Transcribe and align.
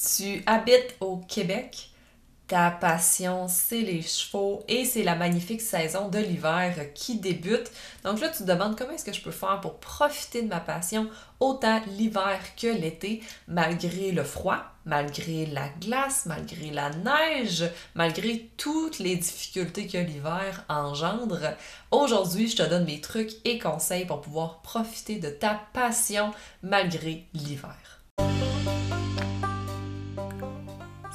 Tu 0.00 0.44
habites 0.46 0.94
au 1.00 1.16
Québec, 1.16 1.90
ta 2.46 2.70
passion, 2.70 3.48
c'est 3.48 3.80
les 3.80 4.00
chevaux 4.00 4.62
et 4.68 4.84
c'est 4.84 5.02
la 5.02 5.16
magnifique 5.16 5.60
saison 5.60 6.08
de 6.08 6.20
l'hiver 6.20 6.92
qui 6.94 7.18
débute. 7.18 7.68
Donc 8.04 8.20
là, 8.20 8.28
tu 8.28 8.38
te 8.38 8.42
demandes 8.44 8.78
comment 8.78 8.92
est-ce 8.92 9.04
que 9.04 9.12
je 9.12 9.20
peux 9.20 9.32
faire 9.32 9.60
pour 9.60 9.80
profiter 9.80 10.42
de 10.42 10.46
ma 10.46 10.60
passion 10.60 11.10
autant 11.40 11.80
l'hiver 11.88 12.38
que 12.56 12.68
l'été, 12.68 13.24
malgré 13.48 14.12
le 14.12 14.22
froid, 14.22 14.62
malgré 14.84 15.46
la 15.46 15.68
glace, 15.80 16.26
malgré 16.26 16.70
la 16.70 16.90
neige, 16.90 17.64
malgré 17.96 18.48
toutes 18.56 19.00
les 19.00 19.16
difficultés 19.16 19.88
que 19.88 19.98
l'hiver 19.98 20.64
engendre. 20.68 21.40
Aujourd'hui, 21.90 22.46
je 22.46 22.58
te 22.58 22.62
donne 22.62 22.84
mes 22.84 23.00
trucs 23.00 23.32
et 23.44 23.58
conseils 23.58 24.06
pour 24.06 24.20
pouvoir 24.20 24.62
profiter 24.62 25.16
de 25.16 25.28
ta 25.28 25.60
passion 25.72 26.30
malgré 26.62 27.26
l'hiver. 27.34 27.98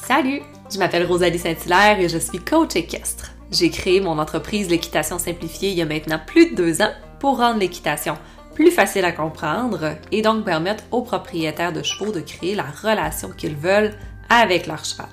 Salut, 0.06 0.42
je 0.70 0.80
m'appelle 0.80 1.06
Rosalie 1.06 1.40
Saint-Hilaire 1.40 1.98
et 1.98 2.10
je 2.10 2.18
suis 2.18 2.38
coach 2.38 2.76
équestre. 2.76 3.32
J'ai 3.54 3.70
créé 3.70 4.02
mon 4.02 4.20
entreprise 4.20 4.70
L'équitation 4.70 5.18
simplifiée 5.18 5.72
il 5.72 5.78
y 5.78 5.82
a 5.82 5.86
maintenant 5.86 6.20
plus 6.28 6.52
de 6.52 6.56
deux 6.56 6.82
ans 6.82 6.92
pour 7.22 7.38
rendre 7.38 7.60
l'équitation 7.60 8.18
plus 8.54 8.70
facile 8.70 9.06
à 9.06 9.14
comprendre 9.14 9.96
et 10.12 10.22
donc 10.22 10.44
permettre 10.44 10.84
aux 10.92 11.04
propriétaires 11.04 11.72
de 11.72 11.84
chevaux 11.84 12.12
de 12.12 12.20
créer 12.20 12.54
la 12.54 12.66
relation 12.66 13.30
qu'ils 13.30 13.56
veulent 13.56 13.94
avec 14.30 14.68
leur 14.68 14.84
cheval. 14.84 15.08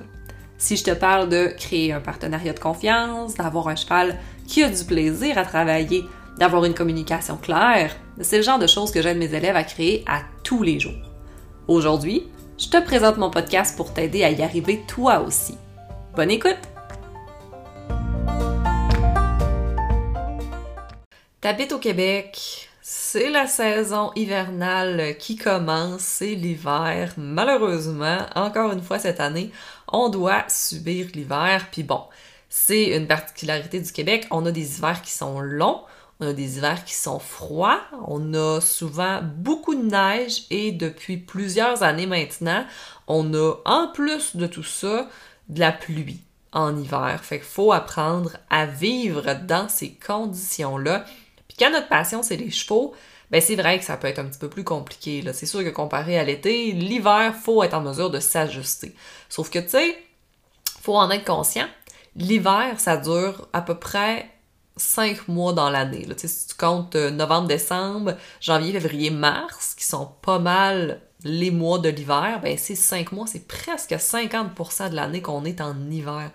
Si 0.59 0.77
je 0.77 0.83
te 0.83 0.91
parle 0.91 1.29
de 1.29 1.55
créer 1.57 1.93
un 1.93 2.01
partenariat 2.01 2.53
de 2.53 2.59
confiance, 2.59 3.37
d'avoir 3.37 3.69
un 3.69 3.77
cheval 3.77 4.19
qui 4.49 4.65
a 4.65 4.69
du 4.69 4.85
plaisir 4.85 5.39
à 5.39 5.45
travailler, 5.45 6.05
d'avoir 6.37 6.65
une 6.65 6.75
communication 6.75 7.37
claire, 7.37 7.95
c'est 8.23 8.39
le 8.39 8.43
genre 8.43 8.59
de 8.59 8.67
choses 8.67 8.91
que 8.91 9.03
j'aide 9.03 9.19
mes 9.19 9.33
élèves 9.33 9.55
à 9.55 9.63
créer 9.63 10.05
à 10.09 10.23
tous 10.43 10.65
les 10.65 10.81
jours. 10.81 11.11
Aujourd'hui, 11.69 12.27
je 12.61 12.69
te 12.69 12.77
présente 12.77 13.17
mon 13.17 13.31
podcast 13.31 13.75
pour 13.75 13.95
t'aider 13.95 14.23
à 14.23 14.31
y 14.31 14.43
arriver 14.43 14.83
toi 14.87 15.21
aussi. 15.21 15.57
Bonne 16.15 16.31
écoute! 16.31 16.59
T'habites 21.41 21.73
au 21.73 21.79
Québec, 21.79 22.69
c'est 22.83 23.31
la 23.31 23.47
saison 23.47 24.13
hivernale 24.15 25.17
qui 25.17 25.37
commence, 25.37 26.03
c'est 26.03 26.35
l'hiver. 26.35 27.15
Malheureusement, 27.17 28.19
encore 28.35 28.73
une 28.73 28.83
fois 28.83 28.99
cette 28.99 29.21
année, 29.21 29.51
on 29.89 30.11
doit 30.11 30.45
subir 30.49 31.07
l'hiver. 31.15 31.69
Puis 31.73 31.83
bon, 31.83 32.03
c'est 32.51 32.95
une 32.95 33.07
particularité 33.07 33.81
du 33.81 33.91
Québec, 33.91 34.27
on 34.31 34.45
a 34.45 34.51
des 34.51 34.77
hivers 34.77 35.01
qui 35.01 35.13
sont 35.13 35.41
longs, 35.41 35.81
on 36.21 36.29
a 36.29 36.33
des 36.33 36.59
hivers 36.59 36.85
qui 36.85 36.95
sont 36.95 37.19
froids, 37.19 37.81
on 38.07 38.35
a 38.35 38.61
souvent 38.61 39.21
beaucoup 39.23 39.75
de 39.75 39.83
neige 39.83 40.43
et 40.51 40.71
depuis 40.71 41.17
plusieurs 41.17 41.83
années 41.83 42.07
maintenant, 42.07 42.65
on 43.07 43.33
a 43.35 43.55
en 43.65 43.89
plus 43.89 44.37
de 44.37 44.47
tout 44.47 44.63
ça 44.63 45.09
de 45.49 45.61
la 45.61 45.73
pluie 45.73 46.21
en 46.53 46.77
hiver. 46.77 47.21
Fait 47.23 47.39
qu'il 47.39 47.47
faut 47.47 47.73
apprendre 47.73 48.37
à 48.51 48.67
vivre 48.67 49.35
dans 49.47 49.69
ces 49.69 49.93
conditions-là. 49.95 51.05
Puis 51.49 51.57
quand 51.59 51.71
notre 51.71 51.89
passion, 51.89 52.23
c'est 52.23 52.37
les 52.37 52.51
chevaux, 52.51 52.95
ben 53.31 53.41
c'est 53.41 53.57
vrai 53.57 53.79
que 53.79 53.85
ça 53.85 53.97
peut 53.97 54.09
être 54.09 54.19
un 54.19 54.27
petit 54.27 54.39
peu 54.39 54.49
plus 54.49 54.65
compliqué. 54.65 55.25
C'est 55.33 55.47
sûr 55.47 55.65
que 55.65 55.71
comparé 55.71 56.19
à 56.19 56.25
l'été, 56.25 56.73
l'hiver, 56.73 57.35
faut 57.35 57.63
être 57.63 57.75
en 57.75 57.81
mesure 57.81 58.11
de 58.11 58.21
s'ajuster. 58.21 58.95
Sauf 59.29 59.51
que, 59.51 59.59
tu 59.59 59.71
sais, 59.71 59.97
faut 60.83 60.97
en 60.97 61.11
être 61.11 61.25
conscient. 61.25 61.69
L'hiver, 62.17 62.75
ça 62.79 62.97
dure 62.97 63.49
à 63.53 63.63
peu 63.63 63.77
près 63.79 64.29
cinq 64.81 65.29
mois 65.29 65.53
dans 65.53 65.71
l'année. 65.71 66.07
Si 66.17 66.47
tu 66.49 66.55
comptes 66.55 66.97
euh, 66.97 67.11
novembre, 67.11 67.49
décembre, 67.49 68.17
janvier, 68.41 68.73
février, 68.73 69.11
mars, 69.11 69.75
qui 69.77 69.85
sont 69.85 70.11
pas 70.23 70.39
mal 70.39 71.01
les 71.23 71.51
mois 71.51 71.79
de 71.79 71.89
l'hiver, 71.89 72.41
ben 72.43 72.57
c'est 72.57 72.75
cinq 72.75 73.13
mois, 73.13 73.27
c'est 73.27 73.47
presque 73.47 73.93
50% 73.93 74.91
de 74.91 74.97
l'année 74.97 75.23
qu'on 75.23 75.45
est 75.45 75.61
en 75.61 75.91
hiver. 75.91 76.31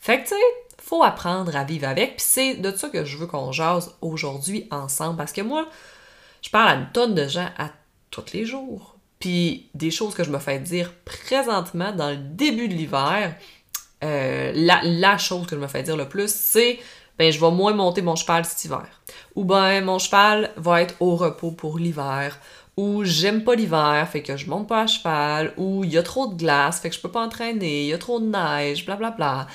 Fait 0.00 0.18
que 0.18 0.28
tu 0.28 0.34
sais, 0.34 0.42
faut 0.78 1.02
apprendre 1.02 1.56
à 1.56 1.64
vivre 1.64 1.88
avec, 1.88 2.16
puis 2.16 2.26
c'est 2.26 2.54
de 2.54 2.70
ça 2.76 2.88
que 2.88 3.04
je 3.04 3.16
veux 3.16 3.26
qu'on 3.26 3.50
jase 3.50 3.94
aujourd'hui 4.02 4.68
ensemble, 4.70 5.16
parce 5.16 5.32
que 5.32 5.40
moi, 5.40 5.68
je 6.42 6.50
parle 6.50 6.68
à 6.68 6.74
une 6.74 6.90
tonne 6.92 7.14
de 7.14 7.26
gens 7.26 7.48
à 7.58 7.70
tous 8.10 8.32
les 8.32 8.44
jours. 8.44 8.96
Puis 9.18 9.70
des 9.74 9.90
choses 9.90 10.14
que 10.14 10.22
je 10.22 10.30
me 10.30 10.38
fais 10.38 10.58
dire 10.58 10.92
présentement 11.04 11.92
dans 11.92 12.10
le 12.10 12.16
début 12.16 12.68
de 12.68 12.74
l'hiver, 12.74 13.34
euh, 14.04 14.52
la 14.54 15.18
chose 15.18 15.46
que 15.46 15.56
je 15.56 15.60
me 15.60 15.66
fais 15.66 15.82
dire 15.82 15.96
le 15.96 16.08
plus, 16.08 16.30
c'est 16.32 16.78
ben 17.18 17.32
je 17.32 17.40
vais 17.40 17.50
moins 17.50 17.72
monter 17.72 18.02
mon 18.02 18.16
cheval 18.16 18.44
cet 18.44 18.64
hiver. 18.64 18.86
Ou 19.34 19.44
ben 19.44 19.84
mon 19.84 19.98
cheval 19.98 20.52
va 20.56 20.82
être 20.82 20.94
au 21.00 21.16
repos 21.16 21.50
pour 21.50 21.78
l'hiver. 21.78 22.38
Ou 22.76 23.04
j'aime 23.04 23.42
pas 23.42 23.54
l'hiver, 23.54 24.06
fait 24.10 24.22
que 24.22 24.36
je 24.36 24.50
monte 24.50 24.68
pas 24.68 24.82
à 24.82 24.86
cheval. 24.86 25.54
Ou 25.56 25.84
il 25.84 25.92
y 25.92 25.98
a 25.98 26.02
trop 26.02 26.26
de 26.26 26.34
glace, 26.34 26.80
fait 26.80 26.90
que 26.90 26.96
je 26.96 27.00
peux 27.00 27.10
pas 27.10 27.24
entraîner. 27.24 27.82
Il 27.84 27.88
y 27.88 27.94
a 27.94 27.98
trop 27.98 28.20
de 28.20 28.26
neige, 28.26 28.84
blablabla. 28.84 29.16
Bla, 29.16 29.44
bla. 29.44 29.46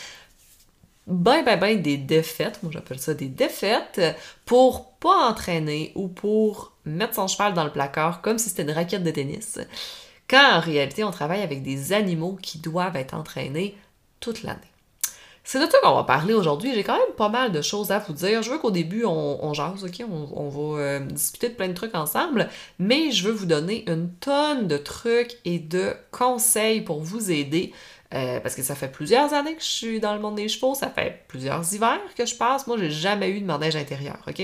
Ben, 1.07 1.43
ben, 1.43 1.59
ben, 1.59 1.81
des 1.81 1.97
défaites, 1.97 2.61
moi 2.63 2.71
j'appelle 2.71 2.99
ça 2.99 3.13
des 3.13 3.27
défaites, 3.27 4.01
pour 4.45 4.93
pas 4.93 5.29
entraîner 5.29 5.91
ou 5.95 6.07
pour 6.07 6.73
mettre 6.85 7.15
son 7.15 7.27
cheval 7.27 7.53
dans 7.53 7.63
le 7.63 7.71
placard 7.71 8.21
comme 8.21 8.37
si 8.37 8.49
c'était 8.49 8.63
une 8.63 8.71
raquette 8.71 9.03
de 9.03 9.11
tennis. 9.11 9.59
Quand 10.29 10.57
en 10.57 10.59
réalité, 10.59 11.03
on 11.03 11.11
travaille 11.11 11.41
avec 11.41 11.63
des 11.63 11.91
animaux 11.91 12.37
qui 12.41 12.59
doivent 12.59 12.95
être 12.95 13.13
entraînés 13.13 13.75
toute 14.19 14.43
l'année. 14.43 14.70
C'est 15.43 15.59
de 15.59 15.69
ça 15.71 15.79
qu'on 15.81 15.95
va 15.95 16.03
parler 16.03 16.33
aujourd'hui. 16.33 16.73
J'ai 16.73 16.83
quand 16.83 16.97
même 16.97 17.15
pas 17.17 17.29
mal 17.29 17.51
de 17.51 17.61
choses 17.61 17.91
à 17.91 17.99
vous 17.99 18.13
dire. 18.13 18.43
Je 18.43 18.51
veux 18.51 18.59
qu'au 18.59 18.71
début, 18.71 19.05
on, 19.05 19.53
jase, 19.53 19.83
OK? 19.83 20.05
On, 20.07 20.49
va 20.49 20.81
euh, 20.81 20.99
discuter 20.99 21.49
de 21.49 21.55
plein 21.55 21.67
de 21.67 21.73
trucs 21.73 21.95
ensemble, 21.95 22.47
mais 22.77 23.11
je 23.11 23.27
veux 23.27 23.33
vous 23.33 23.47
donner 23.47 23.83
une 23.89 24.11
tonne 24.13 24.67
de 24.67 24.77
trucs 24.77 25.37
et 25.45 25.59
de 25.59 25.93
conseils 26.11 26.81
pour 26.81 27.01
vous 27.01 27.31
aider. 27.31 27.73
Euh, 28.13 28.39
parce 28.41 28.55
que 28.55 28.61
ça 28.61 28.75
fait 28.75 28.91
plusieurs 28.91 29.33
années 29.33 29.55
que 29.55 29.61
je 29.61 29.67
suis 29.67 29.99
dans 30.01 30.13
le 30.13 30.19
monde 30.19 30.35
des 30.35 30.49
chevaux, 30.49 30.75
ça 30.75 30.89
fait 30.89 31.23
plusieurs 31.29 31.73
hivers 31.73 32.01
que 32.15 32.25
je 32.25 32.35
passe. 32.35 32.67
Moi, 32.67 32.77
j'ai 32.77 32.91
jamais 32.91 33.29
eu 33.29 33.39
de 33.39 33.45
manège 33.45 33.75
intérieur, 33.75 34.17
OK? 34.27 34.41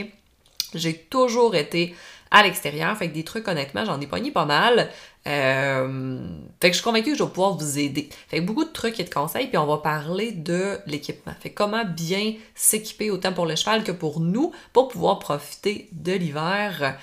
J'ai 0.74 0.94
toujours 0.94 1.56
été 1.56 1.96
à 2.32 2.44
l'extérieur. 2.44 2.96
Fait 2.98 3.10
que 3.10 3.14
des 3.14 3.24
trucs, 3.24 3.48
honnêtement, 3.48 3.86
j'en 3.86 4.00
ai 4.02 4.08
pogné 4.08 4.32
pas 4.32 4.46
mal. 4.46 4.90
Euh, 5.28 6.20
fait 6.62 6.70
que 6.70 6.74
je 6.74 6.80
suis 6.80 6.84
convaincue 6.84 7.12
que 7.12 7.18
je 7.18 7.24
vais 7.24 7.30
pouvoir 7.30 7.58
vous 7.58 7.80
aider. 7.80 8.10
Fait 8.30 8.40
que 8.40 8.46
beaucoup 8.46 8.64
de 8.64 8.72
trucs 8.72 9.00
et 9.00 9.04
de 9.04 9.14
conseils, 9.14 9.48
puis 9.48 9.58
on 9.58 9.66
va 9.66 9.78
parler 9.78 10.32
de 10.32 10.78
l'équipement. 10.86 11.34
Fait 11.40 11.50
comment 11.50 11.84
bien 11.86 12.36
s'équiper 12.56 13.12
autant 13.12 13.34
pour 13.34 13.46
le 13.46 13.56
cheval 13.56 13.84
que 13.84 13.92
pour 13.92 14.20
nous 14.20 14.54
pour 14.74 14.88
pouvoir 14.88 15.20
profiter 15.20 15.90
de 15.92 16.14
l'hiver. 16.14 16.98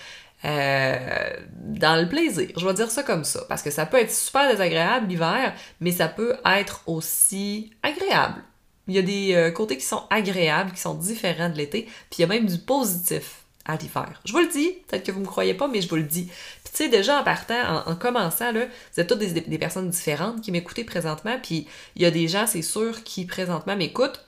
Euh, 0.44 1.30
dans 1.58 1.98
le 1.98 2.06
plaisir. 2.06 2.50
Je 2.54 2.66
vais 2.66 2.74
dire 2.74 2.90
ça 2.90 3.02
comme 3.02 3.24
ça, 3.24 3.46
parce 3.48 3.62
que 3.62 3.70
ça 3.70 3.86
peut 3.86 3.98
être 3.98 4.12
super 4.12 4.46
désagréable 4.50 5.06
l'hiver, 5.06 5.54
mais 5.80 5.90
ça 5.90 6.06
peut 6.06 6.36
être 6.44 6.82
aussi 6.86 7.70
agréable. 7.82 8.42
Il 8.86 8.94
y 8.94 8.98
a 8.98 9.02
des 9.02 9.34
euh, 9.34 9.50
côtés 9.50 9.78
qui 9.78 9.86
sont 9.86 10.02
agréables, 10.10 10.72
qui 10.72 10.80
sont 10.80 10.92
différents 10.92 11.48
de 11.48 11.56
l'été, 11.56 11.84
puis 12.10 12.18
il 12.18 12.20
y 12.20 12.24
a 12.24 12.26
même 12.26 12.44
du 12.44 12.58
positif 12.58 13.43
à 13.64 13.76
l'hiver. 13.76 14.20
Je 14.24 14.32
vous 14.32 14.38
le 14.38 14.48
dis, 14.48 14.72
peut-être 14.88 15.04
que 15.04 15.12
vous 15.12 15.20
me 15.20 15.26
croyez 15.26 15.54
pas, 15.54 15.68
mais 15.68 15.80
je 15.80 15.88
vous 15.88 15.96
le 15.96 16.02
dis. 16.02 16.24
Puis 16.24 16.72
tu 16.72 16.76
sais, 16.84 16.88
déjà 16.88 17.20
en 17.20 17.24
partant, 17.24 17.82
en, 17.86 17.96
commençant, 17.96 18.52
là, 18.52 18.66
vous 18.66 19.00
êtes 19.00 19.08
toutes 19.08 19.18
des, 19.18 19.58
personnes 19.58 19.88
différentes 19.88 20.40
qui 20.42 20.52
m'écoutez 20.52 20.84
présentement, 20.84 21.36
puis 21.42 21.66
il 21.96 22.02
y 22.02 22.04
a 22.04 22.10
des 22.10 22.28
gens, 22.28 22.46
c'est 22.46 22.62
sûr, 22.62 23.02
qui 23.04 23.24
présentement 23.24 23.76
m'écoutent 23.76 24.24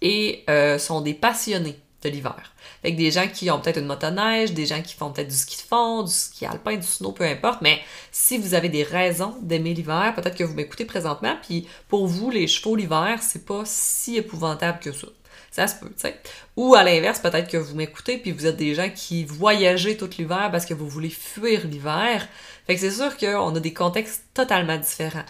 et 0.00 0.44
euh, 0.50 0.78
sont 0.78 1.00
des 1.00 1.14
passionnés 1.14 1.78
de 2.02 2.08
l'hiver. 2.08 2.52
Avec 2.82 2.96
des 2.96 3.12
gens 3.12 3.28
qui 3.28 3.48
ont 3.50 3.60
peut-être 3.60 3.78
une 3.78 3.86
motoneige, 3.86 4.52
des 4.52 4.66
gens 4.66 4.82
qui 4.82 4.94
font 4.94 5.12
peut-être 5.12 5.28
du 5.28 5.36
ski 5.36 5.56
de 5.56 5.62
fond, 5.62 6.02
du 6.02 6.12
ski 6.12 6.46
alpin, 6.46 6.74
du 6.74 6.86
snow, 6.86 7.12
peu 7.12 7.24
importe, 7.24 7.62
mais 7.62 7.80
si 8.10 8.38
vous 8.38 8.54
avez 8.54 8.68
des 8.68 8.82
raisons 8.82 9.36
d'aimer 9.40 9.72
l'hiver, 9.72 10.12
peut-être 10.16 10.36
que 10.36 10.42
vous 10.42 10.54
m'écoutez 10.54 10.84
présentement, 10.84 11.36
puis 11.42 11.68
pour 11.88 12.08
vous, 12.08 12.30
les 12.30 12.48
chevaux 12.48 12.74
l'hiver, 12.74 13.20
c'est 13.22 13.44
pas 13.44 13.62
si 13.64 14.16
épouvantable 14.16 14.80
que 14.80 14.90
ça. 14.90 15.06
Ça 15.52 15.68
se 15.68 15.76
peut, 15.76 15.88
tu 15.88 16.00
sais. 16.00 16.18
Ou 16.56 16.74
à 16.74 16.82
l'inverse, 16.82 17.20
peut-être 17.20 17.48
que 17.48 17.58
vous 17.58 17.76
m'écoutez 17.76 18.16
puis 18.16 18.32
vous 18.32 18.46
êtes 18.46 18.56
des 18.56 18.74
gens 18.74 18.88
qui 18.88 19.24
voyagez 19.24 19.98
tout 19.98 20.08
l'hiver 20.18 20.48
parce 20.50 20.64
que 20.64 20.72
vous 20.72 20.88
voulez 20.88 21.10
fuir 21.10 21.66
l'hiver. 21.66 22.26
Fait 22.66 22.74
que 22.74 22.80
c'est 22.80 22.90
sûr 22.90 23.16
qu'on 23.18 23.54
a 23.54 23.60
des 23.60 23.74
contextes 23.74 24.24
totalement 24.32 24.78
différents. 24.78 25.24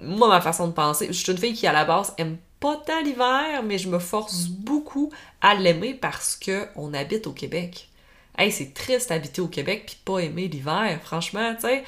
Moi, 0.00 0.26
ma 0.26 0.40
façon 0.40 0.68
de 0.68 0.72
penser, 0.72 1.08
je 1.08 1.12
suis 1.12 1.30
une 1.30 1.38
fille 1.38 1.52
qui 1.52 1.66
à 1.66 1.72
la 1.72 1.84
base 1.84 2.14
aime 2.16 2.38
pas 2.60 2.76
tant 2.76 3.02
l'hiver, 3.02 3.62
mais 3.62 3.76
je 3.76 3.88
me 3.88 3.98
force 3.98 4.46
beaucoup 4.46 5.12
à 5.42 5.54
l'aimer 5.54 5.92
parce 5.92 6.34
que 6.34 6.66
on 6.74 6.94
habite 6.94 7.26
au 7.26 7.32
Québec. 7.32 7.90
Hey, 8.38 8.50
c'est 8.50 8.72
triste 8.72 9.10
d'habiter 9.10 9.42
au 9.42 9.48
Québec 9.48 9.84
puis 9.86 9.98
pas 10.02 10.20
aimer 10.20 10.48
l'hiver, 10.48 10.98
franchement, 11.02 11.54
tu 11.56 11.62
sais 11.62 11.84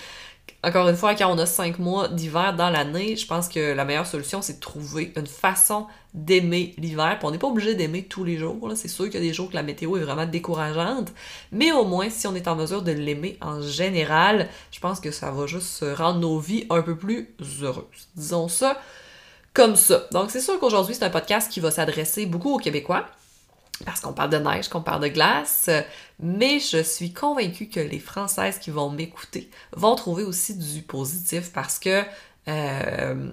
encore 0.63 0.89
une 0.89 0.97
fois, 0.97 1.15
quand 1.15 1.33
on 1.33 1.39
a 1.39 1.47
cinq 1.47 1.79
mois 1.79 2.09
d'hiver 2.09 2.55
dans 2.55 2.71
l'année, 2.71 3.17
je 3.17 3.27
pense 3.27 3.49
que 3.49 3.73
la 3.73 3.85
meilleure 3.85 4.07
solution, 4.07 4.43
c'est 4.43 4.55
de 4.55 4.61
trouver 4.61 5.13
une 5.17 5.27
façon 5.27 5.87
d'aimer 6.13 6.75
l'hiver. 6.77 7.19
on 7.23 7.31
n'est 7.31 7.39
pas 7.39 7.47
obligé 7.47 7.75
d'aimer 7.75 8.05
tous 8.05 8.25
les 8.25 8.37
jours. 8.37 8.73
C'est 8.75 8.89
sûr 8.89 9.07
qu'il 9.07 9.15
y 9.15 9.17
a 9.19 9.27
des 9.27 9.33
jours 9.33 9.49
que 9.51 9.55
la 9.55 9.63
météo 9.63 9.97
est 9.97 10.01
vraiment 10.01 10.27
décourageante. 10.27 11.13
Mais 11.53 11.73
au 11.73 11.85
moins, 11.85 12.11
si 12.11 12.27
on 12.27 12.35
est 12.35 12.49
en 12.49 12.57
mesure 12.57 12.83
de 12.83 12.93
l'aimer 12.93 13.39
en 13.41 13.63
général, 13.63 14.49
je 14.73 14.81
pense 14.81 15.01
que 15.01 15.11
ça 15.11 15.31
va 15.31 15.47
juste 15.47 15.85
rendre 15.97 16.21
nos 16.21 16.39
vies 16.39 16.67
un 16.71 16.83
peu 16.83 16.97
plus 16.97 17.35
heureuses. 17.63 18.09
Disons 18.17 18.49
ça 18.49 18.81
comme 19.55 19.77
ça. 19.77 20.07
Donc, 20.13 20.31
c'est 20.31 20.41
sûr 20.41 20.59
qu'aujourd'hui, 20.61 20.95
c'est 20.95 21.05
un 21.05 21.11
podcast 21.11 21.51
qui 21.51 21.61
va 21.61 21.71
s'adresser 21.71 22.27
beaucoup 22.27 22.55
aux 22.55 22.59
Québécois 22.59 23.07
parce 23.85 24.01
qu'on 24.01 24.13
parle 24.13 24.31
de 24.31 24.39
neige, 24.39 24.69
qu'on 24.69 24.83
parle 24.83 25.03
de 25.03 25.09
glace, 25.09 25.71
mais 26.21 26.61
je 26.61 26.83
suis 26.83 27.13
convaincue 27.13 27.69
que 27.69 27.81
les 27.81 27.99
Françaises 27.99 28.59
qui 28.59 28.71
vont 28.71 28.91
m'écouter 28.91 29.51
vont 29.73 29.95
trouver 29.95 30.23
aussi 30.23 30.57
du 30.57 30.83
positif 30.83 31.53
parce 31.53 31.79
que 31.79 32.05
Euh, 32.49 33.31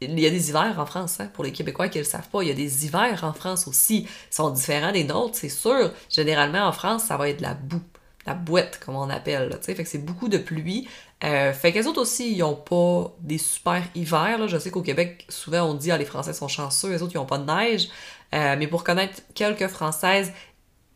il 0.00 0.18
y 0.18 0.26
a 0.26 0.30
des 0.30 0.48
hivers 0.48 0.78
en 0.78 0.86
France, 0.86 1.20
hein, 1.20 1.30
pour 1.34 1.44
les 1.44 1.52
Québécois 1.52 1.88
qui 1.88 1.98
ne 1.98 2.04
le 2.04 2.08
savent 2.08 2.28
pas. 2.28 2.42
Il 2.42 2.48
y 2.48 2.50
a 2.50 2.54
des 2.54 2.86
hivers 2.86 3.22
en 3.24 3.32
France 3.34 3.68
aussi. 3.68 4.06
Ils 4.30 4.34
sont 4.34 4.50
différents 4.50 4.92
des 4.92 5.04
nôtres, 5.04 5.36
c'est 5.36 5.50
sûr. 5.50 5.92
Généralement, 6.08 6.66
en 6.66 6.72
France, 6.72 7.04
ça 7.04 7.16
va 7.16 7.28
être 7.28 7.38
de 7.38 7.42
la 7.42 7.54
boue. 7.54 7.82
La 8.26 8.34
bouette, 8.34 8.80
comme 8.84 8.96
on 8.96 9.10
appelle. 9.10 9.58
Fait 9.62 9.74
que 9.74 9.84
c'est 9.84 9.98
beaucoup 10.04 10.28
de 10.28 10.38
pluie. 10.38 10.88
Euh, 11.24 11.52
fait 11.52 11.72
qu'elles 11.72 11.86
autres 11.86 12.00
aussi, 12.02 12.32
ils 12.32 12.38
n'ont 12.38 12.54
pas 12.54 13.14
des 13.20 13.38
super 13.38 13.82
hivers. 13.94 14.46
Je 14.48 14.58
sais 14.58 14.70
qu'au 14.70 14.82
Québec, 14.82 15.26
souvent, 15.28 15.62
on 15.62 15.74
dit 15.74 15.90
ah, 15.90 15.98
les 15.98 16.04
Français 16.06 16.32
sont 16.34 16.48
chanceux, 16.48 16.90
les 16.90 17.02
autres, 17.02 17.12
ils 17.14 17.18
n'ont 17.18 17.26
pas 17.26 17.38
de 17.38 17.46
neige. 17.46 17.88
Euh, 18.34 18.56
mais 18.58 18.66
pour 18.66 18.84
connaître 18.84 19.22
quelques 19.34 19.68
Françaises 19.68 20.32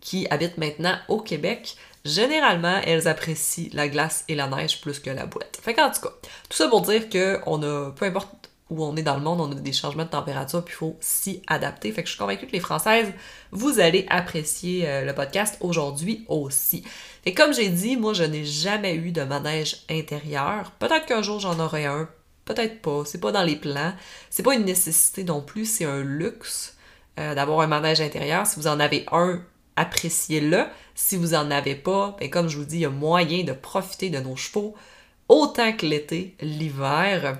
qui 0.00 0.26
habitent 0.30 0.58
maintenant 0.58 0.96
au 1.08 1.20
Québec, 1.20 1.76
généralement, 2.04 2.80
elles 2.84 3.08
apprécient 3.08 3.70
la 3.72 3.88
glace 3.88 4.24
et 4.28 4.34
la 4.34 4.46
neige 4.46 4.80
plus 4.80 5.00
que 5.00 5.10
la 5.10 5.26
bouette. 5.26 5.58
Fait 5.62 5.74
qu'en 5.74 5.90
tout 5.90 6.00
cas, 6.00 6.12
tout 6.48 6.56
ça 6.56 6.68
pour 6.68 6.82
dire 6.82 7.08
que 7.08 7.40
on 7.46 7.62
a, 7.62 7.90
peu 7.92 8.04
importe 8.04 8.50
où 8.70 8.84
on 8.84 8.96
est 8.96 9.02
dans 9.02 9.16
le 9.16 9.22
monde, 9.22 9.40
on 9.40 9.52
a 9.52 9.54
des 9.54 9.72
changements 9.72 10.04
de 10.04 10.10
température, 10.10 10.64
puis 10.64 10.74
il 10.74 10.76
faut 10.76 10.96
s'y 11.00 11.42
adapter. 11.46 11.92
Fait 11.92 12.02
que 12.02 12.08
je 12.08 12.14
suis 12.14 12.18
convaincue 12.18 12.46
que 12.46 12.52
les 12.52 12.60
Françaises, 12.60 13.12
vous 13.50 13.78
allez 13.78 14.06
apprécier 14.08 14.88
euh, 14.88 15.04
le 15.04 15.14
podcast 15.14 15.56
aujourd'hui 15.60 16.24
aussi. 16.28 16.82
Et 17.26 17.34
comme 17.34 17.52
j'ai 17.52 17.68
dit, 17.68 17.96
moi, 17.96 18.14
je 18.14 18.24
n'ai 18.24 18.44
jamais 18.44 18.94
eu 18.94 19.12
de 19.12 19.22
manège 19.22 19.84
intérieur. 19.90 20.72
Peut-être 20.72 21.06
qu'un 21.06 21.22
jour, 21.22 21.40
j'en 21.40 21.58
aurai 21.60 21.86
un. 21.86 22.08
Peut-être 22.44 22.82
pas. 22.82 23.04
C'est 23.06 23.20
pas 23.20 23.32
dans 23.32 23.42
les 23.42 23.56
plans. 23.56 23.94
C'est 24.28 24.42
pas 24.42 24.54
une 24.54 24.64
nécessité 24.64 25.24
non 25.24 25.40
plus. 25.40 25.64
C'est 25.64 25.84
un 25.84 26.02
luxe 26.02 26.73
euh, 27.18 27.34
d'avoir 27.34 27.60
un 27.60 27.66
manège 27.66 28.00
intérieur. 28.00 28.46
Si 28.46 28.56
vous 28.56 28.66
en 28.66 28.80
avez 28.80 29.06
un, 29.12 29.40
appréciez-le. 29.76 30.64
Si 30.94 31.16
vous 31.16 31.34
en 31.34 31.50
avez 31.50 31.74
pas, 31.74 32.16
ben, 32.18 32.30
comme 32.30 32.48
je 32.48 32.58
vous 32.58 32.64
dis, 32.64 32.76
il 32.76 32.82
y 32.82 32.86
a 32.86 32.90
moyen 32.90 33.44
de 33.44 33.52
profiter 33.52 34.10
de 34.10 34.18
nos 34.18 34.36
chevaux 34.36 34.74
autant 35.28 35.72
que 35.72 35.86
l'été, 35.86 36.36
l'hiver 36.40 37.38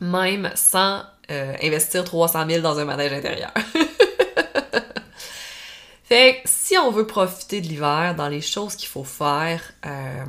même 0.00 0.50
sans 0.54 1.02
euh, 1.30 1.54
investir 1.62 2.04
300 2.04 2.46
000 2.48 2.62
dans 2.62 2.78
un 2.78 2.84
manège 2.84 3.12
intérieur. 3.12 3.52
fait 6.04 6.40
que 6.42 6.48
si 6.48 6.78
on 6.78 6.90
veut 6.90 7.06
profiter 7.06 7.60
de 7.60 7.66
l'hiver 7.66 8.14
dans 8.16 8.28
les 8.28 8.40
choses 8.40 8.76
qu'il 8.76 8.88
faut 8.88 9.04
faire, 9.04 9.60
euh, 9.86 10.24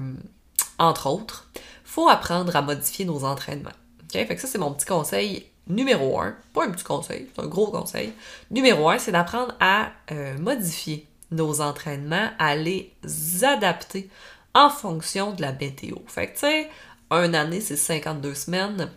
entre 0.78 1.08
autres, 1.08 1.50
faut 1.84 2.10
apprendre 2.10 2.56
à 2.56 2.62
modifier 2.62 3.06
nos 3.06 3.24
entraînements. 3.24 3.70
Fait 4.12 4.26
que 4.26 4.42
ça, 4.42 4.48
c'est 4.48 4.58
mon 4.58 4.74
petit 4.74 4.88
conseil 4.88 5.46
numéro 5.70 6.20
un. 6.20 6.36
Pas 6.54 6.66
un 6.66 6.72
petit 6.72 6.84
conseil, 6.84 7.28
c'est 7.34 7.42
un 7.42 7.48
gros 7.48 7.68
conseil. 7.68 8.14
Numéro 8.52 8.90
un, 8.90 8.98
c'est 9.00 9.12
d'apprendre 9.12 9.56
à 9.60 9.92
euh, 10.12 10.38
modifier 10.38 11.08
nos 11.32 11.62
entraînements, 11.62 12.30
à 12.40 12.56
les 12.56 12.92
adapter 13.44 14.10
en 14.54 14.70
fonction 14.70 15.32
de 15.32 15.42
la 15.42 15.54
météo. 15.54 15.96
Fait 16.08 16.28
que, 16.28 16.34
tu 16.34 16.40
sais, 16.40 16.70
un 17.12 17.34
année, 17.34 17.62
c'est 17.62 17.76
52 17.78 18.34
semaines 18.34 18.90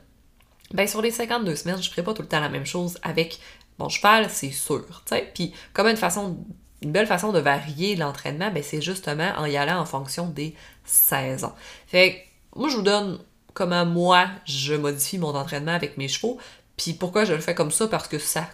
ben 0.72 0.88
sur 0.88 1.02
les 1.02 1.10
52 1.10 1.56
semaines, 1.56 1.82
je 1.82 1.90
ferai 1.90 2.02
pas 2.02 2.14
tout 2.14 2.22
le 2.22 2.28
temps 2.28 2.40
la 2.40 2.48
même 2.48 2.66
chose 2.66 2.98
avec 3.02 3.38
mon 3.78 3.88
cheval, 3.88 4.28
c'est 4.30 4.50
sûr. 4.50 5.02
sais. 5.06 5.30
Puis 5.34 5.52
comme 5.72 5.86
une 5.86 5.96
façon, 5.96 6.38
une 6.82 6.92
belle 6.92 7.06
façon 7.06 7.32
de 7.32 7.38
varier 7.38 7.96
l'entraînement, 7.96 8.50
ben 8.50 8.62
c'est 8.62 8.80
justement 8.80 9.32
en 9.36 9.44
y 9.44 9.56
allant 9.56 9.80
en 9.80 9.84
fonction 9.84 10.28
des 10.28 10.54
saisons. 10.84 11.52
Fait 11.86 12.14
que 12.54 12.58
moi 12.58 12.68
je 12.68 12.76
vous 12.76 12.82
donne 12.82 13.18
comment 13.54 13.84
moi 13.84 14.26
je 14.44 14.74
modifie 14.74 15.18
mon 15.18 15.34
entraînement 15.34 15.72
avec 15.72 15.98
mes 15.98 16.08
chevaux. 16.08 16.38
Puis 16.82 16.94
pourquoi 16.94 17.24
je 17.24 17.32
le 17.32 17.40
fais 17.40 17.54
comme 17.54 17.70
ça? 17.70 17.86
Parce 17.86 18.08
que 18.08 18.18
ça 18.18 18.48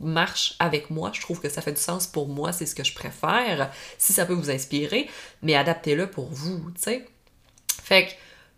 marche 0.00 0.54
avec 0.58 0.90
moi. 0.90 1.12
Je 1.14 1.20
trouve 1.20 1.40
que 1.40 1.48
ça 1.48 1.62
fait 1.62 1.72
du 1.72 1.80
sens 1.80 2.06
pour 2.08 2.28
moi, 2.28 2.52
c'est 2.52 2.66
ce 2.66 2.74
que 2.74 2.82
je 2.82 2.92
préfère. 2.92 3.70
Si 3.98 4.12
ça 4.12 4.26
peut 4.26 4.34
vous 4.34 4.50
inspirer, 4.50 5.08
mais 5.42 5.54
adaptez-le 5.54 6.10
pour 6.10 6.26
vous, 6.26 6.70
tu 6.74 6.82
sais. 6.82 7.06
Fait 7.82 8.06
que 8.06 8.10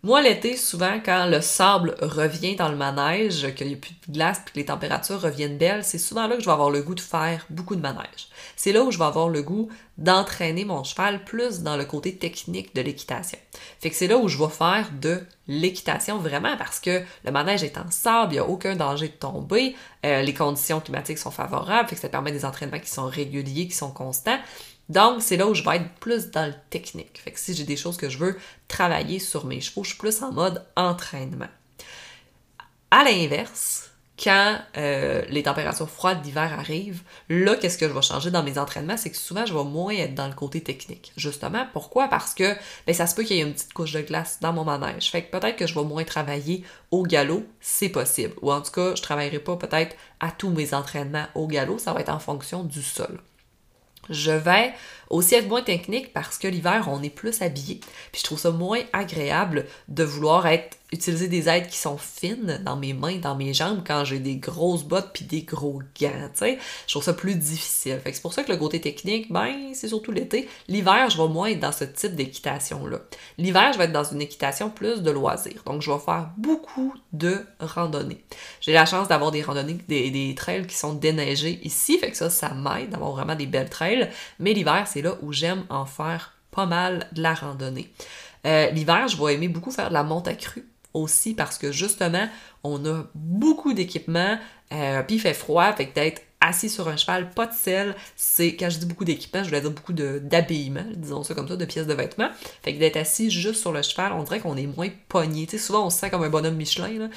moi, 0.03 0.23
l'été, 0.23 0.57
souvent, 0.57 0.99
quand 1.05 1.27
le 1.27 1.41
sable 1.41 1.95
revient 2.01 2.55
dans 2.55 2.69
le 2.69 2.75
manège, 2.75 3.53
qu'il 3.53 3.67
n'y 3.67 3.73
a 3.73 3.77
plus 3.77 3.93
de 4.07 4.13
glace 4.13 4.39
que 4.39 4.51
les 4.55 4.65
températures 4.65 5.21
reviennent 5.21 5.59
belles, 5.59 5.83
c'est 5.83 5.99
souvent 5.99 6.25
là 6.25 6.35
que 6.35 6.41
je 6.41 6.47
vais 6.47 6.51
avoir 6.51 6.71
le 6.71 6.81
goût 6.81 6.95
de 6.95 6.99
faire 6.99 7.45
beaucoup 7.51 7.75
de 7.75 7.81
manège. 7.81 8.27
C'est 8.55 8.71
là 8.71 8.83
où 8.83 8.89
je 8.89 8.97
vais 8.97 9.05
avoir 9.05 9.29
le 9.29 9.43
goût 9.43 9.69
d'entraîner 9.99 10.65
mon 10.65 10.83
cheval 10.83 11.23
plus 11.23 11.59
dans 11.61 11.77
le 11.77 11.85
côté 11.85 12.15
technique 12.15 12.73
de 12.73 12.81
l'équitation. 12.81 13.37
Fait 13.79 13.91
que 13.91 13.95
c'est 13.95 14.07
là 14.07 14.17
où 14.17 14.27
je 14.27 14.39
vais 14.39 14.49
faire 14.49 14.89
de 14.99 15.21
l'équitation 15.47 16.17
vraiment 16.17 16.57
parce 16.57 16.79
que 16.79 17.03
le 17.23 17.31
manège 17.31 17.63
est 17.63 17.77
en 17.77 17.91
sable, 17.91 18.33
il 18.33 18.35
n'y 18.35 18.39
a 18.39 18.47
aucun 18.47 18.75
danger 18.75 19.09
de 19.09 19.13
tomber, 19.13 19.75
euh, 20.03 20.23
les 20.23 20.33
conditions 20.33 20.79
climatiques 20.79 21.19
sont 21.19 21.29
favorables, 21.29 21.89
fait 21.89 21.95
que 21.95 22.01
ça 22.01 22.09
permet 22.09 22.31
des 22.31 22.45
entraînements 22.45 22.79
qui 22.79 22.89
sont 22.89 23.05
réguliers, 23.05 23.67
qui 23.67 23.75
sont 23.75 23.91
constants. 23.91 24.39
Donc, 24.91 25.21
c'est 25.21 25.37
là 25.37 25.47
où 25.47 25.53
je 25.53 25.63
vais 25.63 25.77
être 25.77 25.89
plus 26.01 26.31
dans 26.31 26.45
le 26.45 26.53
technique. 26.69 27.21
Fait 27.23 27.31
que 27.31 27.39
si 27.39 27.53
j'ai 27.53 27.63
des 27.63 27.77
choses 27.77 27.95
que 27.95 28.09
je 28.09 28.17
veux 28.17 28.37
travailler 28.67 29.19
sur 29.19 29.45
mes 29.45 29.61
chevaux, 29.61 29.85
je 29.85 29.91
suis 29.91 29.97
plus 29.97 30.21
en 30.21 30.33
mode 30.33 30.65
entraînement. 30.75 31.47
À 32.91 33.05
l'inverse, 33.05 33.89
quand 34.21 34.59
euh, 34.75 35.23
les 35.29 35.43
températures 35.43 35.89
froides 35.89 36.21
d'hiver 36.21 36.59
arrivent, 36.59 37.03
là, 37.29 37.55
qu'est-ce 37.55 37.77
que 37.77 37.87
je 37.87 37.93
vais 37.93 38.01
changer 38.01 38.31
dans 38.31 38.43
mes 38.43 38.57
entraînements? 38.57 38.97
C'est 38.97 39.11
que 39.11 39.15
souvent, 39.15 39.45
je 39.45 39.53
vais 39.53 39.63
moins 39.63 39.93
être 39.93 40.13
dans 40.13 40.27
le 40.27 40.33
côté 40.33 40.61
technique. 40.61 41.13
Justement, 41.15 41.65
pourquoi? 41.71 42.09
Parce 42.09 42.33
que 42.33 42.53
ben, 42.85 42.93
ça 42.93 43.07
se 43.07 43.15
peut 43.15 43.23
qu'il 43.23 43.37
y 43.37 43.39
ait 43.39 43.43
une 43.43 43.53
petite 43.53 43.71
couche 43.71 43.93
de 43.93 44.01
glace 44.01 44.39
dans 44.41 44.51
mon 44.51 44.65
manège. 44.65 45.09
Fait 45.09 45.23
que 45.23 45.31
peut-être 45.31 45.55
que 45.55 45.67
je 45.67 45.73
vais 45.73 45.85
moins 45.85 46.03
travailler 46.03 46.65
au 46.91 47.03
galop, 47.03 47.45
c'est 47.61 47.87
possible. 47.87 48.33
Ou 48.41 48.51
en 48.51 48.61
tout 48.61 48.71
cas, 48.71 48.93
je 48.93 49.01
travaillerai 49.01 49.39
pas 49.39 49.55
peut-être 49.55 49.95
à 50.19 50.31
tous 50.31 50.49
mes 50.49 50.73
entraînements 50.73 51.27
au 51.33 51.47
galop, 51.47 51.77
ça 51.77 51.93
va 51.93 52.01
être 52.01 52.09
en 52.09 52.19
fonction 52.19 52.65
du 52.65 52.83
sol. 52.83 53.21
Je 54.09 54.31
vais 54.31 54.73
aussi 55.11 55.35
être 55.35 55.47
moins 55.47 55.61
technique 55.61 56.13
parce 56.13 56.37
que 56.37 56.47
l'hiver, 56.47 56.87
on 56.91 57.01
est 57.03 57.09
plus 57.09 57.41
habillé. 57.41 57.79
Puis 58.11 58.21
je 58.21 58.23
trouve 58.23 58.39
ça 58.39 58.51
moins 58.51 58.79
agréable 58.93 59.65
de 59.87 60.03
vouloir 60.03 60.47
être 60.47 60.77
utiliser 60.91 61.27
des 61.27 61.47
aides 61.47 61.67
qui 61.67 61.77
sont 61.77 61.97
fines 61.97 62.59
dans 62.65 62.75
mes 62.75 62.93
mains, 62.93 63.17
dans 63.17 63.35
mes 63.35 63.53
jambes 63.53 63.81
quand 63.85 64.03
j'ai 64.03 64.19
des 64.19 64.35
grosses 64.35 64.83
bottes 64.83 65.09
puis 65.13 65.23
des 65.25 65.43
gros 65.43 65.81
gants, 65.99 66.29
tu 66.33 66.39
sais. 66.39 66.59
Je 66.85 66.93
trouve 66.93 67.03
ça 67.03 67.13
plus 67.13 67.35
difficile. 67.35 67.99
Fait 68.03 68.09
que 68.09 68.15
c'est 68.15 68.21
pour 68.21 68.33
ça 68.33 68.43
que 68.43 68.51
le 68.51 68.57
côté 68.57 68.81
technique, 68.81 69.31
ben, 69.31 69.73
c'est 69.73 69.87
surtout 69.87 70.11
l'été. 70.11 70.49
L'hiver, 70.67 71.09
je 71.09 71.17
vais 71.17 71.29
moins 71.29 71.47
être 71.47 71.59
dans 71.59 71.71
ce 71.71 71.85
type 71.85 72.15
d'équitation-là. 72.15 72.99
L'hiver, 73.37 73.71
je 73.73 73.77
vais 73.77 73.85
être 73.85 73.93
dans 73.93 74.03
une 74.03 74.21
équitation 74.21 74.69
plus 74.69 75.01
de 75.01 75.11
loisirs. 75.11 75.63
Donc, 75.65 75.81
je 75.81 75.91
vais 75.91 75.99
faire 75.99 76.29
beaucoup 76.37 76.93
de 77.13 77.37
randonnées. 77.59 78.23
J'ai 78.59 78.73
la 78.73 78.85
chance 78.85 79.07
d'avoir 79.07 79.31
des 79.31 79.41
randonnées, 79.43 79.77
des, 79.87 80.11
des 80.11 80.35
trails 80.35 80.67
qui 80.67 80.75
sont 80.75 80.93
déneigés 80.93 81.59
ici. 81.63 81.97
Fait 81.99 82.11
que 82.11 82.17
ça, 82.17 82.29
ça 82.29 82.53
m'aide 82.53 82.89
d'avoir 82.89 83.11
vraiment 83.11 83.35
des 83.35 83.45
belles 83.45 83.69
trails. 83.69 84.09
Mais 84.39 84.53
l'hiver, 84.53 84.85
c'est 84.87 85.00
là 85.01 85.15
où 85.21 85.31
j'aime 85.31 85.65
en 85.69 85.85
faire 85.85 86.33
pas 86.51 86.65
mal 86.65 87.07
de 87.13 87.21
la 87.21 87.33
randonnée. 87.33 87.91
Euh, 88.45 88.69
l'hiver, 88.71 89.07
je 89.07 89.21
vais 89.21 89.35
aimer 89.35 89.47
beaucoup 89.47 89.71
faire 89.71 89.89
de 89.89 89.93
la 89.93 90.03
monte 90.03 90.27
à 90.27 90.33
crue 90.33 90.67
aussi 90.93 91.33
parce 91.33 91.57
que 91.57 91.71
justement, 91.71 92.27
on 92.63 92.85
a 92.85 93.03
beaucoup 93.15 93.73
d'équipements, 93.73 94.37
euh, 94.73 95.03
puis 95.03 95.15
il 95.15 95.19
fait 95.19 95.33
froid, 95.33 95.71
fait 95.73 95.87
que 95.87 95.95
d'être 95.95 96.21
assis 96.41 96.69
sur 96.69 96.87
un 96.87 96.97
cheval, 96.97 97.29
pas 97.29 97.45
de 97.45 97.53
selle, 97.53 97.95
c'est, 98.15 98.55
quand 98.55 98.69
je 98.69 98.79
dis 98.79 98.87
beaucoup 98.87 99.05
d'équipements, 99.05 99.43
je 99.43 99.49
voulais 99.49 99.61
dire 99.61 99.71
beaucoup 99.71 99.93
d'habillement, 99.93 100.83
disons 100.95 101.23
ça 101.23 101.35
comme 101.35 101.47
ça, 101.47 101.55
de 101.55 101.65
pièces 101.65 101.85
de 101.85 101.93
vêtements. 101.93 102.29
Fait 102.63 102.73
que 102.73 102.79
d'être 102.79 102.97
assis 102.97 103.29
juste 103.29 103.61
sur 103.61 103.71
le 103.71 103.81
cheval, 103.83 104.11
on 104.13 104.23
dirait 104.23 104.39
qu'on 104.39 104.57
est 104.57 104.65
moins 104.65 104.89
pogné. 105.07 105.45
Tu 105.45 105.57
sais, 105.57 105.63
souvent 105.63 105.85
on 105.85 105.89
se 105.91 105.99
sent 105.99 106.09
comme 106.09 106.23
un 106.23 106.29
bonhomme 106.29 106.55
Michelin, 106.55 106.99
là. 106.99 107.09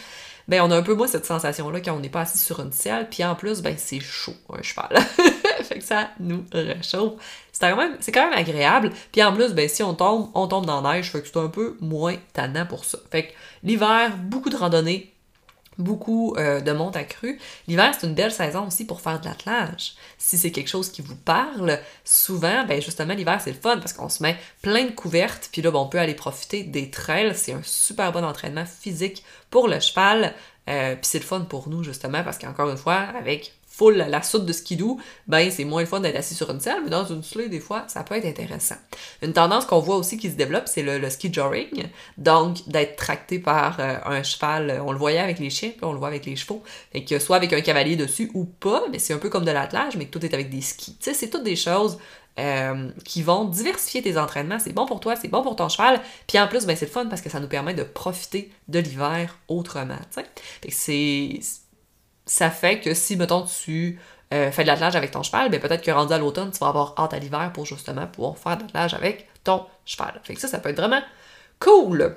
Ben, 0.46 0.60
on 0.60 0.70
a 0.70 0.76
un 0.76 0.82
peu 0.82 0.94
moins 0.94 1.08
cette 1.08 1.24
sensation-là 1.24 1.80
quand 1.80 1.94
on 1.94 2.00
n'est 2.00 2.10
pas 2.10 2.20
assis 2.20 2.36
sur 2.36 2.60
une 2.60 2.70
selle, 2.70 3.08
puis 3.08 3.24
en 3.24 3.34
plus, 3.34 3.62
ben, 3.62 3.76
c'est 3.78 4.00
chaud, 4.00 4.34
un 4.52 4.60
cheval. 4.60 4.90
fait 5.62 5.78
que 5.78 5.84
ça 5.84 6.10
nous 6.20 6.44
réchauffe. 6.52 7.14
C'est 7.52 7.68
quand 7.68 7.76
même, 7.76 7.96
c'est 8.00 8.12
quand 8.12 8.28
même 8.28 8.38
agréable. 8.38 8.90
Puis 9.12 9.22
en 9.22 9.32
plus, 9.32 9.52
ben, 9.52 9.68
si 9.68 9.82
on 9.82 9.94
tombe, 9.94 10.30
on 10.34 10.46
tombe 10.48 10.66
dans 10.66 10.80
la 10.80 10.94
neige, 10.94 11.10
fait 11.10 11.22
que 11.22 11.28
c'est 11.28 11.38
un 11.38 11.48
peu 11.48 11.76
moins 11.80 12.16
tannant 12.32 12.66
pour 12.66 12.84
ça. 12.84 12.98
Fait 13.10 13.28
que 13.28 13.32
l'hiver, 13.62 14.16
beaucoup 14.16 14.50
de 14.50 14.56
randonnées, 14.56 15.14
beaucoup 15.78 16.34
euh, 16.36 16.60
de 16.60 16.72
monte 16.72 16.96
à 16.96 17.04
crue. 17.04 17.38
L'hiver, 17.68 17.92
c'est 17.98 18.06
une 18.06 18.14
belle 18.14 18.32
saison 18.32 18.66
aussi 18.66 18.86
pour 18.86 19.00
faire 19.00 19.20
de 19.20 19.26
l'attelage. 19.26 19.94
Si 20.18 20.38
c'est 20.38 20.50
quelque 20.50 20.68
chose 20.68 20.90
qui 20.90 21.02
vous 21.02 21.16
parle, 21.16 21.78
souvent, 22.04 22.64
ben 22.64 22.80
justement, 22.80 23.14
l'hiver, 23.14 23.40
c'est 23.42 23.52
le 23.52 23.58
fun 23.58 23.78
parce 23.78 23.92
qu'on 23.92 24.08
se 24.08 24.22
met 24.22 24.36
plein 24.62 24.84
de 24.84 24.90
couvertes, 24.92 25.48
puis 25.52 25.62
là, 25.62 25.70
ben, 25.70 25.78
on 25.78 25.86
peut 25.88 25.98
aller 25.98 26.14
profiter 26.14 26.62
des 26.62 26.90
trails. 26.90 27.34
C'est 27.34 27.52
un 27.52 27.62
super 27.62 28.12
bon 28.12 28.24
entraînement 28.24 28.66
physique 28.66 29.24
pour 29.50 29.68
le 29.68 29.80
cheval. 29.80 30.34
Euh, 30.68 30.94
puis 30.94 31.04
c'est 31.04 31.18
le 31.18 31.24
fun 31.24 31.40
pour 31.40 31.68
nous, 31.68 31.82
justement, 31.82 32.22
parce 32.24 32.38
qu'encore 32.38 32.70
une 32.70 32.76
fois, 32.76 32.94
avec 33.18 33.52
full 33.76 33.96
la 33.96 34.22
soute 34.22 34.46
de 34.46 34.52
skidoo, 34.52 35.00
ben 35.26 35.50
c'est 35.50 35.64
moins 35.64 35.80
le 35.80 35.86
fun 35.86 36.00
d'être 36.00 36.16
assis 36.16 36.34
sur 36.34 36.48
une 36.50 36.60
selle, 36.60 36.82
mais 36.84 36.90
dans 36.90 37.04
une 37.04 37.22
sleigh, 37.22 37.48
des 37.48 37.58
fois, 37.58 37.84
ça 37.88 38.04
peut 38.04 38.14
être 38.14 38.24
intéressant. 38.24 38.76
Une 39.20 39.32
tendance 39.32 39.64
qu'on 39.66 39.80
voit 39.80 39.96
aussi 39.96 40.16
qui 40.16 40.30
se 40.30 40.36
développe, 40.36 40.68
c'est 40.68 40.82
le, 40.82 41.10
ski 41.10 41.32
joring, 41.32 41.84
donc 42.16 42.68
d'être 42.68 42.96
tracté 42.96 43.38
par 43.38 43.80
euh, 43.80 43.96
un 44.04 44.22
cheval, 44.22 44.80
on 44.84 44.92
le 44.92 44.98
voyait 44.98 45.18
avec 45.18 45.40
les 45.40 45.50
chiens, 45.50 45.70
puis 45.70 45.84
on 45.84 45.92
le 45.92 45.98
voit 45.98 46.08
avec 46.08 46.24
les 46.24 46.36
chevaux, 46.36 46.62
et 46.92 47.04
que 47.04 47.18
soit 47.18 47.36
avec 47.36 47.52
un 47.52 47.60
cavalier 47.60 47.96
dessus 47.96 48.30
ou 48.34 48.44
pas, 48.44 48.84
mais 48.92 48.98
c'est 48.98 49.12
un 49.12 49.18
peu 49.18 49.28
comme 49.28 49.44
de 49.44 49.50
l'attelage, 49.50 49.96
mais 49.96 50.06
que 50.06 50.10
tout 50.10 50.24
est 50.24 50.34
avec 50.34 50.50
des 50.50 50.60
skis. 50.60 50.96
C'est 51.00 51.30
toutes 51.30 51.44
des 51.44 51.56
choses 51.56 51.98
euh, 52.38 52.90
qui 53.04 53.22
vont 53.22 53.44
diversifier 53.44 54.02
tes 54.02 54.18
entraînements. 54.18 54.58
C'est 54.58 54.72
bon 54.72 54.86
pour 54.86 54.98
toi, 54.98 55.14
c'est 55.14 55.28
bon 55.28 55.42
pour 55.42 55.54
ton 55.54 55.68
cheval. 55.68 56.00
Puis 56.26 56.38
en 56.38 56.48
plus, 56.48 56.66
ben, 56.66 56.76
c'est 56.76 56.86
le 56.86 56.90
fun 56.90 57.06
parce 57.06 57.22
que 57.22 57.30
ça 57.30 57.38
nous 57.38 57.46
permet 57.46 57.74
de 57.74 57.84
profiter 57.84 58.50
de 58.66 58.80
l'hiver 58.80 59.38
autrement. 59.46 59.98
C'est 60.68 61.38
ça 62.26 62.50
fait 62.50 62.80
que 62.80 62.94
si, 62.94 63.16
mettons, 63.16 63.42
tu 63.42 64.00
euh, 64.32 64.50
fais 64.50 64.62
de 64.62 64.68
l'attelage 64.68 64.96
avec 64.96 65.10
ton 65.10 65.22
cheval, 65.22 65.50
ben 65.50 65.60
peut-être 65.60 65.82
que 65.82 65.90
rendu 65.90 66.12
à 66.12 66.18
l'automne, 66.18 66.50
tu 66.50 66.58
vas 66.58 66.68
avoir 66.68 66.94
hâte 66.98 67.14
à 67.14 67.18
l'hiver 67.18 67.52
pour 67.52 67.66
justement 67.66 68.06
pouvoir 68.06 68.38
faire 68.38 68.56
de 68.56 68.62
l'attelage 68.62 68.94
avec 68.94 69.28
ton 69.44 69.66
cheval. 69.84 70.20
Fait 70.24 70.34
que 70.34 70.40
ça, 70.40 70.48
ça 70.48 70.58
peut 70.58 70.70
être 70.70 70.78
vraiment 70.78 71.02
cool. 71.60 72.16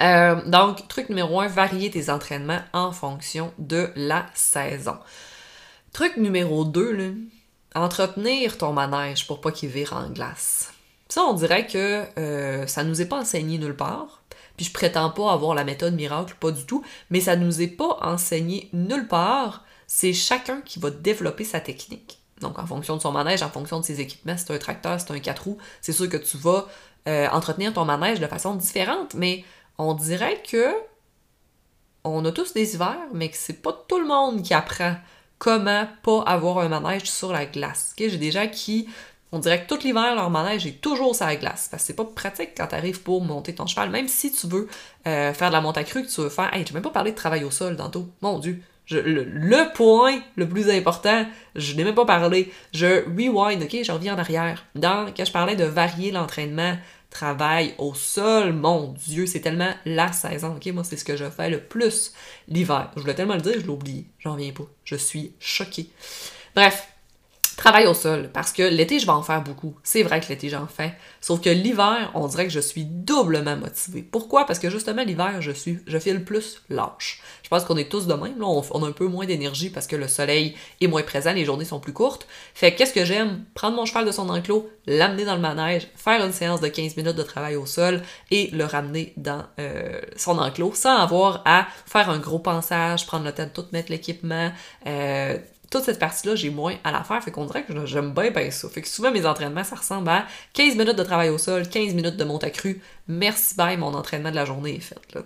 Euh, 0.00 0.42
donc, 0.46 0.88
truc 0.88 1.08
numéro 1.08 1.40
un, 1.40 1.48
varier 1.48 1.90
tes 1.90 2.10
entraînements 2.10 2.60
en 2.72 2.92
fonction 2.92 3.52
de 3.58 3.90
la 3.96 4.26
saison. 4.34 4.96
Truc 5.92 6.16
numéro 6.16 6.64
2, 6.64 7.14
entretenir 7.74 8.58
ton 8.58 8.72
manège 8.72 9.26
pour 9.26 9.40
pas 9.40 9.52
qu'il 9.52 9.70
vire 9.70 9.94
en 9.94 10.10
glace. 10.10 10.72
Ça, 11.08 11.22
on 11.22 11.32
dirait 11.32 11.66
que 11.66 12.04
euh, 12.18 12.66
ça 12.66 12.84
nous 12.84 13.00
est 13.00 13.06
pas 13.06 13.20
enseigné 13.20 13.58
nulle 13.58 13.76
part. 13.76 14.15
Puis 14.56 14.66
je 14.66 14.72
prétends 14.72 15.10
pas 15.10 15.32
avoir 15.32 15.54
la 15.54 15.64
méthode 15.64 15.94
miracle, 15.94 16.34
pas 16.40 16.50
du 16.50 16.64
tout, 16.64 16.84
mais 17.10 17.20
ça 17.20 17.36
nous 17.36 17.60
est 17.60 17.68
pas 17.68 17.98
enseigné 18.02 18.68
nulle 18.72 19.08
part. 19.08 19.64
C'est 19.86 20.12
chacun 20.12 20.60
qui 20.62 20.78
va 20.78 20.90
développer 20.90 21.44
sa 21.44 21.60
technique. 21.60 22.20
Donc, 22.40 22.58
en 22.58 22.66
fonction 22.66 22.96
de 22.96 23.02
son 23.02 23.12
manège, 23.12 23.42
en 23.42 23.48
fonction 23.48 23.80
de 23.80 23.84
ses 23.84 24.00
équipements, 24.00 24.36
si 24.36 24.44
c'est 24.46 24.54
un 24.54 24.58
tracteur, 24.58 25.00
si 25.00 25.06
c'est 25.06 25.12
un 25.14 25.20
4 25.20 25.44
roues, 25.44 25.58
c'est 25.80 25.92
sûr 25.92 26.08
que 26.08 26.16
tu 26.16 26.36
vas 26.36 26.66
euh, 27.08 27.28
entretenir 27.28 27.72
ton 27.72 27.84
manège 27.84 28.20
de 28.20 28.26
façon 28.26 28.54
différente, 28.54 29.14
mais 29.14 29.44
on 29.78 29.94
dirait 29.94 30.42
que 30.42 30.66
on 32.04 32.24
a 32.24 32.32
tous 32.32 32.52
des 32.52 32.74
hivers, 32.74 33.08
mais 33.12 33.30
que 33.30 33.36
c'est 33.36 33.62
pas 33.62 33.72
tout 33.88 33.98
le 33.98 34.06
monde 34.06 34.42
qui 34.42 34.54
apprend 34.54 34.96
comment 35.38 35.86
pas 36.02 36.22
avoir 36.22 36.58
un 36.58 36.68
manège 36.68 37.10
sur 37.10 37.32
la 37.32 37.46
glace. 37.46 37.94
J'ai 37.98 38.16
des 38.16 38.30
gens 38.30 38.48
qui, 38.48 38.88
on 39.32 39.38
dirait 39.38 39.64
que 39.64 39.68
tout 39.68 39.80
l'hiver, 39.82 40.14
leur 40.14 40.30
manège 40.30 40.66
est 40.66 40.80
toujours 40.80 41.14
sur 41.14 41.26
la 41.26 41.36
glace. 41.36 41.68
Parce 41.70 41.82
que 41.82 41.86
c'est 41.88 41.96
pas 41.96 42.04
pratique 42.04 42.50
quand 42.56 42.68
tu 42.68 42.74
arrives 42.74 43.02
pour 43.02 43.22
monter 43.22 43.54
ton 43.54 43.66
cheval. 43.66 43.90
Même 43.90 44.08
si 44.08 44.30
tu 44.30 44.46
veux 44.46 44.68
euh, 45.06 45.32
faire 45.32 45.48
de 45.48 45.52
la 45.52 45.60
monte 45.60 45.78
à 45.78 45.84
crue, 45.84 46.04
que 46.04 46.12
tu 46.12 46.20
veux 46.20 46.28
faire. 46.28 46.54
Hey, 46.54 46.64
j'ai 46.66 46.74
même 46.74 46.82
pas 46.82 46.90
parlé 46.90 47.10
de 47.10 47.16
travail 47.16 47.44
au 47.44 47.50
sol 47.50 47.76
tantôt. 47.76 48.08
Mon 48.22 48.38
Dieu. 48.38 48.62
le, 48.90 49.72
point 49.74 50.20
le 50.36 50.48
plus 50.48 50.70
important, 50.70 51.26
je 51.56 51.74
n'ai 51.74 51.82
même 51.82 51.94
pas 51.94 52.06
parlé. 52.06 52.52
Je 52.72 53.04
rewind, 53.04 53.62
ok? 53.62 53.76
Je 53.82 53.92
reviens 53.92 54.14
en 54.14 54.18
arrière. 54.18 54.64
Dans, 54.76 55.12
quand 55.14 55.24
je 55.24 55.32
parlais 55.32 55.56
de 55.56 55.64
varier 55.64 56.12
l'entraînement, 56.12 56.76
travail 57.10 57.74
au 57.78 57.94
sol, 57.94 58.52
mon 58.52 58.92
Dieu, 58.92 59.26
c'est 59.26 59.40
tellement 59.40 59.72
la 59.84 60.12
saison, 60.12 60.54
ok? 60.56 60.66
Moi, 60.66 60.84
c'est 60.84 60.96
ce 60.96 61.04
que 61.04 61.16
je 61.16 61.28
fais 61.28 61.50
le 61.50 61.60
plus 61.60 62.12
l'hiver. 62.46 62.90
Je 62.94 63.00
voulais 63.00 63.14
tellement 63.14 63.34
le 63.34 63.40
dire, 63.40 63.54
je 63.54 63.60
l'ai 63.60 63.68
oublié. 63.68 64.06
J'en 64.20 64.36
viens 64.36 64.52
pas. 64.52 64.66
Je 64.84 64.96
suis 64.96 65.32
choquée. 65.40 65.90
Bref, 66.54 66.88
Travail 67.56 67.86
au 67.86 67.94
sol, 67.94 68.28
parce 68.34 68.52
que 68.52 68.62
l'été, 68.62 68.98
je 68.98 69.06
vais 69.06 69.12
en 69.12 69.22
faire 69.22 69.42
beaucoup. 69.42 69.76
C'est 69.82 70.02
vrai 70.02 70.20
que 70.20 70.28
l'été, 70.28 70.50
j'en 70.50 70.66
fais. 70.66 70.94
Sauf 71.22 71.40
que 71.40 71.48
l'hiver, 71.48 72.10
on 72.14 72.26
dirait 72.28 72.44
que 72.44 72.52
je 72.52 72.60
suis 72.60 72.84
doublement 72.84 73.56
motivée. 73.56 74.02
Pourquoi? 74.02 74.44
Parce 74.44 74.58
que 74.58 74.68
justement, 74.68 75.02
l'hiver, 75.02 75.40
je 75.40 75.52
suis, 75.52 75.78
je 75.86 75.98
file 75.98 76.22
plus 76.22 76.62
lâche. 76.68 77.22
Je 77.42 77.48
pense 77.48 77.64
qu'on 77.64 77.76
est 77.76 77.88
tous 77.88 78.06
de 78.06 78.12
même, 78.12 78.38
là. 78.38 78.46
On, 78.46 78.84
a 78.84 78.88
un 78.88 78.92
peu 78.92 79.06
moins 79.06 79.24
d'énergie 79.24 79.70
parce 79.70 79.86
que 79.86 79.96
le 79.96 80.06
soleil 80.06 80.54
est 80.80 80.86
moins 80.86 81.02
présent, 81.02 81.32
les 81.32 81.44
journées 81.44 81.64
sont 81.64 81.80
plus 81.80 81.92
courtes. 81.94 82.26
Fait 82.54 82.74
qu'est-ce 82.74 82.92
que 82.92 83.04
j'aime? 83.04 83.44
Prendre 83.54 83.76
mon 83.76 83.86
cheval 83.86 84.04
de 84.04 84.10
son 84.10 84.28
enclos, 84.28 84.68
l'amener 84.86 85.24
dans 85.24 85.36
le 85.36 85.40
manège, 85.40 85.88
faire 85.96 86.24
une 86.24 86.32
séance 86.32 86.60
de 86.60 86.68
15 86.68 86.96
minutes 86.96 87.16
de 87.16 87.22
travail 87.22 87.56
au 87.56 87.64
sol 87.64 88.02
et 88.30 88.50
le 88.52 88.64
ramener 88.64 89.14
dans 89.16 89.44
euh, 89.60 90.00
son 90.16 90.38
enclos 90.38 90.74
sans 90.74 90.96
avoir 90.96 91.42
à 91.44 91.66
faire 91.86 92.10
un 92.10 92.18
gros 92.18 92.38
pensage, 92.40 93.06
prendre 93.06 93.24
le 93.24 93.32
temps 93.32 93.44
de 93.44 93.50
tout 93.50 93.66
mettre 93.72 93.90
l'équipement, 93.90 94.50
euh, 94.86 95.38
toute 95.70 95.84
cette 95.84 95.98
partie-là, 95.98 96.34
j'ai 96.34 96.50
moins 96.50 96.74
à 96.84 96.92
la 96.92 97.02
faire, 97.02 97.22
fait 97.22 97.30
qu'on 97.30 97.44
dirait 97.44 97.64
que 97.64 97.86
j'aime 97.86 98.12
bien, 98.12 98.30
bien 98.30 98.50
ça. 98.50 98.68
Fait 98.68 98.82
que 98.82 98.88
souvent, 98.88 99.10
mes 99.10 99.26
entraînements, 99.26 99.64
ça 99.64 99.76
ressemble 99.76 100.08
à 100.08 100.26
15 100.52 100.76
minutes 100.76 100.96
de 100.96 101.02
travail 101.02 101.28
au 101.28 101.38
sol, 101.38 101.68
15 101.68 101.94
minutes 101.94 102.16
de 102.16 102.24
monte 102.24 102.44
à 102.44 102.50
cru. 102.50 102.80
Merci, 103.08 103.54
bye, 103.56 103.76
mon 103.76 103.94
entraînement 103.94 104.30
de 104.30 104.36
la 104.36 104.44
journée 104.44 104.76
est 104.76 104.80
fait, 104.80 104.96
là. 105.14 105.22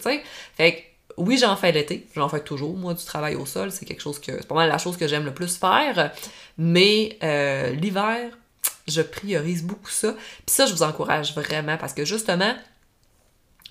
Fait 0.56 0.72
que, 0.74 0.78
oui, 1.16 1.38
j'en 1.38 1.56
fais 1.56 1.72
l'été, 1.72 2.06
j'en 2.14 2.28
fais 2.28 2.40
toujours, 2.40 2.76
moi, 2.76 2.94
du 2.94 3.04
travail 3.04 3.34
au 3.34 3.44
sol, 3.46 3.70
c'est 3.70 3.84
quelque 3.84 4.02
chose 4.02 4.18
que, 4.18 4.32
c'est 4.32 4.46
pas 4.46 4.54
mal 4.54 4.68
la 4.68 4.78
chose 4.78 4.96
que 4.96 5.06
j'aime 5.06 5.24
le 5.24 5.34
plus 5.34 5.56
faire, 5.56 6.12
mais 6.56 7.18
euh, 7.22 7.70
l'hiver, 7.72 8.30
je 8.88 9.02
priorise 9.02 9.62
beaucoup 9.62 9.90
ça. 9.90 10.12
Puis 10.12 10.54
ça, 10.54 10.66
je 10.66 10.72
vous 10.72 10.82
encourage 10.82 11.34
vraiment, 11.34 11.76
parce 11.76 11.92
que 11.92 12.04
justement, 12.04 12.54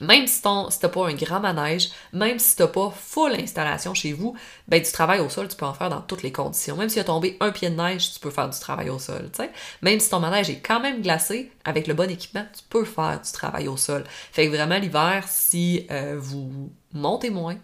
même 0.02 0.28
si, 0.28 0.42
t'as 0.42 0.90
pas 0.90 1.08
un 1.08 1.14
grand 1.14 1.40
manège, 1.40 1.90
même 2.14 2.40
si 2.40 2.56
t'as 2.56 2.68
pas 2.68 2.92
full 2.92 3.34
installation 3.34 3.94
chez 3.94 4.14
vous, 4.14 4.36
ben 4.68 4.82
du 4.82 4.92
travail 4.92 5.20
au 5.20 5.30
sol, 5.30 5.48
tu 5.48 5.56
peux 5.56 5.66
en 5.66 5.74
faire 5.74 5.90
dans 5.90 6.02
toutes 6.02 6.24
les 6.24 6.32
conditions. 6.32 6.76
Même 6.78 6.90
s'il 6.90 7.02
a 7.02 7.06
tombé 7.06 7.38
un 7.40 7.52
pied 7.52 7.70
de 7.70 7.76
neige, 7.76 8.14
tu 8.14 8.20
peux 8.20 8.30
faire 8.30 8.50
du 8.50 8.60
travail 8.60 8.90
au 8.90 9.00
sol, 9.00 9.30
tu 9.32 9.44
sais. 9.44 9.52
Même 9.82 10.00
si 10.00 10.10
ton 10.10 10.20
manège 10.20 10.50
est 10.50 10.60
quand 10.60 10.80
même 10.80 11.02
glacé, 11.02 11.52
avec 11.66 11.88
le 11.88 11.94
bon 11.94 12.10
équipement, 12.10 12.46
tu 12.56 12.64
peux 12.70 12.86
faire 12.86 13.20
du 13.22 13.32
travail 13.32 13.68
au 13.68 13.78
sol. 13.78 14.04
Fait 14.32 14.46
que 14.48 14.56
vraiment, 14.56 14.78
l'hiver, 14.78 15.26
si 15.28 15.88
euh, 15.92 16.18
vous 16.20 16.72
montez 16.94 17.30
moins, 17.30 17.58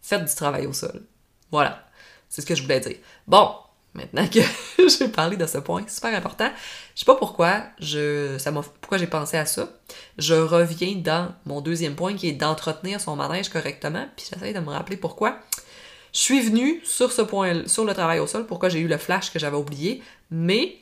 faites 0.00 0.24
du 0.24 0.34
travail 0.34 0.66
au 0.66 0.72
sol. 0.72 1.02
Voilà. 1.50 1.86
C'est 2.28 2.40
ce 2.40 2.46
que 2.46 2.54
je 2.54 2.62
voulais 2.62 2.80
dire. 2.80 2.96
Bon, 3.26 3.50
maintenant 3.94 4.26
que 4.26 4.40
j'ai 4.88 5.08
parlé 5.08 5.36
de 5.36 5.46
ce 5.46 5.58
point 5.58 5.84
super 5.88 6.14
important, 6.14 6.50
je 6.94 7.00
sais 7.00 7.04
pas 7.04 7.16
pourquoi 7.16 7.62
je 7.78 8.36
ça 8.38 8.50
m'a 8.50 8.62
pourquoi 8.62 8.98
j'ai 8.98 9.06
pensé 9.06 9.36
à 9.36 9.46
ça. 9.46 9.68
Je 10.18 10.34
reviens 10.34 10.94
dans 10.96 11.34
mon 11.46 11.60
deuxième 11.60 11.94
point 11.94 12.14
qui 12.14 12.28
est 12.28 12.32
d'entretenir 12.32 13.00
son 13.00 13.16
manège 13.16 13.48
correctement, 13.48 14.06
puis 14.16 14.26
j'essaie 14.30 14.52
de 14.52 14.60
me 14.60 14.70
rappeler 14.70 14.96
pourquoi. 14.96 15.38
Je 16.12 16.18
suis 16.18 16.40
venue 16.40 16.80
sur 16.84 17.10
ce 17.10 17.22
point 17.22 17.66
sur 17.66 17.84
le 17.84 17.94
travail 17.94 18.18
au 18.18 18.26
sol, 18.26 18.46
pourquoi 18.46 18.68
j'ai 18.68 18.80
eu 18.80 18.88
le 18.88 18.98
flash 18.98 19.32
que 19.32 19.38
j'avais 19.38 19.56
oublié, 19.56 20.02
mais 20.30 20.76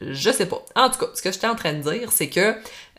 je 0.00 0.30
sais 0.30 0.46
pas. 0.46 0.64
En 0.76 0.90
tout 0.90 0.98
cas, 0.98 1.06
ce 1.14 1.22
que 1.22 1.32
j'étais 1.32 1.46
en 1.46 1.56
train 1.56 1.72
de 1.72 1.82
dire, 1.82 2.12
c'est 2.12 2.28
que 2.28 2.54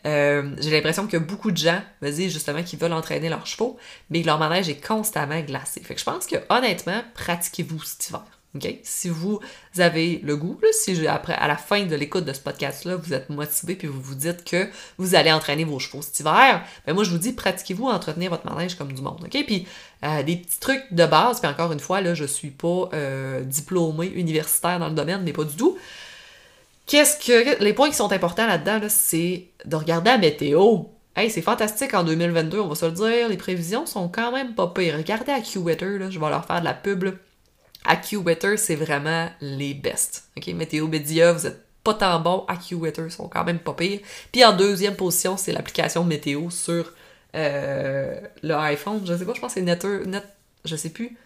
euh, 0.06 0.54
j'ai 0.58 0.70
l'impression 0.70 1.06
que 1.06 1.16
beaucoup 1.16 1.50
de 1.50 1.56
gens, 1.56 1.80
vas-y, 2.00 2.30
justement, 2.30 2.62
qui 2.62 2.76
veulent 2.76 2.92
entraîner 2.92 3.28
leurs 3.28 3.46
chevaux, 3.46 3.78
mais 4.10 4.22
que 4.22 4.26
leur 4.26 4.38
manège 4.38 4.68
est 4.68 4.84
constamment 4.84 5.40
glacé. 5.40 5.80
Fait 5.80 5.94
que 5.94 6.00
je 6.00 6.04
pense 6.04 6.26
que, 6.26 6.36
honnêtement, 6.48 7.02
pratiquez-vous 7.14 7.82
cet 7.82 8.08
hiver. 8.08 8.24
Si 8.82 9.08
vous 9.08 9.40
avez 9.78 10.20
le 10.22 10.36
goût, 10.36 10.60
si 10.72 11.06
après, 11.06 11.32
à 11.32 11.48
la 11.48 11.56
fin 11.56 11.86
de 11.86 11.96
l'écoute 11.96 12.26
de 12.26 12.34
ce 12.34 12.40
podcast-là, 12.40 12.96
vous 12.96 13.14
êtes 13.14 13.30
motivé 13.30 13.76
puis 13.76 13.88
vous 13.88 14.00
vous 14.00 14.14
dites 14.14 14.44
que 14.44 14.68
vous 14.98 15.14
allez 15.14 15.32
entraîner 15.32 15.64
vos 15.64 15.78
chevaux 15.78 16.02
cet 16.02 16.20
hiver, 16.20 16.62
ben 16.86 16.92
moi 16.92 17.02
je 17.02 17.10
vous 17.10 17.18
dis, 17.18 17.32
pratiquez-vous 17.32 17.88
à 17.88 17.94
entretenir 17.94 18.30
votre 18.30 18.44
manège 18.44 18.74
comme 18.74 18.92
du 18.92 19.00
monde. 19.00 19.22
OK? 19.24 19.44
Puis 19.46 19.66
euh, 20.04 20.22
des 20.22 20.36
petits 20.36 20.60
trucs 20.60 20.84
de 20.90 21.06
base, 21.06 21.40
puis 21.40 21.48
encore 21.48 21.72
une 21.72 21.80
fois, 21.80 22.02
là, 22.02 22.12
je 22.12 22.24
suis 22.24 22.50
pas 22.50 22.90
euh, 22.92 23.40
diplômé 23.42 24.08
universitaire 24.08 24.78
dans 24.78 24.88
le 24.88 24.94
domaine, 24.94 25.22
mais 25.22 25.32
pas 25.32 25.44
du 25.44 25.56
tout. 25.56 25.78
Qu'est-ce 26.86 27.24
que. 27.24 27.62
Les 27.62 27.72
points 27.72 27.88
qui 27.88 27.96
sont 27.96 28.12
importants 28.12 28.46
là-dedans, 28.46 28.80
c'est 28.88 29.46
de 29.64 29.76
regarder 29.76 30.10
la 30.10 30.18
météo. 30.18 30.80
Hey, 31.16 31.30
c'est 31.30 31.42
fantastique 31.42 31.94
en 31.94 32.04
2022, 32.04 32.60
on 32.60 32.68
va 32.68 32.74
se 32.74 32.86
le 32.86 32.92
dire. 32.92 33.28
Les 33.28 33.36
prévisions 33.36 33.86
sont 33.86 34.08
quand 34.08 34.32
même 34.32 34.54
pas 34.54 34.66
pires. 34.66 34.96
Regardez 34.96 35.32
AccuWeather, 35.32 35.98
là, 35.98 36.10
je 36.10 36.18
vais 36.18 36.28
leur 36.28 36.44
faire 36.44 36.60
de 36.60 36.64
la 36.64 36.74
pub. 36.74 37.04
Là. 37.04 37.12
AccuWeather, 37.84 38.58
c'est 38.58 38.76
vraiment 38.76 39.28
les 39.40 39.74
best. 39.74 40.24
OK? 40.36 40.46
Météo 40.48 40.86
Média, 40.86 41.32
vous 41.32 41.46
êtes 41.46 41.62
pas 41.84 41.94
tant 41.94 42.20
bon. 42.20 42.44
AccuWeather 42.48 43.10
sont 43.10 43.28
quand 43.28 43.44
même 43.44 43.58
pas 43.58 43.74
pires. 43.74 44.00
Puis 44.30 44.44
en 44.44 44.52
deuxième 44.52 44.96
position, 44.96 45.36
c'est 45.36 45.52
l'application 45.52 46.04
météo 46.04 46.50
sur 46.50 46.92
euh, 47.34 48.20
le 48.42 48.54
iPhone. 48.54 49.02
Je 49.04 49.16
sais 49.16 49.24
pas, 49.24 49.34
je 49.34 49.40
pense 49.40 49.54
que 49.54 49.60
c'est 49.60 49.64
Netter, 49.64 50.06
Net, 50.06 50.24
je 50.64 50.76
sais 50.76 50.90
plus. 50.90 51.16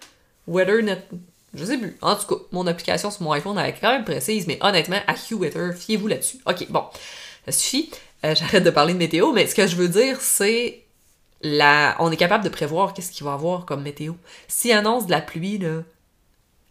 Weather 0.47 0.83
Net, 0.83 1.07
je 1.55 1.65
sais 1.65 1.79
plus. 1.79 1.97
En 2.01 2.15
tout 2.17 2.27
cas, 2.27 2.43
mon 2.53 2.67
application 2.67 3.11
sur 3.11 3.23
mon 3.23 3.33
iPhone 3.33 3.59
elle 3.59 3.71
est 3.71 3.81
quand 3.81 3.91
même 3.91 4.05
précise, 4.05 4.47
mais 4.47 4.59
honnêtement, 4.61 5.01
AccuWeather, 5.07 5.75
fiez-vous 5.75 6.07
là-dessus. 6.07 6.39
Ok, 6.47 6.67
bon, 6.71 6.85
ça 7.45 7.53
suffit. 7.53 7.91
Euh, 8.25 8.35
j'arrête 8.35 8.65
de 8.65 8.71
parler 8.71 8.95
de 8.95 8.99
météo, 8.99 9.33
mais 9.33 9.47
ce 9.47 9.55
que 9.55 9.67
je 9.67 9.77
veux 9.77 9.89
dire, 9.89 10.21
c'est 10.21 10.83
la... 11.43 11.97
on 11.99 12.11
est 12.11 12.17
capable 12.17 12.45
de 12.45 12.49
prévoir 12.49 12.95
qu'est-ce 12.95 13.13
qu'il 13.13 13.25
va 13.25 13.35
avoir 13.35 13.67
comme 13.67 13.83
météo. 13.83 14.15
S'il 14.49 14.73
annonce 14.73 15.07
de 15.07 15.11
la 15.11 15.21
pluie, 15.21 15.59
là, 15.59 15.83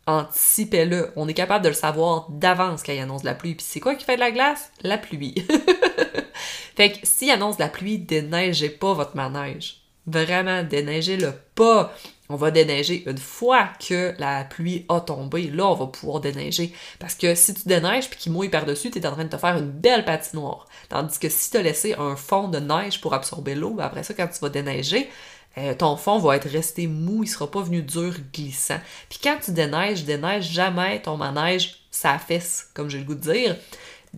anticipez-le. 0.08 1.12
On 1.16 1.28
est 1.28 1.34
capable 1.34 1.64
de 1.64 1.70
le 1.70 1.76
savoir 1.76 2.30
d'avance 2.30 2.84
quand 2.84 2.94
il 2.94 3.00
annonce 3.00 3.24
la 3.24 3.36
pluie. 3.36 3.56
Puis 3.56 3.66
c'est 3.68 3.80
quoi 3.80 3.96
qui 3.96 4.06
fait 4.06 4.16
de 4.16 4.22
la 4.22 4.32
glace? 4.32 4.72
La 4.82 4.98
pluie. 4.98 5.36
fait 6.76 6.92
que 6.92 7.00
s'il 7.04 7.32
annonce 7.32 7.60
la 7.60 7.70
pluie, 7.70 7.98
déneigez 7.98 8.70
pas 8.70 8.94
votre 8.94 9.16
manège. 9.16 9.82
Vraiment, 10.08 10.64
déneigez-le 10.64 11.34
pas. 11.56 11.92
On 12.28 12.36
va 12.36 12.50
déneiger 12.50 13.04
une 13.08 13.20
fois 13.20 13.70
que 13.88 14.14
la 14.18 14.44
pluie 14.44 14.86
a 14.90 15.00
tombé. 15.00 15.44
Là, 15.44 15.68
on 15.68 15.76
va 15.76 15.88
pouvoir 15.88 16.22
déneiger. 16.22 16.74
Parce 17.00 17.14
que 17.14 17.36
si 17.36 17.54
tu 17.54 17.68
déneiges 17.68 18.10
puis 18.10 18.20
qu'il 18.20 18.32
mouille 18.32 18.50
par-dessus, 18.50 18.90
tu 18.90 18.98
es 18.98 19.06
en 19.06 19.12
train 19.12 19.26
de 19.26 19.30
te 19.30 19.38
faire 19.38 19.58
une 19.58 19.70
belle 19.70 20.06
patinoire. 20.06 20.68
Tandis 20.90 21.20
que 21.20 21.30
si 21.30 21.52
tu 21.52 21.58
as 21.58 21.62
laissé 21.62 21.94
un 21.94 22.16
fond 22.16 22.48
de 22.48 22.60
neige 22.60 23.00
pour 23.00 23.14
absorber 23.14 23.54
l'eau, 23.54 23.72
ben 23.72 23.86
après 23.86 24.04
ça, 24.04 24.16
quand 24.16 24.28
tu 24.28 24.40
vas 24.40 24.50
déneiger, 24.50 25.10
euh, 25.58 25.74
ton 25.74 25.96
fond 25.96 26.20
va 26.20 26.36
être 26.36 26.50
resté 26.50 26.88
mou, 26.88 27.24
il 27.24 27.28
sera 27.28 27.50
pas 27.50 27.62
venu 27.62 27.82
dur, 27.82 28.14
glissant. 28.34 28.80
Puis 29.10 29.20
quand 29.24 29.38
tu 29.44 29.52
déneiges, 29.52 30.04
déneige 30.04 30.52
jamais 30.52 31.02
ton 31.02 31.18
manège 31.18 31.80
sa 31.92 32.20
fesse, 32.20 32.70
comme 32.74 32.90
j'ai 32.90 33.00
le 33.00 33.06
goût 33.06 33.16
de 33.16 33.32
dire. 33.32 33.56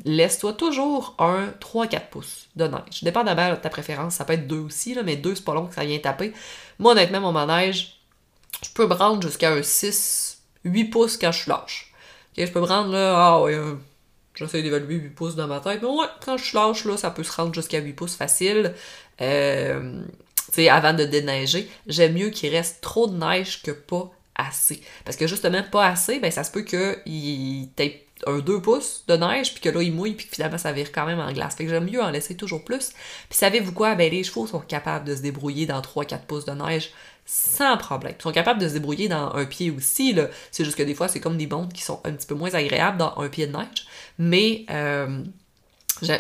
Laisse-toi 0.06 0.54
toujours 0.54 1.16
un 1.20 1.48
3-4 1.60 2.10
pouces 2.10 2.48
de 2.56 2.68
neige. 2.68 3.04
Dépendamment 3.04 3.52
de 3.52 3.56
ta 3.56 3.70
préférence, 3.70 4.16
ça 4.16 4.26
peut 4.26 4.34
être 4.34 4.48
2 4.48 4.58
aussi, 4.58 4.94
là, 4.94 5.04
mais 5.04 5.16
2 5.16 5.36
c'est 5.36 5.44
pas 5.44 5.54
long 5.54 5.68
que 5.68 5.76
ça 5.76 5.86
vient 5.86 5.98
taper. 6.00 6.34
Moi, 6.80 6.92
honnêtement, 6.92 7.22
mon 7.22 7.32
manège, 7.32 8.00
je 8.64 8.70
peux 8.74 8.88
me 8.88 8.94
rendre 8.94 9.22
jusqu'à 9.22 9.52
un 9.52 9.64
6, 9.64 10.42
8 10.66 10.86
pouces 10.86 11.18
quand 11.18 11.32
je 11.32 11.42
suis 11.42 11.50
lâche. 11.50 11.94
je 12.38 12.46
peux 12.46 12.60
me 12.60 12.66
rendre 12.66 12.92
là, 12.92 13.16
ah 13.16 13.42
ouais, 13.42 13.60
j'essaie 14.36 14.62
d'évaluer 14.62 14.96
8 14.96 15.10
pouces 15.10 15.36
dans 15.36 15.48
ma 15.48 15.60
tête, 15.60 15.82
mais 15.82 15.88
ouais, 15.88 16.08
quand 16.24 16.38
je 16.38 16.46
suis 16.46 16.56
lâche, 16.56 16.86
là, 16.86 16.98
ça 16.98 17.12
peut 17.12 17.24
se 17.24 17.32
rendre 17.32 17.54
jusqu'à 17.54 17.80
8 17.80 17.94
pouces 17.94 18.16
facile. 18.16 18.74
Euh, 19.22 20.04
sais, 20.54 20.70
avant 20.70 20.94
de 20.94 21.06
déneiger, 21.06 21.70
j'aime 21.88 22.14
mieux 22.14 22.30
qu'il 22.30 22.54
reste 22.56 22.82
trop 22.82 23.08
de 23.08 23.18
neige 23.18 23.62
que 23.62 23.72
pas 23.72 24.12
assez. 24.36 24.82
Parce 25.04 25.18
que 25.18 25.28
justement, 25.28 25.64
pas 25.64 25.88
assez, 25.88 26.20
ben 26.20 26.32
ça 26.32 26.44
se 26.44 26.52
peut 26.52 26.62
qu'il 26.62 27.70
un 28.26 28.40
2 28.40 28.62
pouces 28.62 29.04
de 29.08 29.16
neige, 29.16 29.54
puis 29.54 29.62
que 29.62 29.70
là, 29.70 29.84
il 29.84 29.94
mouille, 29.94 30.14
puis 30.14 30.28
que 30.28 30.34
finalement, 30.34 30.58
ça 30.58 30.72
vire 30.72 30.92
quand 30.92 31.06
même 31.06 31.20
en 31.20 31.32
glace. 31.32 31.56
Fait 31.56 31.66
que 31.66 31.70
j'aime 31.70 31.86
mieux 31.86 32.02
en 32.02 32.10
laisser 32.10 32.36
toujours 32.36 32.64
plus. 32.64 32.90
Puis 33.30 33.38
savez-vous 33.38 33.74
quoi? 33.74 33.96
Ben, 33.96 34.12
les 34.12 34.24
chevaux 34.24 34.48
sont 34.48 34.60
capables 34.60 35.06
de 35.06 35.16
se 35.16 35.22
débrouiller 35.22 35.66
dans 35.66 35.80
3-4 35.82 36.22
pouces 36.22 36.46
de 36.46 36.54
neige 36.54 36.92
sans 37.26 37.76
problème. 37.78 38.16
Ils 38.18 38.24
sont 38.24 38.32
capables 38.32 38.62
de 38.62 38.70
se 38.70 38.74
débrouiller 38.74 39.10
dans 39.10 39.34
un 39.34 39.46
pied 39.46 39.70
aussi, 39.70 40.14
là. 40.14 40.30
C'est 40.50 40.64
juste 40.64 40.78
que 40.78 40.84
des 40.84 40.96
fois, 40.96 41.10
c'est 41.10 41.20
comme 41.20 41.38
des 41.38 41.46
bondes 41.46 41.74
qui 41.74 41.82
sont 41.82 42.00
un 42.06 42.14
petit 42.14 42.26
peu 42.26 42.36
moins 42.36 42.54
agréables 42.54 42.98
dans 42.98 43.18
un 43.18 43.28
pied 43.30 43.48
de 43.48 43.56
neige. 43.56 43.88
Mais... 44.18 44.66
Euh, 44.70 45.24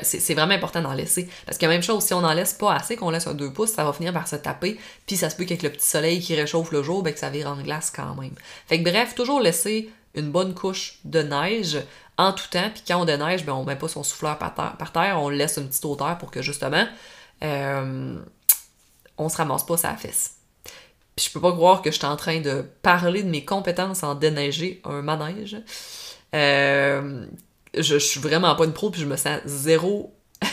c'est 0.02 0.34
vraiment 0.34 0.54
important 0.54 0.82
d'en 0.82 0.94
laisser. 0.94 1.30
Parce 1.46 1.58
que 1.58 1.66
même 1.66 1.84
chose, 1.84 2.04
si 2.04 2.14
on 2.14 2.22
n'en 2.22 2.34
laisse 2.34 2.54
pas 2.54 2.74
assez, 2.74 2.96
qu'on 2.96 3.10
laisse 3.10 3.28
un 3.28 3.34
2 3.34 3.52
pouces, 3.52 3.72
ça 3.72 3.84
va 3.84 3.94
finir 3.94 4.14
par 4.14 4.28
se 4.28 4.36
taper. 4.36 4.80
Puis 5.06 5.18
ça 5.18 5.30
se 5.30 5.36
peut 5.36 5.46
qu'avec 5.46 5.64
le 5.64 5.70
petit 5.70 5.88
soleil 5.88 6.20
qui 6.20 6.36
réchauffe 6.36 6.72
le 6.72 6.84
jour, 6.84 7.04
ben 7.04 7.14
que 7.14 7.20
ça 7.20 7.30
vire 7.30 7.48
en 7.48 7.62
glace 7.62 7.92
quand 7.96 8.16
même. 8.16 8.36
Fait 8.68 8.82
que 8.82 8.90
bref, 8.90 9.16
toujours 9.16 9.40
laisser 9.40 9.90
une 10.16 10.32
bonne 10.32 10.54
couche 10.54 11.00
de 11.06 11.22
neige 11.22 11.80
en 12.18 12.34
tout 12.34 12.48
temps. 12.50 12.70
Puis 12.74 12.84
quand 12.88 13.02
on 13.02 13.06
déneige, 13.06 13.46
ben 13.46 13.54
on 13.54 13.64
met 13.64 13.76
pas 13.76 13.88
son 13.88 14.04
souffleur 14.04 14.38
par 14.38 14.92
terre, 14.92 15.22
on 15.22 15.30
laisse 15.30 15.58
une 15.58 15.68
petite 15.68 15.86
hauteur 15.86 16.18
pour 16.18 16.32
que 16.32 16.42
justement 16.42 16.86
euh, 17.44 18.18
on 19.18 19.30
se 19.30 19.38
ramasse 19.38 19.66
pas 19.66 19.78
sa 19.78 19.96
fesse. 19.96 20.36
Puis 21.16 21.26
je 21.28 21.32
peux 21.32 21.42
pas 21.42 21.52
croire 21.52 21.82
que 21.82 21.92
je 21.92 21.98
suis 21.98 22.06
en 22.06 22.16
train 22.16 22.42
de 22.42 22.64
parler 22.82 23.24
de 23.24 23.30
mes 23.30 23.44
compétences 23.44 24.04
en 24.04 24.16
déneiger 24.16 24.82
un 24.84 25.02
manège. 25.02 25.58
Euh, 26.36 27.26
je, 27.76 27.98
suis 27.98 28.20
vraiment 28.20 28.56
pas 28.56 28.66
une 28.66 28.74
pro, 28.74 28.90
puis 28.90 29.02
je 29.02 29.06
me 29.06 29.18
sens 29.18 29.40
zéro 29.46 30.14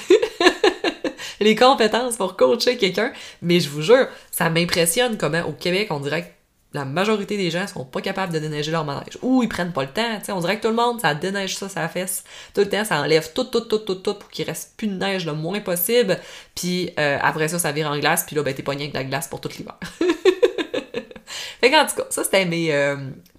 les 1.40 1.54
compétences 1.54 2.16
pour 2.16 2.36
coacher 2.36 2.76
quelqu'un, 2.76 3.12
mais 3.42 3.60
je 3.60 3.68
vous 3.68 3.82
jure, 3.82 4.06
ça 4.30 4.50
m'impressionne 4.50 5.16
comment 5.18 5.42
au 5.42 5.52
Québec, 5.52 5.88
on 5.90 6.00
dirait 6.00 6.22
que 6.22 6.28
la 6.74 6.84
majorité 6.84 7.36
des 7.36 7.50
gens 7.50 7.66
sont 7.68 7.84
pas 7.84 8.00
capables 8.00 8.32
de 8.32 8.40
déneiger 8.40 8.72
leur 8.72 8.84
manège. 8.84 9.16
Ou 9.22 9.44
ils 9.44 9.48
prennent 9.48 9.72
pas 9.72 9.82
le 9.84 9.90
temps, 9.90 10.18
tu 10.18 10.26
sais, 10.26 10.32
on 10.32 10.40
dirait 10.40 10.56
que 10.56 10.62
tout 10.62 10.68
le 10.68 10.74
monde, 10.74 11.00
ça 11.00 11.14
déneige 11.14 11.56
ça, 11.56 11.68
ça 11.68 11.88
fesse. 11.88 12.24
Tout 12.52 12.62
le 12.62 12.68
temps, 12.68 12.84
ça 12.84 13.00
enlève 13.00 13.32
tout, 13.32 13.44
tout, 13.44 13.60
tout, 13.60 13.78
tout, 13.78 13.94
tout 13.94 14.14
pour 14.14 14.28
qu'il 14.28 14.44
reste 14.44 14.76
plus 14.76 14.88
de 14.88 14.94
neige 14.94 15.24
le 15.24 15.34
moins 15.34 15.60
possible. 15.60 16.18
Puis 16.56 16.90
euh, 16.98 17.18
après 17.22 17.46
ça, 17.46 17.60
ça 17.60 17.70
vire 17.70 17.88
en 17.88 17.96
glace, 17.98 18.24
puis 18.26 18.34
là, 18.34 18.42
ben 18.42 18.52
t'es 18.52 18.64
pogné 18.64 18.84
avec 18.84 18.94
la 18.94 19.04
glace 19.04 19.28
pour 19.28 19.40
tout 19.40 19.48
l'hiver. 19.56 19.78
fait 21.60 21.70
qu'en 21.70 21.86
tout 21.86 21.94
cas, 21.94 22.06
ça 22.10 22.24
c'était 22.24 22.44
mes 22.44 22.74
euh, 22.74 22.96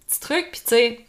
petits 0.08 0.22
trucs, 0.22 0.52
puis 0.52 0.62
tu 0.62 0.70
sais, 0.70 1.00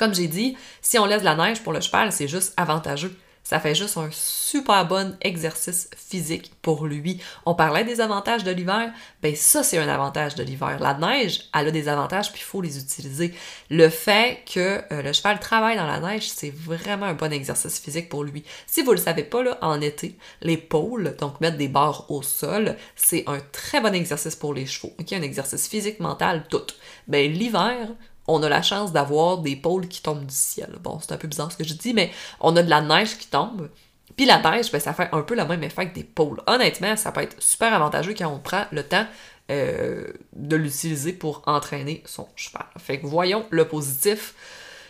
comme 0.00 0.14
j'ai 0.14 0.28
dit, 0.28 0.56
si 0.80 0.98
on 0.98 1.04
laisse 1.04 1.22
la 1.22 1.36
neige 1.36 1.62
pour 1.62 1.74
le 1.74 1.80
cheval, 1.82 2.10
c'est 2.10 2.26
juste 2.26 2.54
avantageux. 2.56 3.14
Ça 3.42 3.58
fait 3.58 3.74
juste 3.74 3.96
un 3.96 4.08
super 4.12 4.86
bon 4.86 5.16
exercice 5.20 5.90
physique 5.96 6.52
pour 6.62 6.86
lui. 6.86 7.20
On 7.44 7.54
parlait 7.54 7.84
des 7.84 8.00
avantages 8.00 8.44
de 8.44 8.50
l'hiver, 8.50 8.92
ben 9.22 9.34
ça 9.34 9.62
c'est 9.62 9.76
un 9.76 9.88
avantage 9.88 10.36
de 10.36 10.42
l'hiver. 10.42 10.78
La 10.78 10.94
neige, 10.94 11.48
elle 11.52 11.68
a 11.68 11.70
des 11.70 11.88
avantages 11.88 12.30
puis 12.32 12.40
il 12.40 12.44
faut 12.44 12.62
les 12.62 12.78
utiliser. 12.78 13.34
Le 13.68 13.88
fait 13.88 14.44
que 14.50 14.82
euh, 14.92 15.02
le 15.02 15.12
cheval 15.12 15.40
travaille 15.40 15.76
dans 15.76 15.86
la 15.86 16.00
neige, 16.00 16.30
c'est 16.30 16.54
vraiment 16.54 17.06
un 17.06 17.14
bon 17.14 17.32
exercice 17.32 17.80
physique 17.80 18.08
pour 18.08 18.24
lui. 18.24 18.44
Si 18.66 18.82
vous 18.82 18.92
le 18.92 18.98
savez 18.98 19.24
pas 19.24 19.42
là, 19.42 19.58
en 19.62 19.80
été, 19.80 20.16
les 20.42 20.56
pôles, 20.56 21.16
donc 21.18 21.40
mettre 21.40 21.56
des 21.56 21.68
barres 21.68 22.10
au 22.10 22.22
sol, 22.22 22.76
c'est 22.94 23.24
un 23.26 23.40
très 23.52 23.80
bon 23.80 23.94
exercice 23.94 24.36
pour 24.36 24.54
les 24.54 24.66
chevaux. 24.66 24.94
OK, 24.98 25.12
un 25.12 25.22
exercice 25.22 25.66
physique, 25.66 25.98
mental, 25.98 26.44
tout. 26.48 26.66
Ben 27.08 27.30
l'hiver, 27.32 27.88
on 28.30 28.42
a 28.42 28.48
la 28.48 28.62
chance 28.62 28.92
d'avoir 28.92 29.38
des 29.38 29.56
pôles 29.56 29.88
qui 29.88 30.02
tombent 30.02 30.24
du 30.24 30.34
ciel. 30.34 30.76
Bon, 30.82 30.98
c'est 31.00 31.12
un 31.12 31.16
peu 31.16 31.28
bizarre 31.28 31.50
ce 31.50 31.56
que 31.56 31.64
je 31.64 31.74
dis, 31.74 31.92
mais 31.92 32.10
on 32.40 32.56
a 32.56 32.62
de 32.62 32.70
la 32.70 32.80
neige 32.80 33.18
qui 33.18 33.26
tombe. 33.26 33.68
Puis 34.16 34.26
la 34.26 34.38
neige, 34.38 34.70
ben, 34.70 34.80
ça 34.80 34.92
fait 34.92 35.08
un 35.12 35.22
peu 35.22 35.34
le 35.34 35.44
même 35.44 35.62
effet 35.62 35.88
que 35.88 35.94
des 35.94 36.04
pôles. 36.04 36.40
Honnêtement, 36.46 36.96
ça 36.96 37.12
peut 37.12 37.22
être 37.22 37.40
super 37.42 37.72
avantageux 37.72 38.14
quand 38.16 38.28
on 38.28 38.38
prend 38.38 38.64
le 38.70 38.82
temps 38.82 39.06
euh, 39.50 40.06
de 40.34 40.56
l'utiliser 40.56 41.12
pour 41.12 41.42
entraîner 41.46 42.02
son 42.06 42.28
cheval. 42.36 42.66
Fait 42.78 43.00
que 43.00 43.06
voyons 43.06 43.46
le 43.50 43.66
positif. 43.66 44.34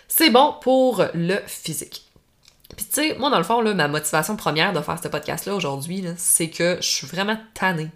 C'est 0.08 0.30
bon 0.30 0.54
pour 0.60 1.04
le 1.14 1.36
physique. 1.46 2.10
Puis 2.76 2.86
tu 2.86 2.92
sais, 2.92 3.16
moi 3.18 3.30
dans 3.30 3.38
le 3.38 3.44
fond, 3.44 3.62
ma 3.74 3.88
motivation 3.88 4.36
première 4.36 4.72
de 4.72 4.80
faire 4.80 4.98
ce 5.02 5.08
podcast-là 5.08 5.54
aujourd'hui, 5.54 6.04
c'est 6.16 6.50
que 6.50 6.76
je 6.80 6.86
suis 6.86 7.06
vraiment 7.06 7.38
tannée 7.54 7.90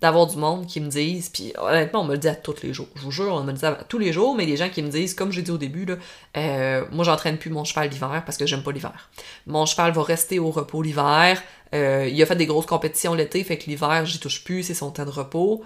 d'avoir 0.00 0.26
du 0.26 0.36
monde 0.36 0.66
qui 0.66 0.80
me 0.80 0.88
disent, 0.88 1.28
puis 1.28 1.52
honnêtement, 1.58 2.00
on 2.00 2.04
me 2.04 2.12
le 2.12 2.18
dit 2.18 2.28
à 2.28 2.34
tous 2.34 2.62
les 2.62 2.72
jours. 2.72 2.88
Je 2.94 3.02
vous 3.02 3.10
jure, 3.10 3.32
on 3.34 3.42
me 3.42 3.52
le 3.52 3.58
dit 3.58 3.64
à 3.66 3.72
tous 3.72 3.98
les 3.98 4.12
jours, 4.12 4.34
mais 4.34 4.46
des 4.46 4.56
gens 4.56 4.70
qui 4.70 4.82
me 4.82 4.88
disent, 4.88 5.14
comme 5.14 5.30
j'ai 5.30 5.42
dit 5.42 5.50
au 5.50 5.58
début, 5.58 5.84
là, 5.84 5.96
euh, 6.36 6.84
moi 6.92 7.04
j'entraîne 7.04 7.36
plus 7.36 7.50
mon 7.50 7.64
cheval 7.64 7.88
l'hiver 7.90 8.22
parce 8.24 8.38
que 8.38 8.46
j'aime 8.46 8.62
pas 8.62 8.72
l'hiver. 8.72 9.10
Mon 9.46 9.66
cheval 9.66 9.92
va 9.92 10.02
rester 10.02 10.38
au 10.38 10.50
repos 10.50 10.82
l'hiver. 10.82 11.42
Euh, 11.74 12.08
il 12.10 12.20
a 12.22 12.26
fait 12.26 12.36
des 12.36 12.46
grosses 12.46 12.66
compétitions 12.66 13.14
l'été, 13.14 13.44
fait 13.44 13.58
que 13.58 13.66
l'hiver, 13.66 14.04
j'y 14.06 14.18
touche 14.18 14.42
plus, 14.42 14.62
c'est 14.62 14.74
son 14.74 14.90
temps 14.90 15.04
de 15.04 15.10
repos. 15.10 15.62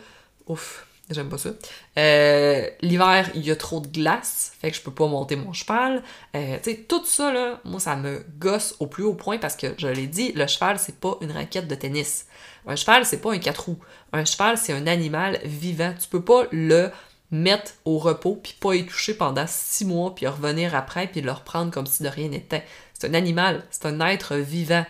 Ouf, 0.47 0.87
j'aime 1.11 1.29
pas 1.29 1.39
ça. 1.39 1.51
Euh, 1.99 2.69
l'hiver, 2.81 3.31
il 3.35 3.47
y 3.47 3.51
a 3.51 3.57
trop 3.57 3.81
de 3.81 3.89
glace, 3.89 4.53
fait 4.61 4.71
que 4.71 4.77
je 4.77 4.83
peux 4.83 4.93
pas 4.93 5.07
monter 5.07 5.37
mon 5.37 5.53
cheval. 5.53 6.03
Euh, 6.35 6.57
tu 6.63 6.71
sais, 6.71 6.77
tout 6.89 7.05
ça, 7.05 7.33
là, 7.33 7.61
moi, 7.65 7.81
ça 7.81 7.97
me 7.97 8.25
gosse 8.39 8.75
au 8.81 8.87
plus 8.87 9.05
haut 9.05 9.15
point 9.15 9.39
parce 9.39 9.57
que, 9.57 9.75
je 9.79 9.89
l'ai 9.89 10.07
dit, 10.07 10.33
le 10.33 10.47
cheval, 10.47 10.79
c'est 10.79 10.99
pas 10.99 11.17
une 11.21 11.33
raquette 11.33 11.69
de 11.69 11.75
tennis. 11.75 12.27
Un 12.67 12.77
cheval, 12.77 13.05
c'est 13.05 13.21
pas 13.21 13.33
un 13.33 13.39
quatre 13.39 13.65
roues. 13.65 13.79
Un 14.13 14.25
cheval, 14.25 14.57
c'est 14.59 14.73
un 14.73 14.87
animal 14.87 15.41
vivant. 15.45 15.95
Tu 16.01 16.09
peux 16.09 16.25
pas 16.25 16.47
le 16.51 16.91
mettre 17.31 17.73
au 17.85 17.99
repos 17.99 18.37
puis 18.37 18.55
pas 18.59 18.75
y 18.75 18.87
toucher 18.87 19.15
pendant 19.15 19.47
six 19.49 19.85
mois 19.85 20.15
puis 20.15 20.27
revenir 20.27 20.75
après 20.75 21.09
puis 21.09 21.21
le 21.21 21.33
reprendre 21.33 21.73
comme 21.73 21.87
si 21.87 22.03
de 22.03 22.09
rien 22.09 22.29
n'était. 22.29 22.65
C'est 22.93 23.09
un 23.09 23.15
animal, 23.15 23.65
c'est 23.71 23.87
un 23.87 24.01
être 24.01 24.37
vivant. 24.37 24.87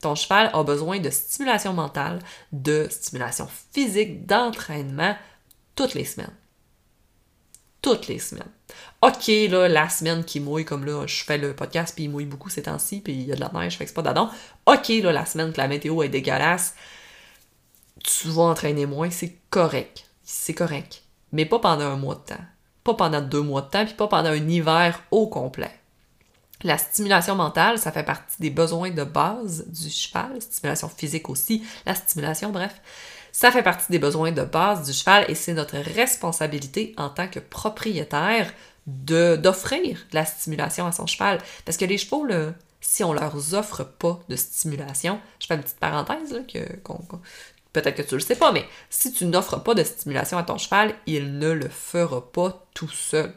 Ton 0.00 0.14
cheval 0.14 0.50
a 0.52 0.62
besoin 0.62 1.00
de 1.00 1.10
stimulation 1.10 1.72
mentale, 1.72 2.20
de 2.52 2.86
stimulation 2.88 3.48
physique, 3.72 4.26
d'entraînement 4.26 5.16
toutes 5.74 5.94
les 5.94 6.04
semaines. 6.04 6.34
Toutes 7.82 8.06
les 8.06 8.20
semaines. 8.20 8.50
OK, 9.02 9.26
là, 9.50 9.68
la 9.68 9.88
semaine 9.88 10.24
qui 10.24 10.40
mouille, 10.40 10.64
comme 10.64 10.84
là, 10.84 11.04
je 11.06 11.24
fais 11.24 11.38
le 11.38 11.54
podcast, 11.54 11.94
puis 11.94 12.04
il 12.04 12.10
mouille 12.10 12.26
beaucoup 12.26 12.48
ces 12.48 12.62
temps-ci, 12.62 13.00
puis 13.00 13.12
il 13.12 13.22
y 13.22 13.32
a 13.32 13.36
de 13.36 13.40
la 13.40 13.50
neige, 13.54 13.76
fait 13.76 13.84
que 13.84 13.90
c'est 13.90 13.94
pas 13.94 14.02
d'adon. 14.02 14.28
OK, 14.66 14.88
là, 14.88 15.12
la 15.12 15.26
semaine 15.26 15.52
que 15.52 15.58
la 15.58 15.68
météo 15.68 16.02
est 16.02 16.08
dégueulasse, 16.08 16.74
vas 18.26 18.42
entraîner 18.42 18.86
moins, 18.86 19.10
c'est 19.10 19.36
correct. 19.50 20.06
C'est 20.24 20.54
correct. 20.54 21.04
Mais 21.30 21.46
pas 21.46 21.60
pendant 21.60 21.84
un 21.84 21.96
mois 21.96 22.16
de 22.16 22.34
temps. 22.34 22.44
Pas 22.82 22.94
pendant 22.94 23.20
deux 23.20 23.42
mois 23.42 23.62
de 23.62 23.68
temps, 23.68 23.84
puis 23.84 23.94
pas 23.94 24.08
pendant 24.08 24.30
un 24.30 24.48
hiver 24.48 25.00
au 25.12 25.28
complet. 25.28 25.70
La 26.64 26.76
stimulation 26.76 27.36
mentale, 27.36 27.78
ça 27.78 27.92
fait 27.92 28.02
partie 28.02 28.40
des 28.40 28.50
besoins 28.50 28.90
de 28.90 29.04
base 29.04 29.66
du 29.68 29.90
cheval, 29.90 30.42
stimulation 30.42 30.88
physique 30.88 31.28
aussi, 31.28 31.62
la 31.86 31.94
stimulation, 31.94 32.50
bref. 32.50 32.80
Ça 33.30 33.52
fait 33.52 33.62
partie 33.62 33.92
des 33.92 34.00
besoins 34.00 34.32
de 34.32 34.42
base 34.42 34.84
du 34.84 34.92
cheval 34.92 35.24
et 35.28 35.36
c'est 35.36 35.52
notre 35.52 35.76
responsabilité 35.76 36.94
en 36.96 37.10
tant 37.10 37.28
que 37.28 37.38
propriétaire 37.38 38.52
d'offrir 38.86 40.06
la 40.12 40.24
stimulation 40.24 40.86
à 40.86 40.92
son 40.92 41.06
cheval. 41.06 41.38
Parce 41.64 41.76
que 41.76 41.84
les 41.84 41.98
chevaux, 41.98 42.26
si 42.80 43.04
on 43.04 43.12
leur 43.12 43.36
offre 43.54 43.84
pas 43.84 44.18
de 44.28 44.34
stimulation, 44.34 45.20
je 45.38 45.46
fais 45.46 45.54
une 45.54 45.62
petite 45.62 45.78
parenthèse 45.78 46.32
là, 46.32 46.40
que, 46.40 46.58
Peut-être 47.72 47.96
que 47.96 48.02
tu 48.02 48.14
le 48.14 48.20
sais 48.20 48.36
pas, 48.36 48.52
mais 48.52 48.64
si 48.90 49.12
tu 49.12 49.26
n'offres 49.26 49.58
pas 49.58 49.74
de 49.74 49.84
stimulation 49.84 50.38
à 50.38 50.42
ton 50.42 50.58
cheval, 50.58 50.94
il 51.06 51.38
ne 51.38 51.50
le 51.50 51.68
fera 51.68 52.32
pas 52.32 52.66
tout 52.74 52.88
seul. 52.88 53.32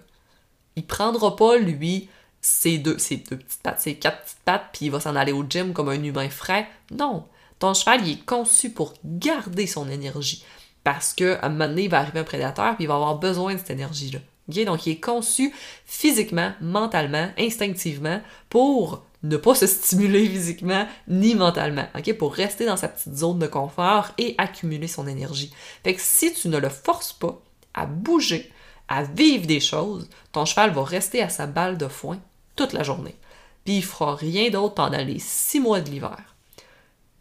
Il 0.76 0.86
prendra 0.86 1.36
pas, 1.36 1.58
lui, 1.58 2.10
ses 2.40 2.78
deux, 2.78 2.98
ses 2.98 3.18
deux 3.18 3.38
petites 3.38 3.62
pattes, 3.62 3.82
ses 3.82 3.96
quatre 3.96 4.24
petites 4.24 4.40
pattes, 4.46 4.70
puis 4.72 4.86
il 4.86 4.92
va 4.92 5.00
s'en 5.00 5.16
aller 5.16 5.34
au 5.34 5.44
gym 5.48 5.74
comme 5.74 5.90
un 5.90 6.02
humain 6.02 6.30
frais. 6.30 6.68
Non. 6.92 7.26
Ton 7.60 7.74
cheval, 7.74 8.08
il 8.08 8.14
est 8.14 8.26
conçu 8.26 8.72
pour 8.72 8.94
garder 9.04 9.68
son 9.68 9.90
énergie. 9.90 10.44
Parce 10.84 11.14
qu'à 11.14 11.40
un 11.44 11.50
moment 11.50 11.68
donné, 11.68 11.84
il 11.84 11.90
va 11.90 12.00
arriver 12.00 12.20
un 12.20 12.24
prédateur, 12.24 12.76
puis 12.76 12.86
il 12.86 12.88
va 12.88 12.96
avoir 12.96 13.20
besoin 13.20 13.54
de 13.54 13.60
cette 13.60 13.70
énergie-là. 13.72 14.20
Donc, 14.66 14.86
il 14.86 14.92
est 14.92 15.00
conçu 15.00 15.54
physiquement, 15.86 16.54
mentalement, 16.62 17.30
instinctivement 17.38 18.22
pour 18.50 19.04
ne 19.24 19.38
pas 19.38 19.56
se 19.56 19.68
stimuler 19.68 20.28
physiquement 20.28 20.88
ni 21.08 21.36
mentalement, 21.36 21.86
ok, 21.98 22.18
pour 22.18 22.34
rester 22.34 22.66
dans 22.66 22.78
sa 22.78 22.88
petite 22.88 23.16
zone 23.16 23.40
de 23.40 23.48
confort 23.48 24.12
et 24.18 24.36
accumuler 24.38 24.88
son 24.88 25.08
énergie. 25.08 25.54
Fait 25.84 25.94
que 25.94 26.02
si 26.02 26.34
tu 26.34 26.50
ne 26.50 26.58
le 26.58 26.70
forces 26.70 27.14
pas 27.14 27.40
à 27.74 27.86
bouger, 27.86 28.52
à 28.88 29.04
vivre 29.04 29.46
des 29.46 29.60
choses, 29.60 30.10
ton 30.32 30.46
cheval 30.46 30.72
va 30.72 30.84
rester 30.84 31.22
à 31.22 31.30
sa 31.30 31.48
balle 31.48 31.78
de 31.78 31.88
foin 31.88 32.20
toute 32.56 32.74
la 32.74 32.84
journée. 32.84 33.16
Puis 33.64 33.78
il 33.78 33.84
fera 33.84 34.16
rien 34.16 34.50
d'autre 34.50 34.76
pendant 34.76 34.98
les 34.98 35.20
six 35.20 35.60
mois 35.60 35.82
de 35.82 35.90
l'hiver. 35.90 36.36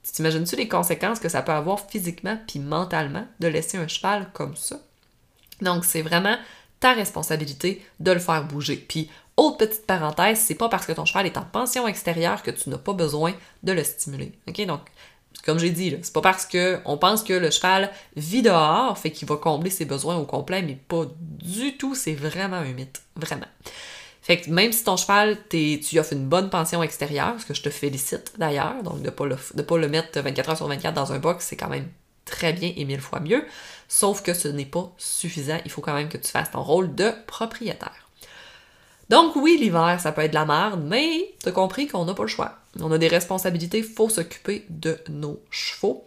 Tu 0.02 0.12
t'imagines-tu 0.12 0.56
les 0.56 0.68
conséquences 0.68 1.20
que 1.20 1.28
ça 1.28 1.42
peut 1.42 1.52
avoir 1.52 1.88
physiquement 1.88 2.38
puis 2.48 2.58
mentalement 2.58 3.26
de 3.38 3.48
laisser 3.48 3.76
un 3.76 3.86
cheval 3.86 4.30
comme 4.32 4.56
ça? 4.56 4.80
Donc 5.60 5.84
c'est 5.84 6.02
vraiment 6.02 6.36
ta 6.80 6.94
responsabilité 6.94 7.84
de 8.00 8.10
le 8.10 8.18
faire 8.18 8.44
bouger. 8.44 8.76
Puis 8.76 9.10
autre 9.40 9.56
petite 9.56 9.86
parenthèse, 9.86 10.38
c'est 10.38 10.54
pas 10.54 10.68
parce 10.68 10.84
que 10.84 10.92
ton 10.92 11.04
cheval 11.04 11.26
est 11.26 11.38
en 11.38 11.44
pension 11.44 11.88
extérieure 11.88 12.42
que 12.42 12.50
tu 12.50 12.68
n'as 12.68 12.78
pas 12.78 12.92
besoin 12.92 13.32
de 13.62 13.72
le 13.72 13.82
stimuler. 13.82 14.32
OK? 14.46 14.66
Donc, 14.66 14.80
comme 15.44 15.58
j'ai 15.58 15.70
dit, 15.70 15.96
c'est 16.02 16.12
pas 16.12 16.20
parce 16.20 16.46
qu'on 16.46 16.98
pense 16.98 17.22
que 17.22 17.32
le 17.32 17.50
cheval 17.50 17.90
vit 18.16 18.42
dehors, 18.42 18.98
fait 18.98 19.10
qu'il 19.10 19.26
va 19.26 19.36
combler 19.36 19.70
ses 19.70 19.86
besoins 19.86 20.16
au 20.16 20.26
complet, 20.26 20.60
mais 20.60 20.74
pas 20.74 21.06
du 21.20 21.76
tout, 21.78 21.94
c'est 21.94 22.14
vraiment 22.14 22.56
un 22.56 22.72
mythe. 22.72 23.00
Vraiment. 23.16 23.46
Fait 24.20 24.38
que 24.38 24.50
même 24.50 24.72
si 24.72 24.84
ton 24.84 24.98
cheval, 24.98 25.38
tu 25.48 25.98
offres 25.98 26.12
une 26.12 26.28
bonne 26.28 26.50
pension 26.50 26.82
extérieure, 26.82 27.34
ce 27.38 27.46
que 27.46 27.54
je 27.54 27.62
te 27.62 27.70
félicite 27.70 28.34
d'ailleurs, 28.36 28.82
donc 28.82 28.98
de 28.98 29.06
ne 29.06 29.10
pas, 29.10 29.24
le, 29.24 29.36
pas 29.36 29.78
le 29.78 29.88
mettre 29.88 30.20
24 30.20 30.50
heures 30.50 30.56
sur 30.58 30.68
24 30.68 30.94
dans 30.94 31.12
un 31.12 31.18
box, 31.18 31.46
c'est 31.46 31.56
quand 31.56 31.70
même 31.70 31.88
très 32.26 32.52
bien 32.52 32.72
et 32.76 32.84
mille 32.84 33.00
fois 33.00 33.20
mieux. 33.20 33.44
Sauf 33.88 34.22
que 34.22 34.34
ce 34.34 34.48
n'est 34.48 34.66
pas 34.66 34.92
suffisant, 34.98 35.58
il 35.64 35.70
faut 35.70 35.80
quand 35.80 35.94
même 35.94 36.10
que 36.10 36.18
tu 36.18 36.30
fasses 36.30 36.50
ton 36.50 36.62
rôle 36.62 36.94
de 36.94 37.10
propriétaire. 37.26 38.09
Donc 39.10 39.34
oui, 39.34 39.58
l'hiver, 39.60 39.98
ça 40.00 40.12
peut 40.12 40.20
être 40.20 40.30
de 40.30 40.36
la 40.36 40.44
merde, 40.44 40.84
mais 40.86 41.34
t'as 41.42 41.50
compris 41.50 41.88
qu'on 41.88 42.04
n'a 42.04 42.14
pas 42.14 42.22
le 42.22 42.28
choix. 42.28 42.58
On 42.78 42.92
a 42.92 42.96
des 42.96 43.08
responsabilités, 43.08 43.82
faut 43.82 44.08
s'occuper 44.08 44.64
de 44.68 45.00
nos 45.08 45.42
chevaux. 45.50 46.06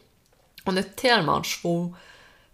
On 0.65 0.77
a 0.77 0.83
tellement 0.83 1.41
de 1.41 1.45
chevaux, 1.45 1.91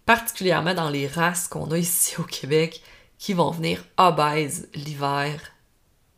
particulièrement 0.06 0.74
dans 0.74 0.90
les 0.90 1.06
races 1.06 1.46
qu'on 1.46 1.70
a 1.70 1.78
ici 1.78 2.16
au 2.18 2.24
Québec, 2.24 2.82
qui 3.16 3.32
vont 3.32 3.52
venir 3.52 3.84
obèses 3.96 4.68
l'hiver. 4.74 5.40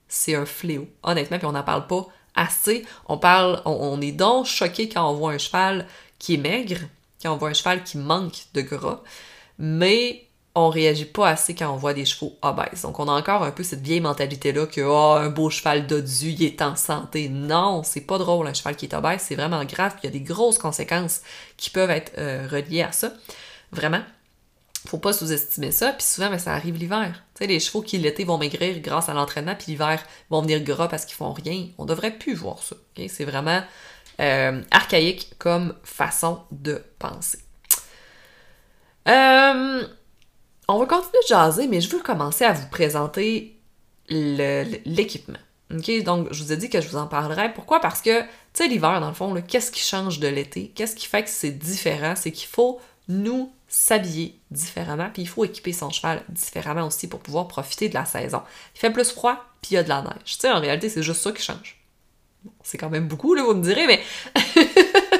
C'est 0.09 0.35
un 0.35 0.47
fléau, 0.47 0.88
honnêtement, 1.03 1.37
puis 1.37 1.47
on 1.47 1.53
n'en 1.53 1.62
parle 1.62 1.87
pas 1.87 2.07
assez. 2.35 2.87
On 3.11 3.18
parle, 3.18 3.61
on, 3.66 4.01
est 4.01 4.12
donc 4.12 4.47
choqué 4.47 4.88
quand 4.88 5.11
on 5.11 5.14
voit 5.14 5.33
un 5.33 5.38
cheval 5.38 5.87
qui 6.18 6.35
est 6.35 6.38
maigre, 6.38 6.79
quand 7.23 7.35
on 7.35 7.37
voit 7.37 7.51
un 7.51 7.55
cheval 7.55 7.85
qui 7.85 7.99
manque 7.99 8.47
de 8.55 8.62
gras, 8.62 9.03
mais 9.59 10.27
on 10.55 10.69
réagit 10.69 11.07
pas 11.07 11.29
assez 11.29 11.55
quand 11.55 11.73
on 11.73 11.77
voit 11.77 11.95
des 11.95 12.05
chevaux 12.05 12.37
obèses. 12.43 12.83
Donc 12.83 12.99
on 12.99 13.09
a 13.09 13.12
encore 13.12 13.43
un 13.43 13.51
peu 13.51 13.62
cette 13.62 13.81
vieille 13.81 14.01
mentalité-là 14.01 14.67
que 14.67 14.83
oh, 14.83 15.17
un 15.19 15.31
beau 15.31 15.49
cheval 15.49 15.87
dodu, 15.87 16.31
il 16.31 16.43
est 16.43 16.61
en 16.61 16.77
santé. 16.77 17.29
Non, 17.29 17.83
c'est 17.85 18.03
pas 18.03 18.19
drôle 18.19 18.47
un 18.47 18.55
cheval 18.55 18.77
qui 18.77 18.87
est 18.87 18.95
obèse, 18.95 19.23
c'est 19.23 19.35
vraiment 19.35 19.65
grave, 19.65 19.95
il 20.03 20.07
y 20.07 20.09
a 20.09 20.11
des 20.11 20.21
grosses 20.21 20.59
conséquences 20.59 21.23
qui 21.57 21.71
peuvent 21.71 21.91
être 21.91 22.12
euh, 22.19 22.47
reliées 22.51 22.83
à 22.83 22.93
ça. 22.93 23.12
Vraiment. 23.73 24.03
Faut 24.87 24.99
pas 24.99 25.12
sous-estimer 25.12 25.71
ça, 25.71 25.93
puis 25.93 26.05
souvent, 26.05 26.29
ben, 26.29 26.38
ça 26.38 26.55
arrive 26.55 26.77
l'hiver. 26.77 27.23
Tu 27.35 27.45
sais, 27.45 27.47
les 27.47 27.61
chevaux 27.61 27.83
qui 27.83 27.99
l'été 27.99 28.25
vont 28.25 28.37
maigrir 28.37 28.81
grâce 28.81 29.09
à 29.09 29.15
l'entraînement, 29.15 29.55
puis 29.55 29.67
l'hiver 29.69 30.03
vont 30.29 30.43
venir 30.43 30.61
gras 30.61 30.88
parce 30.88 31.05
qu'ils 31.05 31.15
font 31.15 31.33
rien. 31.33 31.69
On 31.79 31.85
devrait 31.85 32.11
plus 32.11 32.35
voir 32.35 32.59
ça. 32.59 32.75
C'est 33.09 33.25
vraiment 33.25 33.62
euh, 34.21 34.61
archaïque 34.73 35.35
comme 35.38 35.75
façon 35.85 36.41
de 36.51 36.83
penser. 36.99 37.38
Euh, 39.09 39.87
on 40.72 40.78
va 40.78 40.87
continuer 40.87 41.22
de 41.22 41.28
jaser, 41.28 41.66
mais 41.66 41.80
je 41.80 41.90
veux 41.90 42.02
commencer 42.02 42.44
à 42.44 42.52
vous 42.52 42.66
présenter 42.68 43.58
l'équipement. 44.08 45.38
Donc, 45.70 46.28
je 46.30 46.42
vous 46.42 46.52
ai 46.52 46.56
dit 46.56 46.68
que 46.68 46.80
je 46.80 46.88
vous 46.88 46.96
en 46.96 47.06
parlerai. 47.06 47.52
Pourquoi? 47.52 47.80
Parce 47.80 48.02
que, 48.02 48.20
tu 48.20 48.26
sais, 48.54 48.68
l'hiver, 48.68 49.00
dans 49.00 49.08
le 49.08 49.14
fond, 49.14 49.35
qu'est-ce 49.46 49.70
qui 49.70 49.80
change 49.80 50.18
de 50.18 50.28
l'été? 50.28 50.72
Qu'est-ce 50.74 50.94
qui 50.94 51.06
fait 51.06 51.22
que 51.22 51.30
c'est 51.30 51.50
différent? 51.50 52.14
C'est 52.16 52.32
qu'il 52.32 52.48
faut 52.48 52.80
nous 53.08 53.52
s'habiller 53.68 54.38
différemment, 54.50 55.08
puis 55.12 55.22
il 55.22 55.28
faut 55.28 55.44
équiper 55.44 55.72
son 55.72 55.90
cheval 55.90 56.22
différemment 56.28 56.87
aussi 56.87 57.08
pour 57.08 57.20
pouvoir 57.20 57.48
profiter 57.48 57.88
de 57.88 57.94
la 57.94 58.04
saison. 58.04 58.42
Il 58.74 58.80
fait 58.80 58.90
plus 58.90 59.11
froid, 59.11 59.44
puis 59.62 59.72
il 59.72 59.74
y 59.74 59.78
a 59.78 59.82
de 59.82 59.88
la 59.88 60.02
neige. 60.02 60.12
Tu 60.24 60.40
sais, 60.40 60.50
en 60.50 60.61
réalité, 60.61 60.88
c'est 60.88 61.02
juste 61.02 61.22
ça 61.22 61.32
qui 61.32 61.42
change. 61.42 61.82
c'est 62.62 62.76
quand 62.76 62.90
même 62.90 63.08
beaucoup, 63.08 63.35
là, 63.35 63.42
vous 63.42 63.54
me 63.54 63.62
direz, 63.62 63.87
mais 63.87 64.02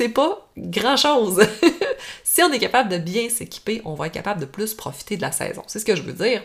c'est 0.00 0.08
pas 0.08 0.48
grand-chose. 0.56 1.46
si 2.24 2.42
on 2.42 2.50
est 2.50 2.58
capable 2.58 2.88
de 2.88 2.96
bien 2.96 3.28
s'équiper, 3.28 3.82
on 3.84 3.92
va 3.92 4.06
être 4.06 4.14
capable 4.14 4.40
de 4.40 4.46
plus 4.46 4.72
profiter 4.72 5.18
de 5.18 5.20
la 5.20 5.30
saison. 5.30 5.62
C'est 5.66 5.78
ce 5.78 5.84
que 5.84 5.94
je 5.94 6.00
veux 6.00 6.14
dire. 6.14 6.42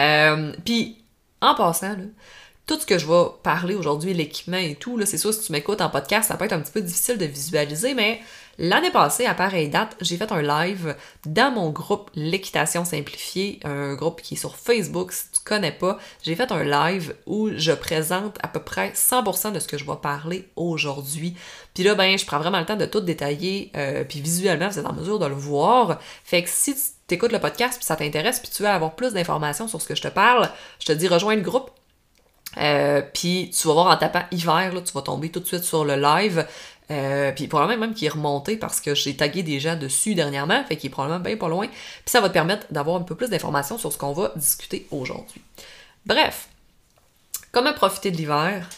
Euh, 0.00 0.54
puis, 0.64 1.04
en 1.42 1.54
passant, 1.54 1.94
tout 2.66 2.80
ce 2.80 2.86
que 2.86 2.96
je 2.96 3.06
vais 3.06 3.24
parler 3.42 3.74
aujourd'hui, 3.74 4.14
l'équipement 4.14 4.56
et 4.56 4.76
tout, 4.76 4.98
c'est 5.04 5.18
sûr, 5.18 5.34
si 5.34 5.42
tu 5.42 5.52
m'écoutes 5.52 5.82
en 5.82 5.90
podcast, 5.90 6.28
ça 6.28 6.38
peut 6.38 6.46
être 6.46 6.54
un 6.54 6.60
petit 6.60 6.72
peu 6.72 6.80
difficile 6.80 7.18
de 7.18 7.26
visualiser, 7.26 7.92
mais 7.92 8.22
L'année 8.58 8.90
passée, 8.90 9.26
à 9.26 9.34
pareille 9.34 9.68
date, 9.68 9.96
j'ai 10.00 10.16
fait 10.16 10.30
un 10.30 10.42
live 10.42 10.94
dans 11.26 11.50
mon 11.50 11.70
groupe 11.70 12.10
L'équitation 12.14 12.84
simplifiée, 12.84 13.60
un 13.64 13.94
groupe 13.94 14.20
qui 14.20 14.34
est 14.34 14.36
sur 14.36 14.56
Facebook, 14.56 15.12
si 15.12 15.24
tu 15.32 15.40
connais 15.44 15.72
pas. 15.72 15.98
J'ai 16.22 16.36
fait 16.36 16.52
un 16.52 16.62
live 16.62 17.14
où 17.26 17.50
je 17.56 17.72
présente 17.72 18.36
à 18.42 18.48
peu 18.48 18.60
près 18.60 18.90
100% 18.90 19.52
de 19.52 19.58
ce 19.58 19.66
que 19.66 19.78
je 19.78 19.86
vais 19.86 19.96
parler 20.00 20.48
aujourd'hui. 20.56 21.34
Puis 21.74 21.82
là, 21.82 21.94
ben, 21.94 22.18
je 22.18 22.26
prends 22.26 22.38
vraiment 22.38 22.60
le 22.60 22.66
temps 22.66 22.76
de 22.76 22.86
tout 22.86 23.00
détailler, 23.00 23.70
euh, 23.76 24.04
puis 24.04 24.20
visuellement, 24.20 24.68
vous 24.68 24.78
êtes 24.78 24.86
en 24.86 24.92
mesure 24.92 25.18
de 25.18 25.26
le 25.26 25.34
voir. 25.34 25.98
Fait 26.24 26.42
que 26.42 26.48
si 26.50 26.74
tu 26.74 27.14
écoutes 27.14 27.32
le 27.32 27.40
podcast, 27.40 27.78
puis 27.78 27.86
ça 27.86 27.96
t'intéresse, 27.96 28.40
puis 28.40 28.50
tu 28.54 28.62
veux 28.62 28.68
avoir 28.68 28.94
plus 28.94 29.14
d'informations 29.14 29.66
sur 29.66 29.80
ce 29.80 29.88
que 29.88 29.94
je 29.94 30.02
te 30.02 30.08
parle, 30.08 30.50
je 30.78 30.86
te 30.86 30.92
dis 30.92 31.08
rejoins 31.08 31.36
le 31.36 31.42
groupe. 31.42 31.70
Euh, 32.58 33.00
puis 33.14 33.50
tu 33.58 33.66
vas 33.68 33.74
voir 33.74 33.86
en 33.86 33.96
tapant 33.96 34.24
hiver, 34.30 34.72
là, 34.74 34.80
tu 34.82 34.92
vas 34.92 35.02
tomber 35.02 35.30
tout 35.30 35.40
de 35.40 35.46
suite 35.46 35.64
sur 35.64 35.84
le 35.84 35.96
live. 35.96 36.46
Euh, 36.90 37.32
puis 37.32 37.46
probablement 37.48 37.86
même 37.86 37.94
qu'il 37.94 38.06
est 38.06 38.10
remonté 38.10 38.56
parce 38.56 38.80
que 38.80 38.94
j'ai 38.94 39.16
tagué 39.16 39.42
déjà 39.42 39.76
dessus 39.76 40.14
dernièrement, 40.14 40.64
fait 40.64 40.76
qu'il 40.76 40.88
est 40.88 40.90
probablement 40.90 41.20
bien 41.20 41.36
pas 41.36 41.48
loin. 41.48 41.68
Puis 41.68 42.02
ça 42.06 42.20
va 42.20 42.28
te 42.28 42.34
permettre 42.34 42.66
d'avoir 42.70 42.96
un 42.96 43.02
peu 43.02 43.14
plus 43.14 43.30
d'informations 43.30 43.78
sur 43.78 43.92
ce 43.92 43.98
qu'on 43.98 44.12
va 44.12 44.32
discuter 44.36 44.86
aujourd'hui. 44.90 45.40
Bref, 46.04 46.48
comment 47.52 47.72
profiter 47.72 48.10
de 48.10 48.16
l'hiver? 48.16 48.68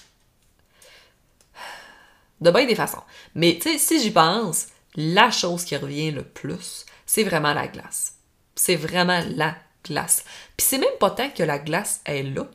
De 2.40 2.51
bien 2.51 2.67
des 2.67 2.75
façons. 2.75 3.03
Mais 3.35 3.59
tu 3.61 3.71
sais, 3.71 3.79
si 3.79 4.03
j'y 4.03 4.11
pense, 4.11 4.69
la 4.97 5.31
chose 5.31 5.64
qui 5.64 5.77
revient 5.77 6.11
le 6.11 6.23
plus, 6.23 6.85
c'est 7.07 7.25
vraiment 7.25 7.55
la 7.55 7.67
glace. 7.67 8.14
C'est 8.55 8.77
vraiment 8.77 9.23
la 9.35 9.57
glace. 9.85 10.25
Puis 10.57 10.67
c'est 10.69 10.79
même 10.79 10.88
pas 11.01 11.11
tant 11.11 11.31
que 11.31 11.43
la 11.43 11.59
glace 11.59 12.01
est 12.05 12.23
là, 12.23 12.47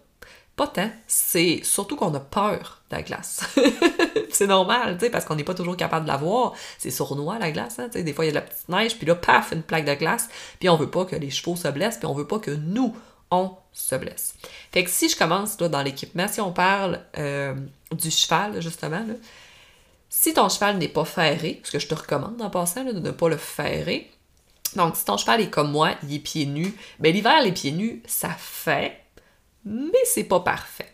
pas 0.55 0.67
tant. 0.67 0.91
C'est 1.07 1.61
surtout 1.63 1.95
qu'on 1.95 2.13
a 2.13 2.19
peur 2.19 2.78
la 2.91 3.01
glace. 3.01 3.41
c'est 4.31 4.47
normal, 4.47 4.97
tu 4.97 5.05
sais, 5.05 5.11
parce 5.11 5.25
qu'on 5.25 5.35
n'est 5.35 5.43
pas 5.43 5.53
toujours 5.53 5.77
capable 5.77 6.05
de 6.05 6.11
la 6.11 6.17
voir. 6.17 6.53
C'est 6.77 6.91
sournois, 6.91 7.37
la 7.39 7.51
glace, 7.51 7.79
hein, 7.79 7.87
tu 7.91 7.97
sais. 7.97 8.03
Des 8.03 8.13
fois, 8.13 8.25
il 8.25 8.27
y 8.27 8.31
a 8.31 8.33
de 8.33 8.39
la 8.39 8.41
petite 8.41 8.69
neige, 8.69 8.97
puis 8.97 9.05
là, 9.05 9.15
paf, 9.15 9.51
une 9.51 9.63
plaque 9.63 9.85
de 9.85 9.93
glace. 9.93 10.29
Puis 10.59 10.69
on 10.69 10.75
veut 10.75 10.89
pas 10.89 11.05
que 11.05 11.15
les 11.15 11.29
chevaux 11.29 11.55
se 11.55 11.67
blessent, 11.67 11.97
puis 11.97 12.07
on 12.07 12.13
veut 12.13 12.27
pas 12.27 12.39
que 12.39 12.51
nous, 12.51 12.95
on 13.31 13.51
se 13.71 13.95
blesse. 13.95 14.35
Fait 14.71 14.83
que 14.83 14.89
si 14.89 15.09
je 15.09 15.17
commence, 15.17 15.59
là, 15.59 15.69
dans 15.69 15.81
l'équipement, 15.81 16.27
si 16.27 16.41
on 16.41 16.51
parle 16.51 17.01
euh, 17.17 17.55
du 17.91 18.11
cheval, 18.11 18.61
justement, 18.61 18.99
là, 18.99 19.13
si 20.09 20.33
ton 20.33 20.49
cheval 20.49 20.77
n'est 20.77 20.87
pas 20.87 21.05
ferré, 21.05 21.61
ce 21.63 21.71
que 21.71 21.79
je 21.79 21.87
te 21.87 21.93
recommande 21.93 22.41
en 22.41 22.49
passant, 22.49 22.83
de 22.83 22.91
ne 22.91 23.11
pas 23.11 23.29
le 23.29 23.37
ferrer, 23.37 24.09
donc 24.75 24.95
si 24.95 25.05
ton 25.05 25.17
cheval 25.17 25.41
est 25.41 25.49
comme 25.49 25.71
moi, 25.71 25.91
il 26.03 26.15
est 26.15 26.19
pieds 26.19 26.45
nus, 26.45 26.73
ben 26.99 27.13
l'hiver, 27.13 27.41
les 27.41 27.51
pieds 27.51 27.71
nus, 27.71 28.01
ça 28.07 28.29
fait, 28.29 28.99
mais 29.65 29.99
c'est 30.05 30.23
pas 30.23 30.39
parfait. 30.39 30.91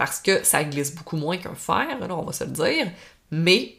Parce 0.00 0.18
que 0.18 0.42
ça 0.44 0.64
glisse 0.64 0.94
beaucoup 0.94 1.18
moins 1.18 1.36
qu'un 1.36 1.54
fer, 1.54 1.86
on 2.08 2.22
va 2.22 2.32
se 2.32 2.44
le 2.44 2.52
dire. 2.52 2.90
Mais 3.30 3.76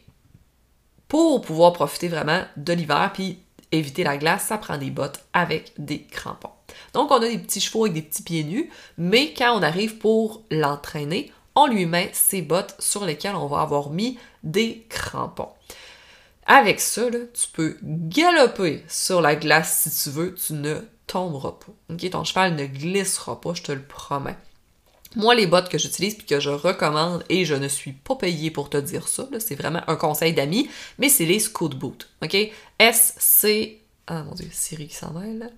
pour 1.08 1.42
pouvoir 1.42 1.72
profiter 1.72 2.06
vraiment 2.06 2.44
de 2.56 2.72
l'hiver 2.72 3.10
puis 3.12 3.40
éviter 3.72 4.04
la 4.04 4.16
glace, 4.18 4.44
ça 4.44 4.56
prend 4.56 4.78
des 4.78 4.92
bottes 4.92 5.24
avec 5.32 5.72
des 5.78 6.04
crampons. 6.04 6.52
Donc 6.92 7.10
on 7.10 7.16
a 7.16 7.28
des 7.28 7.38
petits 7.38 7.60
chevaux 7.60 7.86
avec 7.86 7.94
des 7.94 8.02
petits 8.02 8.22
pieds 8.22 8.44
nus, 8.44 8.70
mais 8.98 9.34
quand 9.34 9.58
on 9.58 9.64
arrive 9.64 9.98
pour 9.98 10.44
l'entraîner, 10.52 11.32
on 11.56 11.66
lui 11.66 11.86
met 11.86 12.10
ces 12.12 12.40
bottes 12.40 12.76
sur 12.78 13.04
lesquelles 13.04 13.34
on 13.34 13.48
va 13.48 13.62
avoir 13.62 13.90
mis 13.90 14.16
des 14.44 14.86
crampons. 14.90 15.50
Avec 16.46 16.78
ça, 16.78 17.02
tu 17.10 17.48
peux 17.52 17.78
galoper 17.82 18.84
sur 18.86 19.22
la 19.22 19.34
glace 19.34 19.88
si 19.88 20.04
tu 20.04 20.14
veux, 20.14 20.34
tu 20.36 20.52
ne 20.52 20.76
tomberas 21.08 21.56
pas. 21.58 21.96
Ton 22.12 22.22
cheval 22.22 22.54
ne 22.54 22.66
glissera 22.66 23.40
pas, 23.40 23.54
je 23.54 23.62
te 23.64 23.72
le 23.72 23.82
promets. 23.82 24.36
Moi, 25.16 25.34
les 25.34 25.46
bottes 25.46 25.68
que 25.68 25.78
j'utilise 25.78 26.14
puis 26.14 26.26
que 26.26 26.40
je 26.40 26.50
recommande, 26.50 27.24
et 27.28 27.44
je 27.44 27.54
ne 27.54 27.68
suis 27.68 27.92
pas 27.92 28.16
payée 28.16 28.50
pour 28.50 28.70
te 28.70 28.76
dire 28.76 29.08
ça, 29.08 29.28
c'est 29.38 29.54
vraiment 29.54 29.82
un 29.86 29.96
conseil 29.96 30.32
d'amis, 30.32 30.68
mais 30.98 31.08
c'est 31.08 31.26
les 31.26 31.38
Scoot 31.38 31.74
Boot. 31.74 32.08
OK? 32.22 32.36
S-C. 32.78 33.80
Ah 34.06 34.22
mon 34.24 34.34
dieu, 34.34 34.48
Siri 34.50 34.88
qui 34.88 34.94
s'en 34.94 35.12
mêle. 35.12 35.50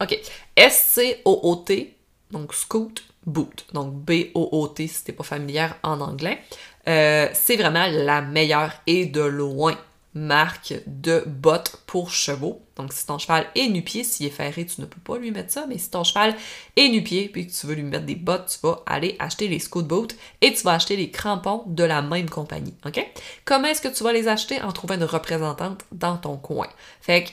OK. 0.00 0.18
S-C-O-O-T, 0.56 1.96
donc 2.30 2.54
Scoot 2.54 3.02
Boot. 3.26 3.66
Donc 3.72 3.92
B-O-O-T 3.94 4.86
si 4.86 5.04
t'es 5.04 5.12
pas 5.12 5.24
familière 5.24 5.76
en 5.82 6.00
anglais. 6.00 6.40
Euh, 6.88 7.28
c'est 7.34 7.56
vraiment 7.56 7.86
la 7.86 8.22
meilleure 8.22 8.72
et 8.86 9.06
de 9.06 9.20
loin 9.20 9.76
marque 10.14 10.74
de 10.86 11.22
bottes 11.26 11.82
pour 11.86 12.10
chevaux. 12.10 12.62
Donc, 12.76 12.92
si 12.92 13.06
ton 13.06 13.18
cheval 13.18 13.46
est 13.54 13.68
nu-pied, 13.68 14.02
s'il 14.02 14.26
est 14.26 14.30
ferré, 14.30 14.66
tu 14.66 14.80
ne 14.80 14.86
peux 14.86 15.00
pas 15.00 15.18
lui 15.18 15.30
mettre 15.30 15.52
ça, 15.52 15.66
mais 15.68 15.78
si 15.78 15.90
ton 15.90 16.02
cheval 16.02 16.34
est 16.76 16.88
nu-pied 16.88 17.28
puis 17.28 17.46
que 17.46 17.52
tu 17.52 17.66
veux 17.66 17.74
lui 17.74 17.82
mettre 17.82 18.06
des 18.06 18.16
bottes, 18.16 18.58
tu 18.60 18.66
vas 18.66 18.82
aller 18.86 19.16
acheter 19.18 19.46
les 19.46 19.58
Scoot 19.58 19.86
Boot 19.86 20.16
et 20.40 20.52
tu 20.52 20.62
vas 20.62 20.72
acheter 20.72 20.96
les 20.96 21.10
crampons 21.10 21.62
de 21.66 21.84
la 21.84 22.02
même 22.02 22.28
compagnie. 22.28 22.74
OK? 22.84 23.06
Comment 23.44 23.68
est-ce 23.68 23.82
que 23.82 23.88
tu 23.88 24.02
vas 24.02 24.12
les 24.12 24.26
acheter? 24.26 24.60
En 24.62 24.72
trouvant 24.72 24.94
une 24.94 25.04
représentante 25.04 25.84
dans 25.92 26.16
ton 26.16 26.36
coin. 26.36 26.68
Fait 27.00 27.24
que 27.24 27.30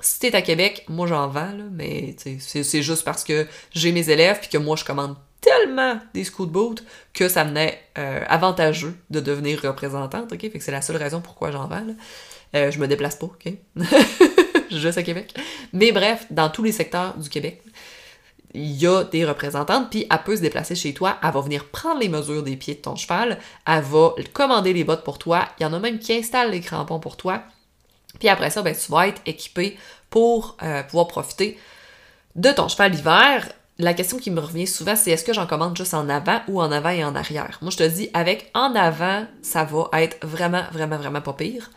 si 0.00 0.20
t'es 0.20 0.34
à 0.34 0.42
Québec, 0.42 0.84
moi 0.88 1.06
j'en 1.06 1.28
vends, 1.28 1.52
là, 1.52 1.64
mais 1.72 2.14
c'est 2.38 2.82
juste 2.82 3.04
parce 3.04 3.24
que 3.24 3.46
j'ai 3.72 3.90
mes 3.90 4.10
élèves 4.10 4.38
puis 4.40 4.48
que 4.48 4.58
moi 4.58 4.76
je 4.76 4.84
commande 4.84 5.16
tellement 5.48 5.98
des 6.14 6.24
Scoot 6.24 6.50
Boot 6.50 6.84
que 7.12 7.28
ça 7.28 7.44
venait 7.44 7.80
euh, 7.96 8.24
avantageux 8.28 8.96
de 9.10 9.20
devenir 9.20 9.62
représentante, 9.62 10.32
ok? 10.32 10.40
Fait 10.40 10.50
que 10.50 10.60
c'est 10.60 10.72
la 10.72 10.82
seule 10.82 10.96
raison 10.96 11.20
pourquoi 11.20 11.50
j'en 11.50 11.66
vends, 11.66 11.86
euh, 12.54 12.70
je 12.70 12.78
me 12.78 12.86
déplace 12.86 13.16
pas, 13.16 13.26
ok? 13.26 13.52
juste 14.70 14.98
à 14.98 15.02
Québec. 15.02 15.34
Mais 15.72 15.92
bref, 15.92 16.26
dans 16.30 16.50
tous 16.50 16.62
les 16.62 16.72
secteurs 16.72 17.16
du 17.16 17.28
Québec, 17.28 17.62
il 18.54 18.72
y 18.72 18.86
a 18.86 19.04
des 19.04 19.24
représentantes, 19.24 19.90
puis 19.90 20.06
elle 20.10 20.22
peut 20.24 20.36
se 20.36 20.40
déplacer 20.40 20.74
chez 20.74 20.94
toi, 20.94 21.18
elle 21.22 21.32
va 21.32 21.40
venir 21.40 21.66
prendre 21.66 22.00
les 22.00 22.08
mesures 22.08 22.42
des 22.42 22.56
pieds 22.56 22.74
de 22.74 22.80
ton 22.80 22.96
cheval, 22.96 23.38
elle 23.66 23.82
va 23.82 24.14
commander 24.32 24.72
les 24.72 24.84
bottes 24.84 25.04
pour 25.04 25.18
toi, 25.18 25.48
il 25.58 25.62
y 25.62 25.66
en 25.66 25.72
a 25.72 25.78
même 25.78 25.98
qui 25.98 26.14
installent 26.14 26.50
les 26.50 26.60
crampons 26.60 27.00
pour 27.00 27.16
toi, 27.16 27.42
puis 28.18 28.28
après 28.28 28.50
ça, 28.50 28.62
ben, 28.62 28.74
tu 28.74 28.90
vas 28.90 29.08
être 29.08 29.20
équipé 29.26 29.76
pour 30.10 30.56
euh, 30.62 30.82
pouvoir 30.82 31.08
profiter 31.08 31.58
de 32.36 32.50
ton 32.50 32.68
cheval 32.68 32.92
l'hiver 32.92 33.48
la 33.78 33.94
question 33.94 34.18
qui 34.18 34.30
me 34.30 34.40
revient 34.40 34.66
souvent, 34.66 34.96
c'est 34.96 35.12
est-ce 35.12 35.24
que 35.24 35.32
j'en 35.32 35.46
commande 35.46 35.76
juste 35.76 35.94
en 35.94 36.08
avant 36.08 36.40
ou 36.48 36.60
en 36.60 36.72
avant 36.72 36.90
et 36.90 37.04
en 37.04 37.14
arrière? 37.14 37.58
Moi, 37.62 37.70
je 37.70 37.76
te 37.76 37.82
dis, 37.84 38.10
avec 38.12 38.50
en 38.54 38.74
avant, 38.74 39.26
ça 39.40 39.64
va 39.64 39.88
être 40.02 40.24
vraiment, 40.26 40.64
vraiment, 40.72 40.96
vraiment 40.96 41.20
pas 41.20 41.32
pire. 41.32 41.70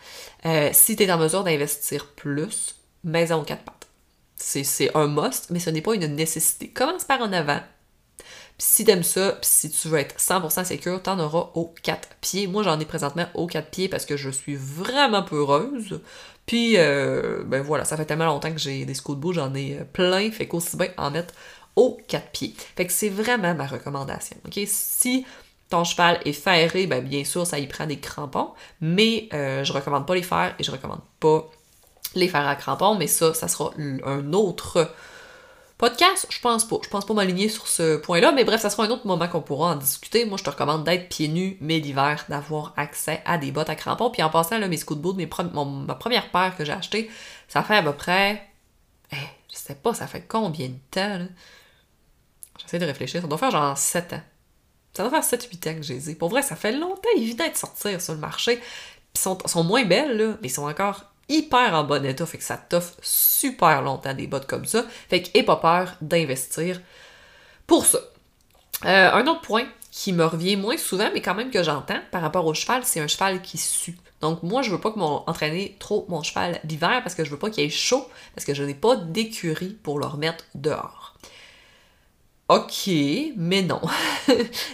Euh, 0.45 0.69
si 0.73 0.95
tu 0.95 1.03
es 1.03 1.11
en 1.11 1.19
mesure 1.19 1.43
d'investir 1.43 2.07
plus, 2.07 2.75
maison 3.03 3.41
aux 3.41 3.43
quatre 3.43 3.63
pattes. 3.63 3.87
C'est 4.35 4.95
un 4.95 5.05
must, 5.05 5.51
mais 5.51 5.59
ce 5.59 5.69
n'est 5.69 5.81
pas 5.81 5.93
une 5.93 6.07
nécessité. 6.07 6.69
Commence 6.69 7.03
par 7.03 7.21
en 7.21 7.31
avant. 7.31 7.59
si 8.57 8.85
t'aimes 8.85 9.03
ça, 9.03 9.37
si 9.41 9.69
tu 9.69 9.87
veux 9.87 9.99
être 9.99 10.17
100% 10.19 10.65
sécure, 10.65 11.01
t'en 11.01 11.19
auras 11.19 11.51
aux 11.53 11.73
4 11.83 12.09
pieds. 12.21 12.47
Moi, 12.47 12.63
j'en 12.63 12.79
ai 12.79 12.85
présentement 12.85 13.27
aux 13.35 13.45
4 13.45 13.69
pieds 13.69 13.89
parce 13.89 14.05
que 14.05 14.17
je 14.17 14.31
suis 14.31 14.55
vraiment 14.55 15.21
peureuse. 15.23 16.01
Puis, 16.47 16.77
euh, 16.77 17.43
ben 17.45 17.61
voilà, 17.61 17.85
ça 17.85 17.97
fait 17.97 18.05
tellement 18.05 18.25
longtemps 18.25 18.51
que 18.51 18.59
j'ai 18.59 18.85
des 18.85 18.93
scouts 18.93 19.15
de 19.15 19.33
j'en 19.33 19.53
ai 19.53 19.79
euh, 19.79 19.83
plein, 19.85 20.31
fait 20.31 20.47
qu'aussi 20.47 20.75
bien 20.75 20.89
en 20.97 21.11
mettre 21.11 21.33
aux 21.75 21.97
4 22.07 22.31
pieds. 22.31 22.53
Fait 22.75 22.85
que 22.85 22.93
c'est 22.93 23.09
vraiment 23.09 23.53
ma 23.53 23.67
recommandation? 23.67 24.37
Si 24.65 25.25
ton 25.69 25.83
cheval 25.83 26.19
est 26.25 26.33
ferré, 26.33 26.85
ben 26.87 27.03
bien 27.03 27.23
sûr, 27.23 27.47
ça 27.47 27.57
y 27.57 27.67
prend 27.67 27.85
des 27.85 27.99
crampons, 27.99 28.49
mais 28.81 29.29
euh, 29.33 29.63
je 29.63 29.71
recommande 29.71 30.05
pas 30.05 30.15
les 30.15 30.23
faire 30.23 30.53
et 30.59 30.63
je 30.63 30.71
recommande 30.71 31.01
pas 31.19 31.49
les 32.15 32.27
faire 32.27 32.45
à 32.47 32.55
crampons, 32.55 32.95
mais 32.95 33.07
ça, 33.07 33.33
ça 33.33 33.47
sera 33.47 33.71
un 33.77 34.33
autre 34.33 34.91
podcast, 35.81 36.27
je 36.29 36.39
pense 36.39 36.63
pas. 36.63 36.77
Je 36.83 36.89
pense 36.89 37.05
pas 37.05 37.15
m'aligner 37.15 37.49
sur 37.49 37.67
ce 37.67 37.97
point-là, 37.97 38.31
mais 38.31 38.43
bref, 38.43 38.61
ça 38.61 38.69
sera 38.69 38.83
un 38.83 38.91
autre 38.91 39.07
moment 39.07 39.27
qu'on 39.27 39.41
pourra 39.41 39.71
en 39.71 39.75
discuter. 39.75 40.25
Moi, 40.25 40.37
je 40.37 40.43
te 40.43 40.49
recommande 40.51 40.83
d'être 40.83 41.09
pieds 41.09 41.27
nus, 41.27 41.57
mais 41.59 41.79
l'hiver, 41.79 42.23
d'avoir 42.29 42.73
accès 42.77 43.19
à 43.25 43.39
des 43.39 43.51
bottes 43.51 43.71
à 43.71 43.75
crampons. 43.75 44.11
Puis 44.11 44.21
en 44.21 44.29
passant, 44.29 44.59
là, 44.59 44.67
mes 44.67 44.77
scouts 44.77 44.93
de 44.93 45.01
bout, 45.01 45.13
ma 45.13 45.95
première 45.95 46.29
paire 46.29 46.55
que 46.55 46.63
j'ai 46.63 46.71
achetée, 46.71 47.09
ça 47.47 47.63
fait 47.63 47.77
à 47.77 47.81
peu 47.81 47.93
près. 47.93 48.47
Eh, 49.11 49.15
je 49.51 49.57
sais 49.57 49.73
pas, 49.73 49.95
ça 49.95 50.05
fait 50.05 50.23
combien 50.27 50.67
de 50.67 50.77
temps? 50.91 51.25
J'essaie 52.61 52.79
de 52.79 52.85
réfléchir. 52.85 53.21
Ça 53.21 53.27
doit 53.27 53.37
faire 53.37 53.51
genre 53.51 53.77
7 53.77 54.13
ans. 54.13 54.21
Ça 54.93 55.07
doit 55.07 55.21
faire 55.21 55.39
7-8 55.39 55.69
ans 55.69 55.75
que 55.75 55.83
j'ai 55.83 55.99
les 55.99 56.15
Pour 56.15 56.29
vrai, 56.29 56.41
ça 56.41 56.55
fait 56.55 56.71
longtemps 56.71 57.09
évident 57.15 57.47
de 57.47 57.55
sortir 57.55 58.01
sur 58.01 58.13
le 58.13 58.19
marché. 58.19 58.57
Puis 59.13 59.21
sont, 59.21 59.37
sont 59.45 59.63
moins 59.63 59.85
belles, 59.85 60.17
là, 60.17 60.37
mais 60.41 60.47
ils 60.47 60.51
sont 60.51 60.67
encore 60.67 61.05
hyper 61.31 61.73
en 61.73 61.83
bon 61.83 62.05
état, 62.05 62.25
fait 62.25 62.37
que 62.37 62.43
ça 62.43 62.57
t'offre 62.57 62.95
super 63.01 63.81
longtemps 63.81 64.13
des 64.13 64.27
bottes 64.27 64.47
comme 64.47 64.65
ça. 64.65 64.85
Fait 65.09 65.21
que, 65.21 65.41
pas 65.41 65.55
peur 65.55 65.95
d'investir 66.01 66.81
pour 67.65 67.85
ça. 67.85 67.99
Euh, 68.85 69.11
un 69.11 69.27
autre 69.27 69.41
point 69.41 69.65
qui 69.91 70.13
me 70.13 70.25
revient 70.25 70.55
moins 70.55 70.77
souvent, 70.77 71.09
mais 71.13 71.21
quand 71.21 71.35
même 71.35 71.51
que 71.51 71.63
j'entends 71.63 71.99
par 72.11 72.21
rapport 72.21 72.45
au 72.45 72.53
cheval, 72.53 72.83
c'est 72.83 72.99
un 72.99 73.07
cheval 73.07 73.41
qui 73.41 73.57
sue. 73.57 73.97
Donc 74.21 74.43
moi, 74.43 74.61
je 74.61 74.71
veux 74.71 74.79
pas 74.79 74.91
que 74.91 74.99
mon 74.99 75.23
entraîner 75.27 75.75
trop 75.79 76.05
mon 76.09 76.21
cheval 76.21 76.59
l'hiver 76.63 77.01
parce 77.03 77.15
que 77.15 77.25
je 77.25 77.31
veux 77.31 77.39
pas 77.39 77.49
qu'il 77.49 77.63
ait 77.63 77.69
chaud, 77.69 78.07
parce 78.35 78.45
que 78.45 78.53
je 78.53 78.63
n'ai 78.63 78.75
pas 78.75 78.95
d'écurie 78.95 79.77
pour 79.83 79.99
le 79.99 80.05
remettre 80.05 80.45
dehors. 80.55 81.00
OK, 82.51 82.89
mais 83.37 83.61
non. 83.61 83.79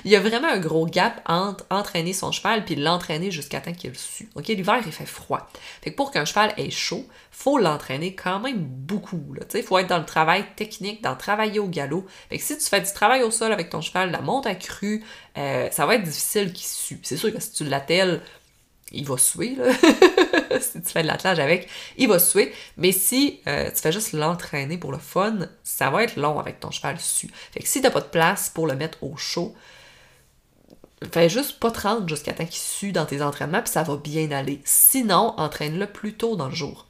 il 0.03 0.09
y 0.09 0.15
a 0.15 0.19
vraiment 0.19 0.47
un 0.47 0.57
gros 0.57 0.87
gap 0.87 1.21
entre 1.27 1.63
entraîner 1.69 2.11
son 2.11 2.31
cheval 2.31 2.65
puis 2.65 2.75
l'entraîner 2.75 3.29
jusqu'à 3.29 3.61
temps 3.61 3.71
qu'il 3.71 3.95
sue. 3.95 4.29
OK, 4.33 4.47
l'hiver, 4.47 4.81
il 4.83 4.91
fait 4.91 5.05
froid. 5.05 5.47
Fait 5.83 5.91
que 5.91 5.95
pour 5.95 6.09
qu'un 6.09 6.25
cheval 6.25 6.55
ait 6.57 6.71
chaud, 6.71 7.05
faut 7.29 7.59
l'entraîner 7.59 8.15
quand 8.15 8.39
même 8.39 8.57
beaucoup. 8.57 9.21
Il 9.53 9.61
faut 9.61 9.77
être 9.77 9.89
dans 9.89 9.99
le 9.99 10.05
travail 10.05 10.43
technique, 10.55 11.03
dans 11.03 11.11
le 11.11 11.19
travailler 11.19 11.59
au 11.59 11.67
galop. 11.67 12.07
Fait 12.31 12.39
si 12.39 12.57
tu 12.57 12.65
fais 12.65 12.81
du 12.81 12.91
travail 12.91 13.21
au 13.21 13.29
sol 13.29 13.51
avec 13.51 13.69
ton 13.69 13.81
cheval, 13.81 14.09
la 14.09 14.21
monte 14.21 14.47
à 14.47 14.55
crue, 14.55 15.03
euh, 15.37 15.69
ça 15.69 15.85
va 15.85 15.95
être 15.95 16.03
difficile 16.03 16.51
qu'il 16.51 16.65
sue. 16.65 16.99
C'est 17.03 17.15
sûr 17.15 17.31
que 17.31 17.39
si 17.39 17.51
tu 17.51 17.63
l'attelles 17.63 18.23
il 18.91 19.05
va 19.05 19.17
suer, 19.17 19.55
là. 19.55 19.65
si 20.61 20.81
tu 20.81 20.89
fais 20.89 21.01
de 21.01 21.07
l'attelage 21.07 21.39
avec, 21.39 21.67
il 21.97 22.07
va 22.07 22.19
suer. 22.19 22.53
Mais 22.77 22.91
si 22.91 23.41
euh, 23.47 23.69
tu 23.69 23.81
fais 23.81 23.91
juste 23.91 24.13
l'entraîner 24.13 24.77
pour 24.77 24.91
le 24.91 24.97
fun, 24.97 25.47
ça 25.63 25.89
va 25.89 26.03
être 26.03 26.15
long 26.15 26.39
avec 26.39 26.59
ton 26.59 26.71
cheval 26.71 26.99
su. 26.99 27.29
Fait 27.51 27.59
que 27.59 27.67
si 27.67 27.81
t'as 27.81 27.91
pas 27.91 28.01
de 28.01 28.05
place 28.05 28.49
pour 28.49 28.67
le 28.67 28.75
mettre 28.75 29.03
au 29.03 29.17
chaud, 29.17 29.55
fais 31.11 31.29
juste 31.29 31.59
pas 31.59 31.71
te 31.71 31.81
rendre 31.81 32.07
jusqu'à 32.07 32.33
temps 32.33 32.45
qu'il 32.45 32.55
sue 32.55 32.91
dans 32.91 33.05
tes 33.05 33.21
entraînements, 33.21 33.61
puis 33.61 33.71
ça 33.71 33.83
va 33.83 33.97
bien 33.97 34.31
aller. 34.31 34.61
Sinon, 34.65 35.33
entraîne-le 35.37 35.87
plus 35.87 36.13
tôt 36.13 36.35
dans 36.35 36.47
le 36.47 36.55
jour. 36.55 36.87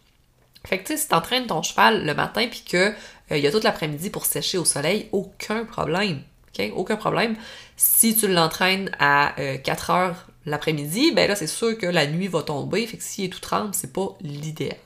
Fait 0.65 0.79
que 0.79 0.88
tu 0.88 0.93
sais, 0.93 1.03
si 1.03 1.07
t'entraînes 1.07 1.47
ton 1.47 1.63
cheval 1.63 2.05
le 2.05 2.13
matin, 2.13 2.47
puis 2.49 2.63
que 2.63 2.93
euh, 3.31 3.38
il 3.38 3.39
y 3.39 3.47
a 3.47 3.51
toute 3.51 3.63
l'après-midi 3.63 4.10
pour 4.10 4.25
sécher 4.25 4.57
au 4.57 4.65
soleil, 4.65 5.10
aucun 5.12 5.65
problème. 5.65 6.21
OK? 6.57 6.71
Aucun 6.75 6.95
problème. 6.95 7.36
Si 7.75 8.15
tu 8.15 8.27
l'entraînes 8.27 8.91
à 8.99 9.33
4 9.63 9.89
euh, 9.89 9.93
heures 9.93 10.27
l'après-midi, 10.47 11.12
ben 11.12 11.27
là, 11.27 11.36
c'est 11.36 11.45
sûr 11.45 11.77
que 11.77 11.86
la 11.86 12.07
nuit 12.07 12.27
va 12.27 12.41
tomber, 12.41 12.88
fait 12.88 12.97
que 12.97 13.03
s'il 13.03 13.25
est 13.25 13.29
tout 13.29 13.39
tremble, 13.39 13.71
c'est 13.73 13.93
pas 13.93 14.17
l'idéal. 14.21 14.77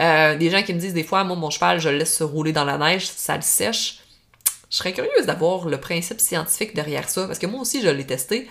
Euh, 0.00 0.36
des 0.36 0.50
gens 0.50 0.62
qui 0.62 0.74
me 0.74 0.78
disent 0.78 0.92
des 0.92 1.04
fois, 1.04 1.24
moi, 1.24 1.36
mon 1.36 1.50
cheval, 1.50 1.80
je 1.80 1.88
le 1.88 1.98
laisse 1.98 2.16
se 2.16 2.24
rouler 2.24 2.52
dans 2.52 2.64
la 2.64 2.76
neige, 2.76 3.06
ça 3.06 3.36
le 3.36 3.42
sèche. 3.42 4.00
Je 4.68 4.76
serais 4.76 4.92
curieuse 4.92 5.26
d'avoir 5.26 5.66
le 5.66 5.78
principe 5.78 6.20
scientifique 6.20 6.74
derrière 6.74 7.08
ça, 7.08 7.26
parce 7.26 7.38
que 7.38 7.46
moi 7.46 7.60
aussi, 7.60 7.80
je 7.80 7.88
l'ai 7.88 8.06
testé, 8.06 8.48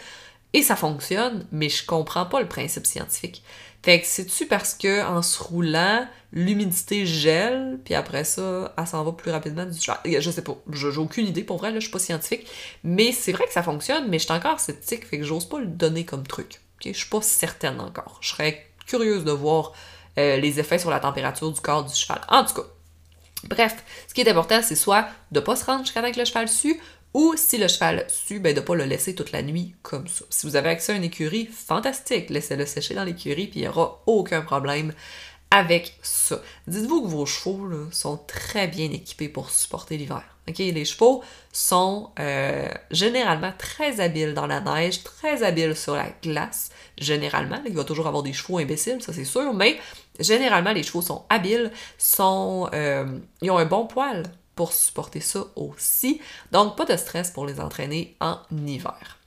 et 0.53 0.63
ça 0.63 0.75
fonctionne, 0.75 1.45
mais 1.51 1.69
je 1.69 1.85
comprends 1.85 2.25
pas 2.25 2.39
le 2.39 2.47
principe 2.47 2.85
scientifique. 2.85 3.43
Fait 3.81 4.01
que 4.01 4.07
c'est-tu 4.07 4.45
parce 4.45 4.73
que 4.73 5.05
en 5.05 5.21
se 5.21 5.41
roulant, 5.41 6.05
l'humidité 6.33 7.05
gèle, 7.05 7.79
puis 7.85 7.95
après 7.95 8.23
ça, 8.23 8.73
elle 8.77 8.87
s'en 8.87 9.03
va 9.03 9.13
plus 9.13 9.31
rapidement 9.31 9.65
du 9.65 9.79
cheval. 9.79 9.97
Je 10.05 10.31
sais 10.31 10.43
pas, 10.43 10.57
j'ai 10.71 10.97
aucune 10.97 11.27
idée 11.27 11.43
pour 11.43 11.57
vrai, 11.57 11.71
là, 11.71 11.79
je 11.79 11.85
suis 11.85 11.91
pas 11.91 11.99
scientifique. 11.99 12.47
Mais 12.83 13.11
c'est 13.11 13.31
vrai 13.31 13.45
que 13.45 13.53
ça 13.53 13.63
fonctionne, 13.63 14.09
mais 14.09 14.19
je 14.19 14.25
suis 14.25 14.33
encore 14.33 14.59
sceptique, 14.59 15.05
fait 15.07 15.17
que 15.17 15.23
j'ose 15.23 15.47
pas 15.47 15.59
le 15.59 15.67
donner 15.67 16.05
comme 16.05 16.27
truc. 16.27 16.59
Je 16.85 16.91
suis 16.91 17.09
pas 17.09 17.21
certaine 17.21 17.79
encore. 17.79 18.17
Je 18.21 18.29
serais 18.29 18.67
curieuse 18.85 19.23
de 19.23 19.31
voir 19.31 19.73
euh, 20.17 20.37
les 20.37 20.59
effets 20.59 20.79
sur 20.79 20.89
la 20.89 20.99
température 20.99 21.51
du 21.51 21.61
corps 21.61 21.85
du 21.85 21.95
cheval. 21.95 22.21
En 22.29 22.43
tout 22.43 22.55
cas, 22.55 22.67
bref, 23.45 23.75
ce 24.07 24.13
qui 24.13 24.21
est 24.21 24.29
important, 24.29 24.61
c'est 24.61 24.75
soit 24.75 25.07
de 25.31 25.39
pas 25.39 25.55
se 25.55 25.65
rendre 25.65 25.83
jusqu'à 25.83 25.99
avec 25.99 26.15
le 26.15 26.25
cheval 26.25 26.45
dessus, 26.45 26.79
ou 27.13 27.33
si 27.35 27.57
le 27.57 27.67
cheval 27.67 28.05
sue, 28.07 28.39
ben 28.39 28.55
de 28.55 28.61
pas 28.61 28.75
le 28.75 28.85
laisser 28.85 29.15
toute 29.15 29.31
la 29.31 29.41
nuit 29.41 29.75
comme 29.81 30.07
ça. 30.07 30.25
Si 30.29 30.45
vous 30.45 30.55
avez 30.55 30.69
accès 30.69 30.93
à 30.93 30.95
une 30.95 31.03
écurie, 31.03 31.47
fantastique, 31.47 32.29
laissez-le 32.29 32.65
sécher 32.65 32.93
dans 32.93 33.03
l'écurie, 33.03 33.47
puis 33.47 33.61
il 33.61 33.63
n'y 33.63 33.67
aura 33.67 34.01
aucun 34.05 34.41
problème 34.41 34.93
avec 35.51 35.97
ça. 36.03 36.39
Dites-vous 36.67 37.03
que 37.03 37.07
vos 37.07 37.25
chevaux 37.25 37.67
sont 37.91 38.17
très 38.27 38.67
bien 38.67 38.91
équipés 38.91 39.29
pour 39.29 39.49
supporter 39.49 39.97
l'hiver. 39.97 40.23
Les 40.57 40.85
chevaux 40.85 41.23
sont 41.53 42.09
euh, 42.19 42.67
généralement 42.91 43.53
très 43.57 43.99
habiles 43.99 44.33
dans 44.33 44.47
la 44.47 44.61
neige, 44.61 45.03
très 45.03 45.43
habiles 45.43 45.75
sur 45.75 45.95
la 45.95 46.07
glace. 46.23 46.71
Généralement, 46.97 47.61
il 47.65 47.73
va 47.73 47.83
toujours 47.83 48.07
avoir 48.07 48.23
des 48.23 48.33
chevaux 48.33 48.57
imbéciles, 48.57 49.01
ça 49.01 49.13
c'est 49.13 49.25
sûr, 49.25 49.53
mais 49.53 49.79
généralement 50.19 50.71
les 50.71 50.83
chevaux 50.83 51.01
sont 51.01 51.23
habiles, 51.29 51.71
sont, 51.97 52.67
euh, 52.73 53.19
ils 53.41 53.51
ont 53.51 53.57
un 53.57 53.65
bon 53.65 53.85
poil 53.85 54.23
supporter 54.67 55.21
ça 55.21 55.45
aussi. 55.55 56.21
Donc, 56.51 56.75
pas 56.77 56.85
de 56.85 56.95
stress 56.97 57.31
pour 57.31 57.45
les 57.45 57.59
entraîner 57.59 58.15
en 58.19 58.37
hiver. 58.51 59.17